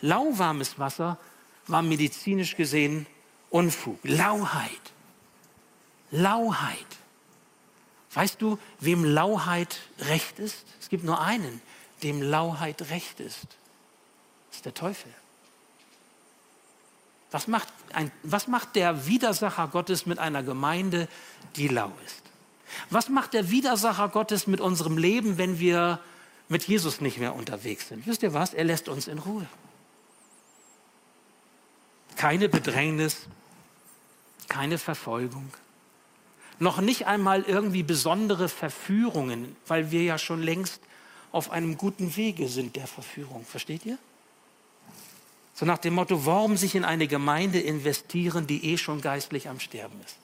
Lauwarmes 0.00 0.78
Wasser 0.78 1.18
war 1.66 1.82
medizinisch 1.82 2.56
gesehen 2.56 3.06
Unfug. 3.50 3.98
Lauheit. 4.02 4.92
Lauheit. 6.10 6.86
Weißt 8.12 8.40
du, 8.40 8.58
wem 8.80 9.04
Lauheit 9.04 9.80
recht 10.00 10.38
ist? 10.38 10.66
Es 10.80 10.88
gibt 10.88 11.04
nur 11.04 11.20
einen, 11.20 11.60
dem 12.02 12.22
Lauheit 12.22 12.90
recht 12.90 13.20
ist. 13.20 13.46
Das 14.48 14.56
ist 14.56 14.64
der 14.64 14.74
Teufel. 14.74 15.12
Was 17.30 17.46
macht, 17.46 17.68
ein, 17.92 18.10
was 18.22 18.48
macht 18.48 18.74
der 18.74 19.06
Widersacher 19.06 19.68
Gottes 19.68 20.06
mit 20.06 20.18
einer 20.18 20.42
Gemeinde, 20.42 21.08
die 21.56 21.68
lau 21.68 21.92
ist? 22.06 22.22
Was 22.90 23.08
macht 23.08 23.34
der 23.34 23.50
Widersacher 23.50 24.08
Gottes 24.08 24.46
mit 24.46 24.60
unserem 24.60 24.96
Leben, 24.96 25.36
wenn 25.36 25.58
wir 25.58 26.00
mit 26.48 26.64
Jesus 26.64 27.02
nicht 27.02 27.18
mehr 27.18 27.34
unterwegs 27.34 27.88
sind? 27.88 28.06
Wisst 28.06 28.22
ihr 28.22 28.32
was? 28.32 28.54
Er 28.54 28.64
lässt 28.64 28.88
uns 28.88 29.08
in 29.08 29.18
Ruhe 29.18 29.46
keine 32.18 32.48
Bedrängnis, 32.48 33.28
keine 34.48 34.76
Verfolgung, 34.76 35.50
noch 36.58 36.80
nicht 36.80 37.06
einmal 37.06 37.42
irgendwie 37.42 37.84
besondere 37.84 38.48
Verführungen, 38.48 39.56
weil 39.68 39.92
wir 39.92 40.02
ja 40.02 40.18
schon 40.18 40.42
längst 40.42 40.80
auf 41.30 41.52
einem 41.52 41.78
guten 41.78 42.16
Wege 42.16 42.48
sind 42.48 42.74
der 42.74 42.88
Verführung. 42.88 43.44
Versteht 43.46 43.86
ihr? 43.86 43.98
So 45.54 45.64
nach 45.64 45.78
dem 45.78 45.94
Motto, 45.94 46.26
warum 46.26 46.56
sich 46.56 46.74
in 46.74 46.84
eine 46.84 47.06
Gemeinde 47.06 47.60
investieren, 47.60 48.48
die 48.48 48.72
eh 48.72 48.78
schon 48.78 49.00
geistlich 49.00 49.48
am 49.48 49.60
Sterben 49.60 50.00
ist? 50.04 50.16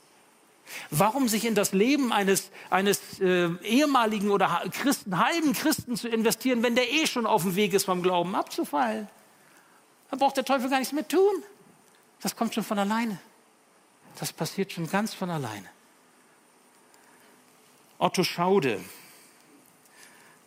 Warum 0.90 1.28
sich 1.28 1.45
in 1.45 1.55
das 1.55 1.72
Leben 1.72 2.12
eines, 2.12 2.51
eines 2.70 3.20
äh, 3.20 3.51
ehemaligen 3.62 4.30
oder 4.30 4.64
Christen, 4.72 5.18
halben 5.18 5.53
Christen 5.53 5.95
zu 5.95 6.09
investieren, 6.09 6.64
wenn 6.64 6.74
der 6.74 6.90
eh 6.90 7.07
schon 7.07 7.26
auf 7.26 7.42
dem 7.42 7.55
Weg 7.55 7.72
ist, 7.72 7.84
vom 7.84 8.03
Glauben 8.03 8.34
abzufallen? 8.34 9.07
Da 10.11 10.16
braucht 10.16 10.36
der 10.36 10.45
Teufel 10.45 10.70
gar 10.70 10.78
nichts 10.78 10.92
mehr 10.92 11.07
tun. 11.07 11.45
Das 12.25 12.35
kommt 12.35 12.55
schon 12.55 12.64
von 12.64 12.79
alleine. 12.79 13.18
Das 14.18 14.33
passiert 14.33 14.72
schon 14.72 14.89
ganz 14.89 15.12
von 15.12 15.29
alleine. 15.29 15.68
Otto 17.99 18.25
Schaude, 18.25 18.81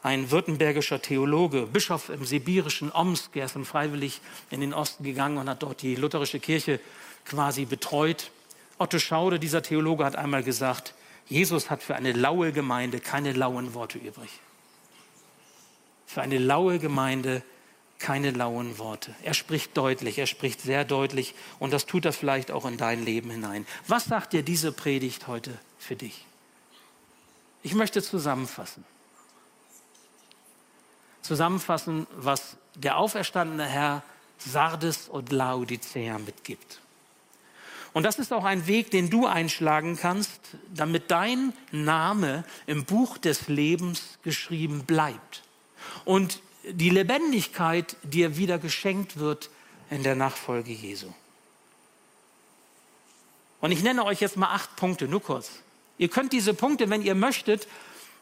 ein 0.02 0.32
württembergischer 0.32 1.04
Theologe, 1.04 1.68
Bischof 1.68 2.10
im 2.10 2.26
sibirischen 2.26 2.92
Omsk, 2.92 3.36
er 3.36 3.46
ist 3.46 3.56
freiwillig 3.64 4.22
in 4.50 4.62
den 4.62 4.74
Osten 4.74 5.04
gegangen 5.04 5.38
und 5.38 5.48
hat 5.48 5.62
dort 5.62 5.84
die 5.84 5.94
lutherische 5.94 6.40
Kirche 6.40 6.80
quasi 7.26 7.66
betreut. 7.66 8.32
Otto 8.80 8.98
Schaude, 8.98 9.38
dieser 9.38 9.62
Theologe, 9.62 10.04
hat 10.04 10.16
einmal 10.16 10.42
gesagt, 10.42 10.96
Jesus 11.28 11.70
hat 11.70 11.84
für 11.84 11.96
eine 11.96 12.12
laue 12.12 12.54
Gemeinde 12.54 13.00
keine 13.00 13.34
lauen 13.34 13.76
Worte 13.76 14.00
übrig. 14.00 14.32
Für 16.08 16.24
eine 16.24 16.40
laue 16.40 16.80
Gemeinde 16.80 17.44
keine 18.00 18.32
lauen 18.32 18.78
Worte. 18.78 19.16
Er 19.24 19.34
spricht 19.34 19.76
deutlich, 19.76 20.20
er 20.20 20.28
spricht 20.28 20.62
sehr 20.62 20.86
deutlich 20.86 21.34
und 21.60 21.74
das 21.74 21.86
tut 21.86 22.06
er 22.06 22.14
vielleicht 22.14 22.52
auch 22.52 22.66
in 22.66 22.78
dein 22.78 23.04
Leben 23.04 23.32
hinein. 23.32 23.66
Was 23.88 24.06
sagt 24.06 24.34
dir 24.34 24.44
diese 24.44 24.72
Predigt 24.72 25.28
heute 25.28 25.58
für 25.80 25.96
dich? 25.96 26.26
Ich 27.64 27.74
möchte 27.74 28.02
zusammenfassen. 28.02 28.86
Zusammenfassen, 31.22 32.08
was 32.16 32.58
der 32.76 32.98
auferstandene 32.98 33.66
Herr 33.66 34.04
Sardes 34.38 35.10
und 35.10 35.32
Laodicea 35.32 36.20
mitgibt. 36.20 36.80
Und 37.94 38.04
das 38.04 38.20
ist 38.20 38.32
auch 38.32 38.46
ein 38.46 38.68
Weg, 38.68 38.92
den 38.92 39.10
du 39.10 39.26
einschlagen 39.26 39.98
kannst, 39.98 40.40
damit 40.74 41.10
dein 41.10 41.52
Name 41.72 42.44
im 42.68 42.86
Buch 42.86 43.18
des 43.18 43.48
Lebens 43.48 44.20
geschrieben 44.22 44.84
bleibt. 44.86 45.42
Und 46.06 46.40
die 46.72 46.90
Lebendigkeit 46.90 47.96
dir 48.04 48.38
wieder 48.38 48.60
geschenkt 48.60 49.18
wird 49.20 49.50
in 49.90 50.04
der 50.04 50.16
Nachfolge 50.16 50.72
Jesu. 50.72 51.08
Und 53.60 53.72
ich 53.72 53.82
nenne 53.84 54.06
euch 54.06 54.22
jetzt 54.22 54.38
mal 54.38 54.54
acht 54.54 54.76
Punkte, 54.76 55.08
nur 55.08 55.22
kurz. 55.22 55.52
Ihr 55.98 56.10
könnt 56.10 56.32
diese 56.34 56.54
Punkte, 56.54 56.90
wenn 56.90 57.02
ihr 57.02 57.16
möchtet, 57.16 57.68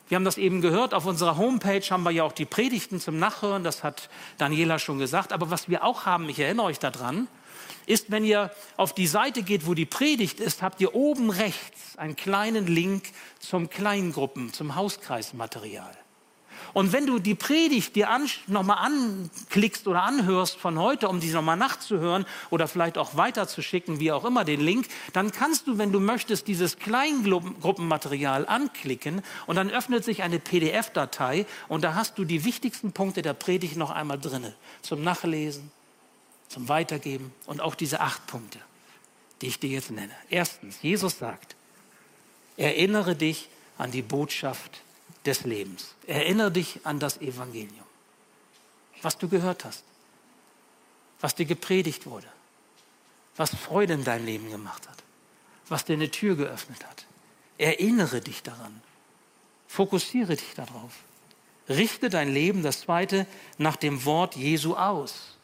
wir 0.07 0.15
haben 0.15 0.25
das 0.25 0.37
eben 0.37 0.61
gehört, 0.61 0.93
auf 0.93 1.05
unserer 1.05 1.37
Homepage 1.37 1.81
haben 1.81 2.03
wir 2.03 2.11
ja 2.11 2.23
auch 2.23 2.31
die 2.31 2.45
Predigten 2.45 2.99
zum 2.99 3.17
Nachhören, 3.17 3.63
das 3.63 3.83
hat 3.83 4.09
Daniela 4.37 4.77
schon 4.77 4.99
gesagt. 4.99 5.33
Aber 5.33 5.49
was 5.49 5.67
wir 5.67 5.83
auch 5.83 6.05
haben, 6.05 6.29
ich 6.29 6.39
erinnere 6.39 6.67
euch 6.67 6.79
daran, 6.79 7.27
ist, 7.87 8.11
wenn 8.11 8.23
ihr 8.23 8.51
auf 8.77 8.93
die 8.93 9.07
Seite 9.07 9.43
geht, 9.43 9.65
wo 9.65 9.73
die 9.73 9.85
Predigt 9.85 10.39
ist, 10.39 10.61
habt 10.61 10.79
ihr 10.79 10.95
oben 10.95 11.29
rechts 11.29 11.97
einen 11.97 12.15
kleinen 12.15 12.67
Link 12.67 13.03
zum 13.39 13.69
Kleingruppen, 13.69 14.53
zum 14.53 14.75
Hauskreismaterial. 14.75 15.95
Und 16.75 16.91
wenn 16.91 17.07
du 17.07 17.19
die 17.19 17.35
Predigt 17.35 17.95
dir 17.95 18.09
nochmal 18.47 18.79
anklickst 18.79 19.87
oder 19.87 20.03
anhörst 20.03 20.57
von 20.57 20.77
heute, 20.77 21.07
um 21.07 21.21
die 21.21 21.29
nochmal 21.29 21.55
nachzuhören 21.55 22.25
oder 22.49 22.67
vielleicht 22.67 22.97
auch 22.97 23.15
weiterzuschicken, 23.15 24.01
wie 24.01 24.11
auch 24.11 24.25
immer 24.25 24.43
den 24.43 24.59
Link, 24.59 24.89
dann 25.13 25.31
kannst 25.31 25.67
du, 25.67 25.77
wenn 25.77 25.93
du 25.93 26.01
möchtest, 26.01 26.49
dieses 26.49 26.77
Kleingruppenmaterial 26.77 28.45
anklicken 28.45 29.21
und 29.47 29.55
dann 29.55 29.69
öffnet 29.69 30.03
sich 30.03 30.21
eine 30.21 30.37
PDF-Datei 30.37 31.45
und 31.69 31.85
da 31.85 31.95
hast 31.95 32.17
du 32.17 32.25
die 32.25 32.43
wichtigsten 32.43 32.91
Punkte 32.91 33.21
der 33.21 33.33
Predigt 33.33 33.77
noch 33.77 33.91
einmal 33.91 34.19
drinne 34.19 34.53
zum 34.81 35.01
Nachlesen, 35.01 35.71
zum 36.49 36.67
Weitergeben 36.67 37.33
und 37.45 37.61
auch 37.61 37.75
diese 37.75 38.01
acht 38.01 38.27
Punkte, 38.27 38.59
die 39.41 39.47
ich 39.47 39.61
dir 39.61 39.69
jetzt 39.69 39.91
nenne. 39.91 40.11
Erstens, 40.29 40.79
Jesus 40.81 41.19
sagt, 41.19 41.55
erinnere 42.57 43.15
dich 43.15 43.47
an 43.77 43.91
die 43.91 44.01
Botschaft 44.01 44.81
des 45.25 45.43
Lebens. 45.43 45.95
Erinnere 46.07 46.51
dich 46.51 46.79
an 46.83 46.99
das 46.99 47.17
Evangelium, 47.21 47.85
was 49.01 49.17
du 49.17 49.27
gehört 49.27 49.65
hast, 49.65 49.83
was 51.19 51.35
dir 51.35 51.45
gepredigt 51.45 52.05
wurde, 52.05 52.27
was 53.35 53.55
Freude 53.55 53.93
in 53.93 54.03
deinem 54.03 54.25
Leben 54.25 54.49
gemacht 54.49 54.87
hat, 54.87 54.97
was 55.67 55.85
dir 55.85 55.93
eine 55.93 56.11
Tür 56.11 56.35
geöffnet 56.35 56.85
hat. 56.85 57.05
Erinnere 57.57 58.21
dich 58.21 58.43
daran. 58.43 58.81
Fokussiere 59.67 60.35
dich 60.35 60.53
darauf. 60.55 60.91
Richte 61.67 62.09
dein 62.09 62.31
Leben, 62.31 62.63
das 62.63 62.81
zweite, 62.81 63.25
nach 63.57 63.75
dem 63.75 64.05
Wort 64.05 64.35
Jesu 64.35 64.75
aus. 64.75 65.35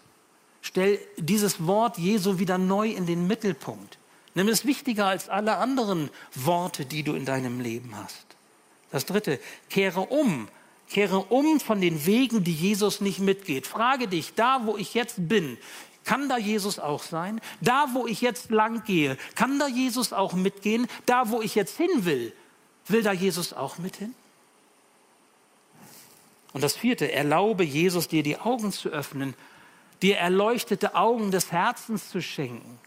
Stell 0.61 0.99
dieses 1.17 1.65
Wort 1.65 1.97
Jesu 1.97 2.38
wieder 2.38 2.57
neu 2.57 2.89
in 2.89 3.07
den 3.07 3.25
Mittelpunkt. 3.25 3.97
Nimm 4.36 4.47
es 4.47 4.65
wichtiger 4.65 5.07
als 5.07 5.27
alle 5.27 5.57
anderen 5.57 6.09
Worte, 6.36 6.86
die 6.86 7.03
du 7.03 7.13
in 7.15 7.25
deinem 7.25 7.59
Leben 7.59 7.95
hast. 7.95 8.25
Das 8.92 9.06
dritte, 9.06 9.39
kehre 9.70 10.02
um. 10.02 10.48
Kehre 10.89 11.20
um 11.20 11.60
von 11.62 11.80
den 11.80 12.06
Wegen, 12.06 12.44
die 12.44 12.54
Jesus 12.54 13.00
nicht 13.00 13.20
mitgeht. 13.20 13.66
Frage 13.66 14.08
dich, 14.08 14.34
da 14.34 14.66
wo 14.66 14.76
ich 14.78 14.94
jetzt 14.94 15.16
bin, 15.30 15.58
kann 16.04 16.28
da 16.28 16.38
Jesus 16.38 16.80
auch 16.80 17.04
sein? 17.04 17.39
Da 17.62 17.88
wo 17.94 18.08
ich 18.08 18.22
jetzt 18.22 18.52
lang 18.52 18.84
gehe, 18.84 19.18
kann 19.36 19.60
da 19.60 19.68
Jesus 19.68 20.12
auch 20.12 20.34
mitgehen? 20.34 20.88
Da 21.06 21.30
wo 21.30 21.42
ich 21.42 21.56
jetzt 21.56 21.78
hin 21.78 22.06
will, 22.06 22.34
will 22.88 23.04
da 23.04 23.14
Jesus 23.14 23.54
auch 23.54 23.78
mit 23.78 23.98
hin? 23.98 24.14
Und 26.54 26.62
das 26.64 26.76
vierte, 26.76 27.10
erlaube 27.10 27.64
Jesus 27.64 28.10
dir 28.10 28.24
die 28.24 28.38
Augen 28.38 28.74
zu 28.74 28.89
öffnen, 28.89 29.36
dir 30.02 30.18
erleuchtete 30.18 30.96
Augen 30.96 31.32
des 31.32 31.54
Herzens 31.54 32.10
zu 32.10 32.22
schenken. 32.22 32.80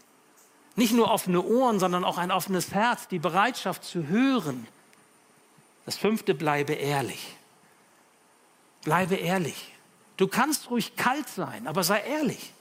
Nicht 0.75 0.93
nur 0.93 1.09
offene 1.09 1.41
Ohren, 1.41 1.79
sondern 1.79 2.03
auch 2.03 2.19
ein 2.19 2.31
offenes 2.31 2.73
Herz, 2.73 3.07
die 3.07 3.17
Bereitschaft 3.17 3.83
zu 3.83 4.07
hören 4.07 4.67
das 5.85 5.97
fünfte, 5.97 6.33
bleibe 6.33 6.73
ehrlich. 6.73 7.35
Bleibe 8.83 9.15
ehrlich. 9.15 9.73
Du 10.17 10.27
kannst 10.27 10.69
ruhig 10.69 10.95
kalt 10.95 11.27
sein, 11.27 11.67
aber 11.67 11.83
sei 11.83 12.01
ehrlich. 12.01 12.53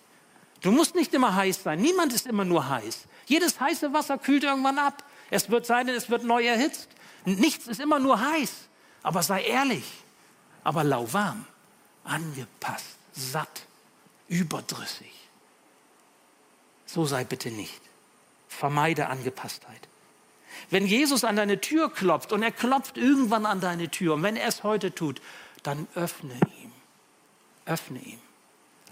Du 0.60 0.72
musst 0.72 0.94
nicht 0.94 1.12
immer 1.14 1.34
heiß 1.34 1.62
sein. 1.62 1.80
Niemand 1.80 2.12
ist 2.12 2.26
immer 2.26 2.44
nur 2.44 2.68
heiß. 2.68 3.04
Jedes 3.26 3.60
heiße 3.60 3.92
Wasser 3.92 4.18
kühlt 4.18 4.44
irgendwann 4.44 4.78
ab. 4.78 5.04
Es 5.30 5.50
wird 5.50 5.66
sein, 5.66 5.88
es 5.88 6.10
wird 6.10 6.24
neu 6.24 6.44
erhitzt. 6.44 6.88
Nichts 7.24 7.66
ist 7.66 7.80
immer 7.80 7.98
nur 7.98 8.20
heiß. 8.20 8.52
Aber 9.02 9.22
sei 9.22 9.42
ehrlich. 9.42 9.84
Aber 10.62 10.82
lauwarm, 10.82 11.44
angepasst, 12.04 12.96
satt, 13.12 13.62
überdrüssig. 14.28 15.12
So 16.86 17.04
sei 17.04 17.24
bitte 17.24 17.50
nicht. 17.50 17.80
Vermeide 18.48 19.08
Angepasstheit. 19.08 19.88
Wenn 20.70 20.86
Jesus 20.86 21.24
an 21.24 21.36
deine 21.36 21.60
Tür 21.60 21.92
klopft 21.92 22.32
und 22.32 22.42
er 22.42 22.52
klopft 22.52 22.96
irgendwann 22.96 23.46
an 23.46 23.60
deine 23.60 23.90
Tür 23.90 24.14
und 24.14 24.22
wenn 24.22 24.36
er 24.36 24.48
es 24.48 24.62
heute 24.62 24.94
tut, 24.94 25.20
dann 25.62 25.86
öffne 25.94 26.34
ihm. 26.34 26.72
Öffne 27.66 27.98
ihm. 28.00 28.18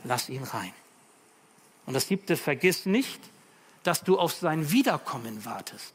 Lass 0.04 0.28
ihn 0.28 0.42
rein. 0.42 0.72
Und 1.86 1.94
das 1.94 2.08
siebte, 2.08 2.36
vergiss 2.36 2.86
nicht, 2.86 3.20
dass 3.82 4.04
du 4.04 4.18
auf 4.18 4.32
sein 4.32 4.70
Wiederkommen 4.70 5.44
wartest. 5.44 5.94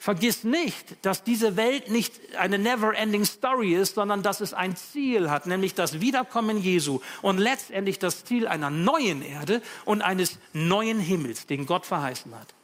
Vergiss 0.00 0.44
nicht, 0.44 1.04
dass 1.04 1.24
diese 1.24 1.56
Welt 1.56 1.90
nicht 1.90 2.36
eine 2.36 2.56
never-ending 2.56 3.24
Story 3.24 3.74
ist, 3.74 3.96
sondern 3.96 4.22
dass 4.22 4.40
es 4.40 4.54
ein 4.54 4.76
Ziel 4.76 5.28
hat, 5.28 5.46
nämlich 5.46 5.74
das 5.74 6.00
Wiederkommen 6.00 6.58
Jesu 6.58 7.00
und 7.20 7.38
letztendlich 7.38 7.98
das 7.98 8.24
Ziel 8.24 8.46
einer 8.46 8.70
neuen 8.70 9.22
Erde 9.22 9.60
und 9.84 10.02
eines 10.02 10.38
neuen 10.52 11.00
Himmels, 11.00 11.46
den 11.46 11.66
Gott 11.66 11.84
verheißen 11.84 12.32
hat. 12.32 12.54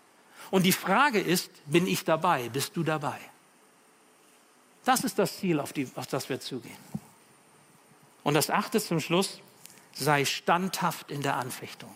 Und 0.54 0.62
die 0.62 0.70
Frage 0.70 1.18
ist, 1.18 1.50
bin 1.66 1.88
ich 1.88 2.04
dabei? 2.04 2.48
Bist 2.48 2.76
du 2.76 2.84
dabei? 2.84 3.18
Das 4.84 5.02
ist 5.02 5.18
das 5.18 5.38
Ziel, 5.38 5.58
auf, 5.58 5.72
die, 5.72 5.90
auf 5.96 6.06
das 6.06 6.28
wir 6.28 6.38
zugehen. 6.38 6.78
Und 8.22 8.34
das 8.34 8.50
achte 8.50 8.80
zum 8.80 9.00
Schluss, 9.00 9.40
sei 9.94 10.24
standhaft 10.24 11.10
in 11.10 11.22
der 11.22 11.34
Anfechtung. 11.38 11.92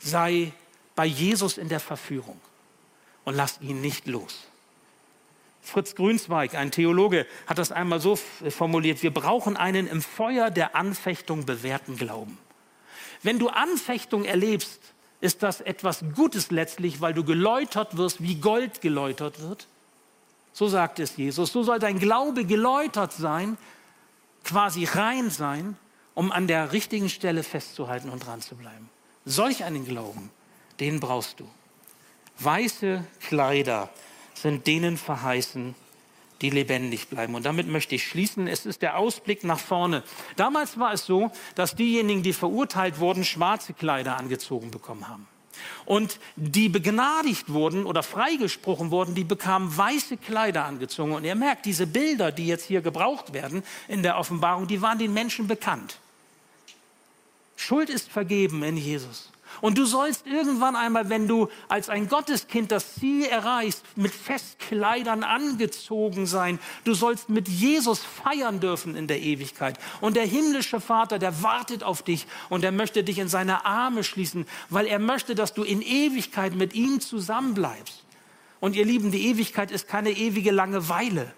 Sei 0.00 0.52
bei 0.96 1.06
Jesus 1.06 1.56
in 1.56 1.68
der 1.68 1.78
Verführung 1.78 2.40
und 3.22 3.36
lass 3.36 3.60
ihn 3.60 3.80
nicht 3.80 4.08
los. 4.08 4.48
Fritz 5.62 5.94
Grünzweig, 5.94 6.56
ein 6.56 6.72
Theologe, 6.72 7.28
hat 7.46 7.58
das 7.58 7.70
einmal 7.70 8.00
so 8.00 8.16
formuliert, 8.16 9.04
wir 9.04 9.14
brauchen 9.14 9.56
einen 9.56 9.86
im 9.86 10.02
Feuer 10.02 10.50
der 10.50 10.74
Anfechtung 10.74 11.46
bewährten 11.46 11.96
Glauben. 11.96 12.38
Wenn 13.22 13.38
du 13.38 13.50
Anfechtung 13.50 14.24
erlebst, 14.24 14.80
ist 15.20 15.42
das 15.42 15.60
etwas 15.60 16.04
Gutes 16.14 16.50
letztlich, 16.50 17.00
weil 17.00 17.14
du 17.14 17.24
geläutert 17.24 17.96
wirst, 17.96 18.22
wie 18.22 18.36
Gold 18.36 18.80
geläutert 18.80 19.40
wird. 19.40 19.66
So 20.52 20.68
sagt 20.68 20.98
es 20.98 21.16
Jesus. 21.16 21.52
So 21.52 21.62
soll 21.62 21.78
dein 21.78 21.98
Glaube 21.98 22.44
geläutert 22.44 23.12
sein, 23.12 23.56
quasi 24.44 24.84
rein 24.84 25.30
sein, 25.30 25.76
um 26.14 26.32
an 26.32 26.46
der 26.46 26.72
richtigen 26.72 27.08
Stelle 27.08 27.42
festzuhalten 27.42 28.10
und 28.10 28.26
dran 28.26 28.40
zu 28.40 28.56
bleiben. 28.56 28.88
Solch 29.24 29.64
einen 29.64 29.84
Glauben, 29.84 30.30
den 30.80 31.00
brauchst 31.00 31.40
du. 31.40 31.48
Weiße 32.38 33.04
Kleider 33.20 33.88
sind 34.34 34.66
denen 34.66 34.96
verheißen, 34.96 35.74
die 36.40 36.50
lebendig 36.50 37.08
bleiben. 37.08 37.34
Und 37.34 37.44
damit 37.46 37.68
möchte 37.68 37.94
ich 37.94 38.06
schließen. 38.06 38.46
Es 38.46 38.66
ist 38.66 38.82
der 38.82 38.96
Ausblick 38.96 39.44
nach 39.44 39.58
vorne. 39.58 40.02
Damals 40.36 40.78
war 40.78 40.92
es 40.92 41.04
so, 41.06 41.30
dass 41.54 41.74
diejenigen, 41.74 42.22
die 42.22 42.32
verurteilt 42.32 43.00
wurden, 43.00 43.24
schwarze 43.24 43.72
Kleider 43.72 44.16
angezogen 44.16 44.70
bekommen 44.70 45.08
haben. 45.08 45.26
Und 45.84 46.20
die 46.36 46.68
begnadigt 46.68 47.52
wurden 47.52 47.84
oder 47.84 48.02
freigesprochen 48.02 48.90
wurden, 48.90 49.14
die 49.14 49.24
bekamen 49.24 49.76
weiße 49.76 50.16
Kleider 50.18 50.64
angezogen. 50.64 51.12
Und 51.12 51.24
ihr 51.24 51.34
merkt, 51.34 51.66
diese 51.66 51.86
Bilder, 51.86 52.30
die 52.30 52.46
jetzt 52.46 52.66
hier 52.66 52.80
gebraucht 52.80 53.32
werden 53.32 53.62
in 53.88 54.02
der 54.02 54.18
Offenbarung, 54.18 54.66
die 54.66 54.82
waren 54.82 54.98
den 54.98 55.12
Menschen 55.12 55.48
bekannt. 55.48 55.98
Schuld 57.56 57.90
ist 57.90 58.08
vergeben 58.08 58.62
in 58.62 58.76
Jesus. 58.76 59.30
Und 59.60 59.78
du 59.78 59.84
sollst 59.84 60.26
irgendwann 60.26 60.76
einmal, 60.76 61.08
wenn 61.08 61.26
du 61.26 61.48
als 61.68 61.88
ein 61.88 62.08
Gotteskind 62.08 62.70
das 62.70 62.94
Ziel 62.94 63.24
erreichst, 63.24 63.84
mit 63.96 64.12
Festkleidern 64.12 65.24
angezogen 65.24 66.26
sein. 66.26 66.58
Du 66.84 66.94
sollst 66.94 67.28
mit 67.28 67.48
Jesus 67.48 68.00
feiern 68.00 68.60
dürfen 68.60 68.94
in 68.96 69.06
der 69.06 69.20
Ewigkeit. 69.20 69.78
Und 70.00 70.16
der 70.16 70.26
himmlische 70.26 70.80
Vater, 70.80 71.18
der 71.18 71.42
wartet 71.42 71.82
auf 71.82 72.02
dich 72.02 72.26
und 72.48 72.64
er 72.64 72.72
möchte 72.72 73.02
dich 73.02 73.18
in 73.18 73.28
seine 73.28 73.64
Arme 73.64 74.04
schließen, 74.04 74.46
weil 74.68 74.86
er 74.86 74.98
möchte, 74.98 75.34
dass 75.34 75.54
du 75.54 75.64
in 75.64 75.82
Ewigkeit 75.82 76.54
mit 76.54 76.74
ihm 76.74 77.00
zusammenbleibst. 77.00 78.04
Und 78.60 78.76
ihr 78.76 78.84
Lieben, 78.84 79.10
die 79.10 79.26
Ewigkeit 79.26 79.70
ist 79.70 79.88
keine 79.88 80.10
ewige 80.10 80.50
Langeweile. 80.50 81.32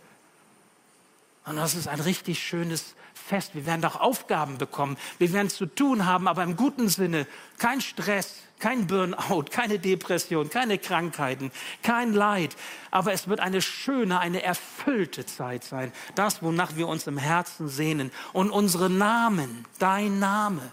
Und 1.47 1.57
das 1.57 1.75
ist 1.75 1.89
ein 1.89 2.01
richtig 2.01 2.43
schönes 2.43 2.95
fest. 3.31 3.55
Wir 3.55 3.65
werden 3.65 3.81
doch 3.81 4.01
Aufgaben 4.01 4.59
bekommen. 4.59 4.97
Wir 5.19 5.33
werden 5.33 5.49
zu 5.49 5.67
tun 5.67 6.05
haben, 6.05 6.27
aber 6.27 6.43
im 6.43 6.57
guten 6.57 6.89
Sinne. 6.89 7.27
Kein 7.59 7.81
Stress, 7.81 8.35
kein 8.59 8.89
Burnout, 8.89 9.45
keine 9.51 9.79
Depression, 9.79 10.51
keine 10.51 10.79
Krankheiten, 10.79 11.53
kein 11.83 12.13
Leid. 12.13 12.57
Aber 12.91 13.13
es 13.13 13.29
wird 13.29 13.39
eine 13.39 13.63
schöne, 13.63 14.19
eine 14.19 14.43
erfüllte 14.43 15.25
Zeit 15.27 15.63
sein. 15.63 15.93
Das, 16.17 16.43
wonach 16.43 16.75
wir 16.75 16.89
uns 16.89 17.07
im 17.07 17.19
Herzen 17.19 17.69
sehnen. 17.69 18.11
Und 18.33 18.51
unsere 18.51 18.91
Namen, 18.91 19.65
dein 19.79 20.19
Name, 20.19 20.73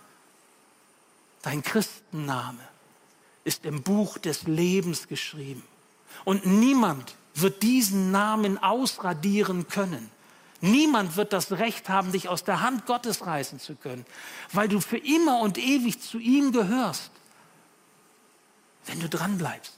dein 1.44 1.62
Christenname, 1.62 2.60
ist 3.44 3.66
im 3.66 3.84
Buch 3.84 4.18
des 4.18 4.44
Lebens 4.48 5.08
geschrieben. 5.08 5.64
Und 6.26 6.48
niemand 6.48 7.16
wird 7.36 7.62
diesen 7.62 8.10
Namen 8.12 8.58
ausradieren 8.58 9.68
können. 9.68 10.10
Niemand 10.62 11.16
wird 11.16 11.34
das 11.34 11.52
Recht 11.52 11.90
haben, 11.90 12.12
dich 12.12 12.30
aus 12.30 12.44
der 12.44 12.62
Hand 12.62 12.86
Gottes 12.86 13.26
reißen 13.26 13.60
zu 13.60 13.76
können, 13.76 14.06
weil 14.52 14.68
du 14.68 14.80
für 14.80 14.98
immer 14.98 15.40
und 15.40 15.58
ewig 15.58 16.02
zu 16.02 16.18
ihm 16.18 16.52
gehörst, 16.52 17.12
wenn 18.88 19.00
du 19.00 19.08
dran 19.08 19.38
bleibst, 19.38 19.78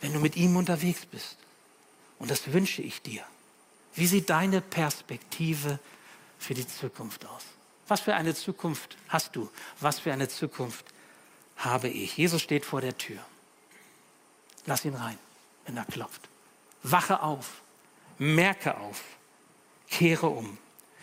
wenn 0.00 0.12
du 0.12 0.20
mit 0.20 0.36
ihm 0.36 0.56
unterwegs 0.56 1.04
bist. 1.06 1.36
Und 2.18 2.30
das 2.30 2.52
wünsche 2.52 2.82
ich 2.82 3.02
dir. 3.02 3.24
Wie 3.94 4.06
sieht 4.06 4.30
deine 4.30 4.60
Perspektive 4.60 5.80
für 6.38 6.54
die 6.54 6.66
Zukunft 6.66 7.26
aus? 7.26 7.42
Was 7.88 8.00
für 8.00 8.14
eine 8.14 8.34
Zukunft 8.34 8.96
hast 9.08 9.34
du? 9.34 9.50
Was 9.80 9.98
für 9.98 10.12
eine 10.12 10.28
Zukunft 10.28 10.84
habe 11.56 11.88
ich? 11.88 12.16
Jesus 12.16 12.40
steht 12.40 12.64
vor 12.64 12.80
der 12.80 12.96
Tür. 12.96 13.18
Lass 14.66 14.84
ihn 14.84 14.94
rein, 14.94 15.18
wenn 15.66 15.76
er 15.76 15.86
klopft. 15.86 16.28
Wache 16.84 17.20
auf, 17.20 17.62
merke 18.18 18.76
auf, 18.76 19.02
kehre 19.90 20.28
um. 20.28 20.58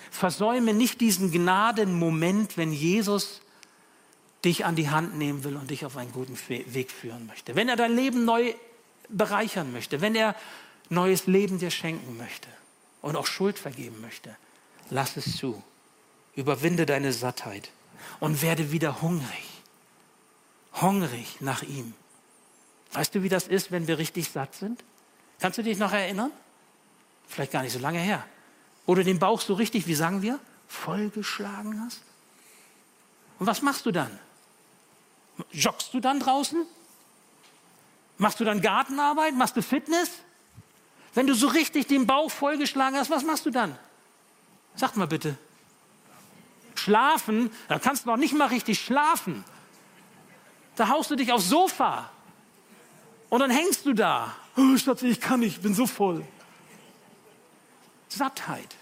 Versäume 0.09 0.73
nicht 0.73 1.01
diesen 1.01 1.31
Gnadenmoment, 1.31 2.57
wenn 2.57 2.71
Jesus 2.71 3.41
dich 4.45 4.65
an 4.65 4.75
die 4.75 4.89
Hand 4.89 5.17
nehmen 5.17 5.43
will 5.43 5.57
und 5.57 5.69
dich 5.69 5.85
auf 5.85 5.97
einen 5.97 6.11
guten 6.11 6.37
Weg 6.47 6.91
führen 6.91 7.27
möchte. 7.27 7.55
Wenn 7.55 7.69
er 7.69 7.75
dein 7.75 7.95
Leben 7.95 8.25
neu 8.25 8.53
bereichern 9.09 9.71
möchte, 9.71 10.01
wenn 10.01 10.15
er 10.15 10.35
neues 10.89 11.27
Leben 11.27 11.59
dir 11.59 11.71
schenken 11.71 12.17
möchte 12.17 12.47
und 13.01 13.15
auch 13.15 13.27
Schuld 13.27 13.59
vergeben 13.59 13.99
möchte, 14.01 14.35
lass 14.89 15.17
es 15.17 15.37
zu. 15.37 15.61
Überwinde 16.35 16.85
deine 16.85 17.13
Sattheit 17.13 17.69
und 18.19 18.41
werde 18.41 18.71
wieder 18.71 19.01
hungrig. 19.01 19.63
Hungrig 20.73 21.41
nach 21.41 21.63
ihm. 21.63 21.93
Weißt 22.93 23.13
du, 23.15 23.23
wie 23.23 23.29
das 23.29 23.47
ist, 23.47 23.71
wenn 23.71 23.87
wir 23.87 23.97
richtig 23.97 24.29
satt 24.29 24.55
sind? 24.55 24.83
Kannst 25.39 25.57
du 25.57 25.63
dich 25.63 25.77
noch 25.77 25.91
erinnern? 25.91 26.31
Vielleicht 27.27 27.51
gar 27.51 27.63
nicht 27.63 27.73
so 27.73 27.79
lange 27.79 27.99
her. 27.99 28.25
Du 28.87 29.03
den 29.03 29.19
Bauch 29.19 29.41
so 29.41 29.53
richtig, 29.53 29.85
wie 29.85 29.95
sagen 29.95 30.21
wir, 30.21 30.39
vollgeschlagen 30.67 31.81
hast? 31.83 32.01
Und 33.37 33.45
was 33.45 33.61
machst 33.61 33.85
du 33.85 33.91
dann? 33.91 34.17
Joggst 35.51 35.93
du 35.93 35.99
dann 35.99 36.19
draußen? 36.19 36.65
Machst 38.17 38.39
du 38.39 38.45
dann 38.45 38.61
Gartenarbeit? 38.61 39.35
Machst 39.35 39.55
du 39.55 39.61
Fitness? 39.61 40.09
Wenn 41.13 41.27
du 41.27 41.35
so 41.35 41.47
richtig 41.47 41.87
den 41.87 42.07
Bauch 42.07 42.31
vollgeschlagen 42.31 42.97
hast, 42.97 43.09
was 43.09 43.23
machst 43.23 43.45
du 43.45 43.51
dann? 43.51 43.77
Sag 44.75 44.95
mal 44.95 45.07
bitte. 45.07 45.37
Schlafen? 46.75 47.51
Da 47.67 47.79
kannst 47.79 48.05
du 48.05 48.09
noch 48.09 48.17
nicht 48.17 48.33
mal 48.33 48.47
richtig 48.47 48.79
schlafen. 48.79 49.43
Da 50.75 50.89
haust 50.89 51.11
du 51.11 51.15
dich 51.15 51.31
aufs 51.31 51.49
Sofa. 51.49 52.09
Und 53.29 53.39
dann 53.39 53.51
hängst 53.51 53.85
du 53.85 53.93
da. 53.93 54.35
Oh, 54.55 54.77
Schatzi, 54.77 55.07
ich 55.07 55.19
kann 55.19 55.41
nicht, 55.41 55.57
ich 55.57 55.61
bin 55.61 55.73
so 55.73 55.85
voll. 55.85 56.25
Sattheit. 58.07 58.76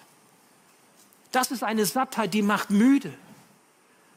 Das 1.36 1.52
ist 1.52 1.64
eine 1.64 1.86
Sattheit, 1.86 2.34
die 2.34 2.42
macht 2.42 2.70
müde. 2.70 3.14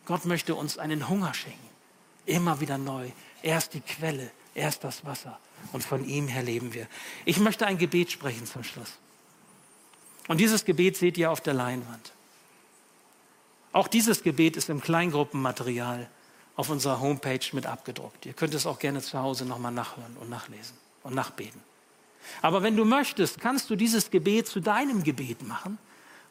Gott 0.06 0.24
möchte 0.24 0.54
uns 0.54 0.78
einen 0.78 1.08
Hunger 1.08 1.34
schenken. 1.34 1.68
Immer 2.26 2.60
wieder 2.60 2.78
neu. 2.78 3.10
Erst 3.42 3.74
die 3.74 3.80
Quelle, 3.80 4.30
erst 4.54 4.84
das 4.84 5.04
Wasser. 5.04 5.36
Und 5.72 5.82
von 5.82 6.04
ihm 6.04 6.28
her 6.28 6.44
leben 6.44 6.74
wir. 6.74 6.86
Ich 7.24 7.40
möchte 7.40 7.66
ein 7.66 7.76
Gebet 7.76 8.12
sprechen 8.12 8.46
zum 8.46 8.62
Schluss. 8.62 8.98
Und 10.28 10.38
dieses 10.38 10.64
Gebet 10.64 10.96
seht 10.96 11.18
ihr 11.18 11.32
auf 11.32 11.40
der 11.40 11.54
Leinwand. 11.54 12.12
Auch 13.72 13.88
dieses 13.88 14.22
Gebet 14.22 14.56
ist 14.56 14.68
im 14.68 14.80
Kleingruppenmaterial 14.80 16.08
auf 16.54 16.70
unserer 16.70 17.00
Homepage 17.00 17.40
mit 17.50 17.66
abgedruckt. 17.66 18.26
Ihr 18.26 18.32
könnt 18.32 18.54
es 18.54 18.64
auch 18.64 18.78
gerne 18.78 19.02
zu 19.02 19.18
Hause 19.18 19.44
nochmal 19.44 19.72
nachhören 19.72 20.16
und 20.20 20.30
nachlesen 20.30 20.76
und 21.02 21.16
nachbeten. 21.16 21.60
Aber 22.42 22.62
wenn 22.62 22.76
du 22.76 22.84
möchtest, 22.84 23.40
kannst 23.40 23.70
du 23.70 23.74
dieses 23.74 24.12
Gebet 24.12 24.46
zu 24.46 24.60
deinem 24.60 25.02
Gebet 25.02 25.42
machen 25.42 25.78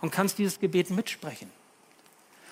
und 0.02 0.12
kannst 0.12 0.38
dieses 0.38 0.60
Gebet 0.60 0.89
mitsprechen. 0.89 1.52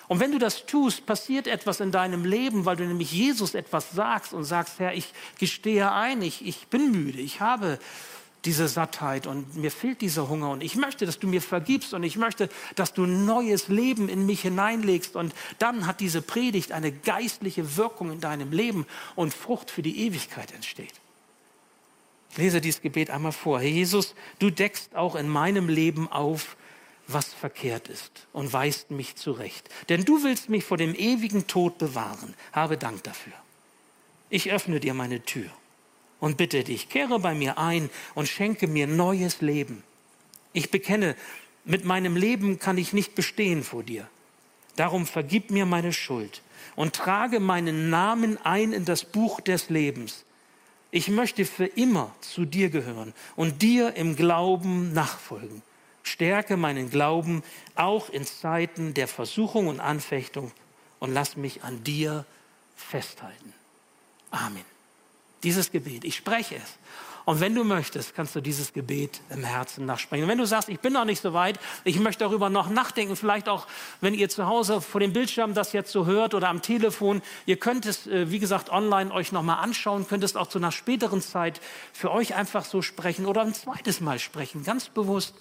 Und 0.08 0.20
wenn 0.20 0.32
du 0.32 0.38
das 0.38 0.66
tust, 0.66 1.04
passiert 1.04 1.46
etwas 1.46 1.80
in 1.80 1.90
deinem 1.90 2.24
Leben, 2.24 2.64
weil 2.64 2.76
du 2.76 2.84
nämlich 2.84 3.12
Jesus 3.12 3.54
etwas 3.54 3.90
sagst 3.90 4.32
und 4.34 4.44
sagst, 4.44 4.78
Herr, 4.78 4.94
ich 4.94 5.12
gestehe 5.38 5.90
ein, 5.90 6.22
ich, 6.22 6.46
ich 6.46 6.68
bin 6.68 6.92
müde, 6.92 7.18
ich 7.18 7.40
habe 7.40 7.78
diese 8.44 8.68
Sattheit 8.68 9.26
und 9.26 9.56
mir 9.56 9.72
fehlt 9.72 10.00
dieser 10.00 10.28
Hunger 10.28 10.50
und 10.50 10.62
ich 10.62 10.76
möchte, 10.76 11.04
dass 11.04 11.18
du 11.18 11.26
mir 11.26 11.42
vergibst 11.42 11.92
und 11.94 12.04
ich 12.04 12.16
möchte, 12.16 12.48
dass 12.76 12.92
du 12.92 13.04
neues 13.04 13.66
Leben 13.66 14.08
in 14.08 14.24
mich 14.24 14.42
hineinlegst 14.42 15.16
und 15.16 15.34
dann 15.58 15.86
hat 15.88 15.98
diese 15.98 16.22
Predigt 16.22 16.70
eine 16.70 16.92
geistliche 16.92 17.76
Wirkung 17.76 18.12
in 18.12 18.20
deinem 18.20 18.52
Leben 18.52 18.86
und 19.16 19.34
Frucht 19.34 19.72
für 19.72 19.82
die 19.82 20.06
Ewigkeit 20.06 20.52
entsteht. 20.52 20.94
Ich 22.30 22.38
lese 22.38 22.60
dieses 22.60 22.82
Gebet 22.82 23.10
einmal 23.10 23.32
vor. 23.32 23.60
Herr 23.60 23.68
Jesus, 23.68 24.14
du 24.38 24.50
deckst 24.50 24.94
auch 24.94 25.16
in 25.16 25.28
meinem 25.28 25.68
Leben 25.68 26.10
auf, 26.12 26.56
was 27.08 27.32
verkehrt 27.32 27.88
ist 27.88 28.26
und 28.32 28.52
weist 28.52 28.90
mich 28.90 29.16
zurecht. 29.16 29.68
Denn 29.88 30.04
du 30.04 30.22
willst 30.22 30.48
mich 30.48 30.64
vor 30.64 30.76
dem 30.76 30.94
ewigen 30.94 31.46
Tod 31.46 31.78
bewahren. 31.78 32.34
Habe 32.52 32.76
Dank 32.76 33.02
dafür. 33.04 33.32
Ich 34.28 34.50
öffne 34.50 34.80
dir 34.80 34.94
meine 34.94 35.22
Tür 35.24 35.50
und 36.18 36.36
bitte 36.36 36.64
dich, 36.64 36.88
kehre 36.88 37.18
bei 37.20 37.34
mir 37.34 37.58
ein 37.58 37.90
und 38.14 38.28
schenke 38.28 38.66
mir 38.66 38.86
neues 38.86 39.40
Leben. 39.40 39.82
Ich 40.52 40.70
bekenne, 40.70 41.14
mit 41.64 41.84
meinem 41.84 42.16
Leben 42.16 42.58
kann 42.58 42.78
ich 42.78 42.92
nicht 42.92 43.14
bestehen 43.14 43.62
vor 43.62 43.82
dir. 43.82 44.08
Darum 44.76 45.06
vergib 45.06 45.50
mir 45.50 45.66
meine 45.66 45.92
Schuld 45.92 46.42
und 46.74 46.94
trage 46.94 47.40
meinen 47.40 47.90
Namen 47.90 48.38
ein 48.44 48.72
in 48.72 48.84
das 48.84 49.04
Buch 49.04 49.40
des 49.40 49.70
Lebens. 49.70 50.24
Ich 50.90 51.08
möchte 51.08 51.44
für 51.44 51.66
immer 51.66 52.14
zu 52.20 52.44
dir 52.44 52.70
gehören 52.70 53.12
und 53.34 53.62
dir 53.62 53.96
im 53.96 54.16
Glauben 54.16 54.92
nachfolgen. 54.92 55.62
Stärke 56.06 56.56
meinen 56.56 56.90
Glauben 56.90 57.42
auch 57.74 58.08
in 58.10 58.24
Zeiten 58.24 58.94
der 58.94 59.08
Versuchung 59.08 59.66
und 59.68 59.80
Anfechtung 59.80 60.52
und 60.98 61.12
lass 61.12 61.36
mich 61.36 61.64
an 61.64 61.82
dir 61.84 62.24
festhalten. 62.76 63.52
Amen. 64.30 64.64
Dieses 65.42 65.70
Gebet, 65.70 66.04
ich 66.04 66.16
spreche 66.16 66.56
es. 66.56 66.78
Und 67.26 67.40
wenn 67.40 67.56
du 67.56 67.64
möchtest, 67.64 68.14
kannst 68.14 68.36
du 68.36 68.40
dieses 68.40 68.72
Gebet 68.72 69.20
im 69.30 69.42
Herzen 69.42 69.84
nachsprechen. 69.84 70.22
Und 70.22 70.30
wenn 70.30 70.38
du 70.38 70.46
sagst, 70.46 70.68
ich 70.68 70.78
bin 70.78 70.92
noch 70.92 71.04
nicht 71.04 71.20
so 71.20 71.32
weit, 71.32 71.58
ich 71.82 71.98
möchte 71.98 72.22
darüber 72.24 72.50
noch 72.50 72.70
nachdenken, 72.70 73.16
vielleicht 73.16 73.48
auch, 73.48 73.66
wenn 74.00 74.14
ihr 74.14 74.28
zu 74.28 74.46
Hause 74.46 74.80
vor 74.80 75.00
dem 75.00 75.12
Bildschirm 75.12 75.52
das 75.52 75.72
jetzt 75.72 75.90
so 75.90 76.06
hört 76.06 76.34
oder 76.34 76.48
am 76.48 76.62
Telefon, 76.62 77.22
ihr 77.44 77.56
könnt 77.56 77.84
es, 77.84 78.06
äh, 78.06 78.30
wie 78.30 78.38
gesagt, 78.38 78.70
online 78.70 79.12
euch 79.12 79.32
nochmal 79.32 79.58
anschauen, 79.58 80.06
könnt 80.06 80.22
es 80.22 80.36
auch 80.36 80.46
zu 80.46 80.58
einer 80.58 80.70
späteren 80.70 81.20
Zeit 81.20 81.60
für 81.92 82.12
euch 82.12 82.36
einfach 82.36 82.64
so 82.64 82.80
sprechen 82.80 83.26
oder 83.26 83.42
ein 83.42 83.54
zweites 83.54 84.00
Mal 84.00 84.20
sprechen, 84.20 84.62
ganz 84.62 84.88
bewusst. 84.88 85.34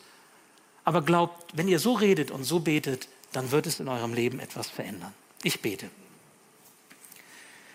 Aber 0.86 1.02
glaubt, 1.02 1.58
wenn 1.58 1.68
ihr 1.68 1.80
so 1.80 1.94
redet 1.94 2.32
und 2.32 2.44
so 2.44 2.60
betet, 2.60 3.10
dann 3.34 3.52
wird 3.52 3.68
es 3.68 3.80
in 3.80 3.88
eurem 3.88 4.14
Leben 4.14 4.40
etwas 4.40 4.70
verändern. 4.70 5.14
Ich 5.44 5.62
bete. 5.62 5.90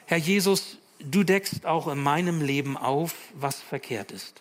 Herr 0.07 0.19
Jesus, 0.19 0.79
du 1.01 1.25
deckst 1.25 1.67
auch 1.67 1.89
in 1.89 1.99
meinem 1.99 2.41
Leben 2.41 2.77
auf, 2.77 3.15
was 3.35 3.61
verkehrt 3.61 4.13
ist. 4.13 4.41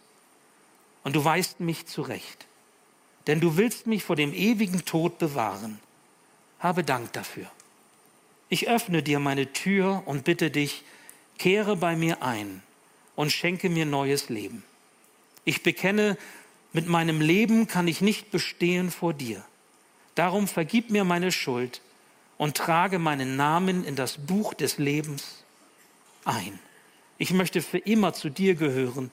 Und 1.03 1.15
du 1.15 1.23
weist 1.23 1.59
mich 1.59 1.87
zurecht. 1.87 2.45
Denn 3.27 3.39
du 3.39 3.57
willst 3.57 3.87
mich 3.87 4.03
vor 4.03 4.15
dem 4.15 4.33
ewigen 4.33 4.85
Tod 4.85 5.17
bewahren. 5.17 5.79
Habe 6.59 6.83
Dank 6.83 7.13
dafür. 7.13 7.49
Ich 8.49 8.67
öffne 8.67 9.03
dir 9.03 9.19
meine 9.19 9.53
Tür 9.53 10.03
und 10.05 10.23
bitte 10.23 10.49
dich, 10.49 10.83
kehre 11.37 11.75
bei 11.75 11.95
mir 11.95 12.23
ein 12.23 12.63
und 13.15 13.31
schenke 13.31 13.69
mir 13.69 13.85
neues 13.85 14.29
Leben. 14.29 14.63
Ich 15.45 15.63
bekenne, 15.63 16.17
mit 16.71 16.87
meinem 16.87 17.21
Leben 17.21 17.67
kann 17.67 17.87
ich 17.87 18.01
nicht 18.01 18.31
bestehen 18.31 18.91
vor 18.91 19.13
dir. 19.13 19.43
Darum 20.15 20.47
vergib 20.47 20.91
mir 20.91 21.03
meine 21.03 21.31
Schuld 21.31 21.81
und 22.37 22.55
trage 22.55 22.99
meinen 22.99 23.35
Namen 23.35 23.83
in 23.83 23.95
das 23.95 24.17
Buch 24.17 24.53
des 24.53 24.77
Lebens 24.77 25.43
ein. 26.25 26.59
Ich 27.17 27.33
möchte 27.33 27.61
für 27.61 27.79
immer 27.79 28.13
zu 28.13 28.29
dir 28.29 28.55
gehören 28.55 29.11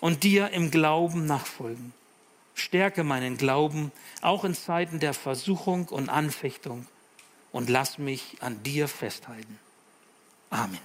und 0.00 0.22
dir 0.22 0.50
im 0.50 0.70
Glauben 0.70 1.26
nachfolgen. 1.26 1.92
Stärke 2.54 3.04
meinen 3.04 3.36
Glauben 3.36 3.92
auch 4.20 4.44
in 4.44 4.54
Zeiten 4.54 5.00
der 5.00 5.14
Versuchung 5.14 5.88
und 5.88 6.08
Anfechtung 6.08 6.86
und 7.50 7.68
lass 7.68 7.98
mich 7.98 8.36
an 8.40 8.62
dir 8.62 8.88
festhalten. 8.88 9.58
Amen. 10.50 10.78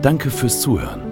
Danke 0.00 0.30
fürs 0.30 0.60
Zuhören. 0.60 1.11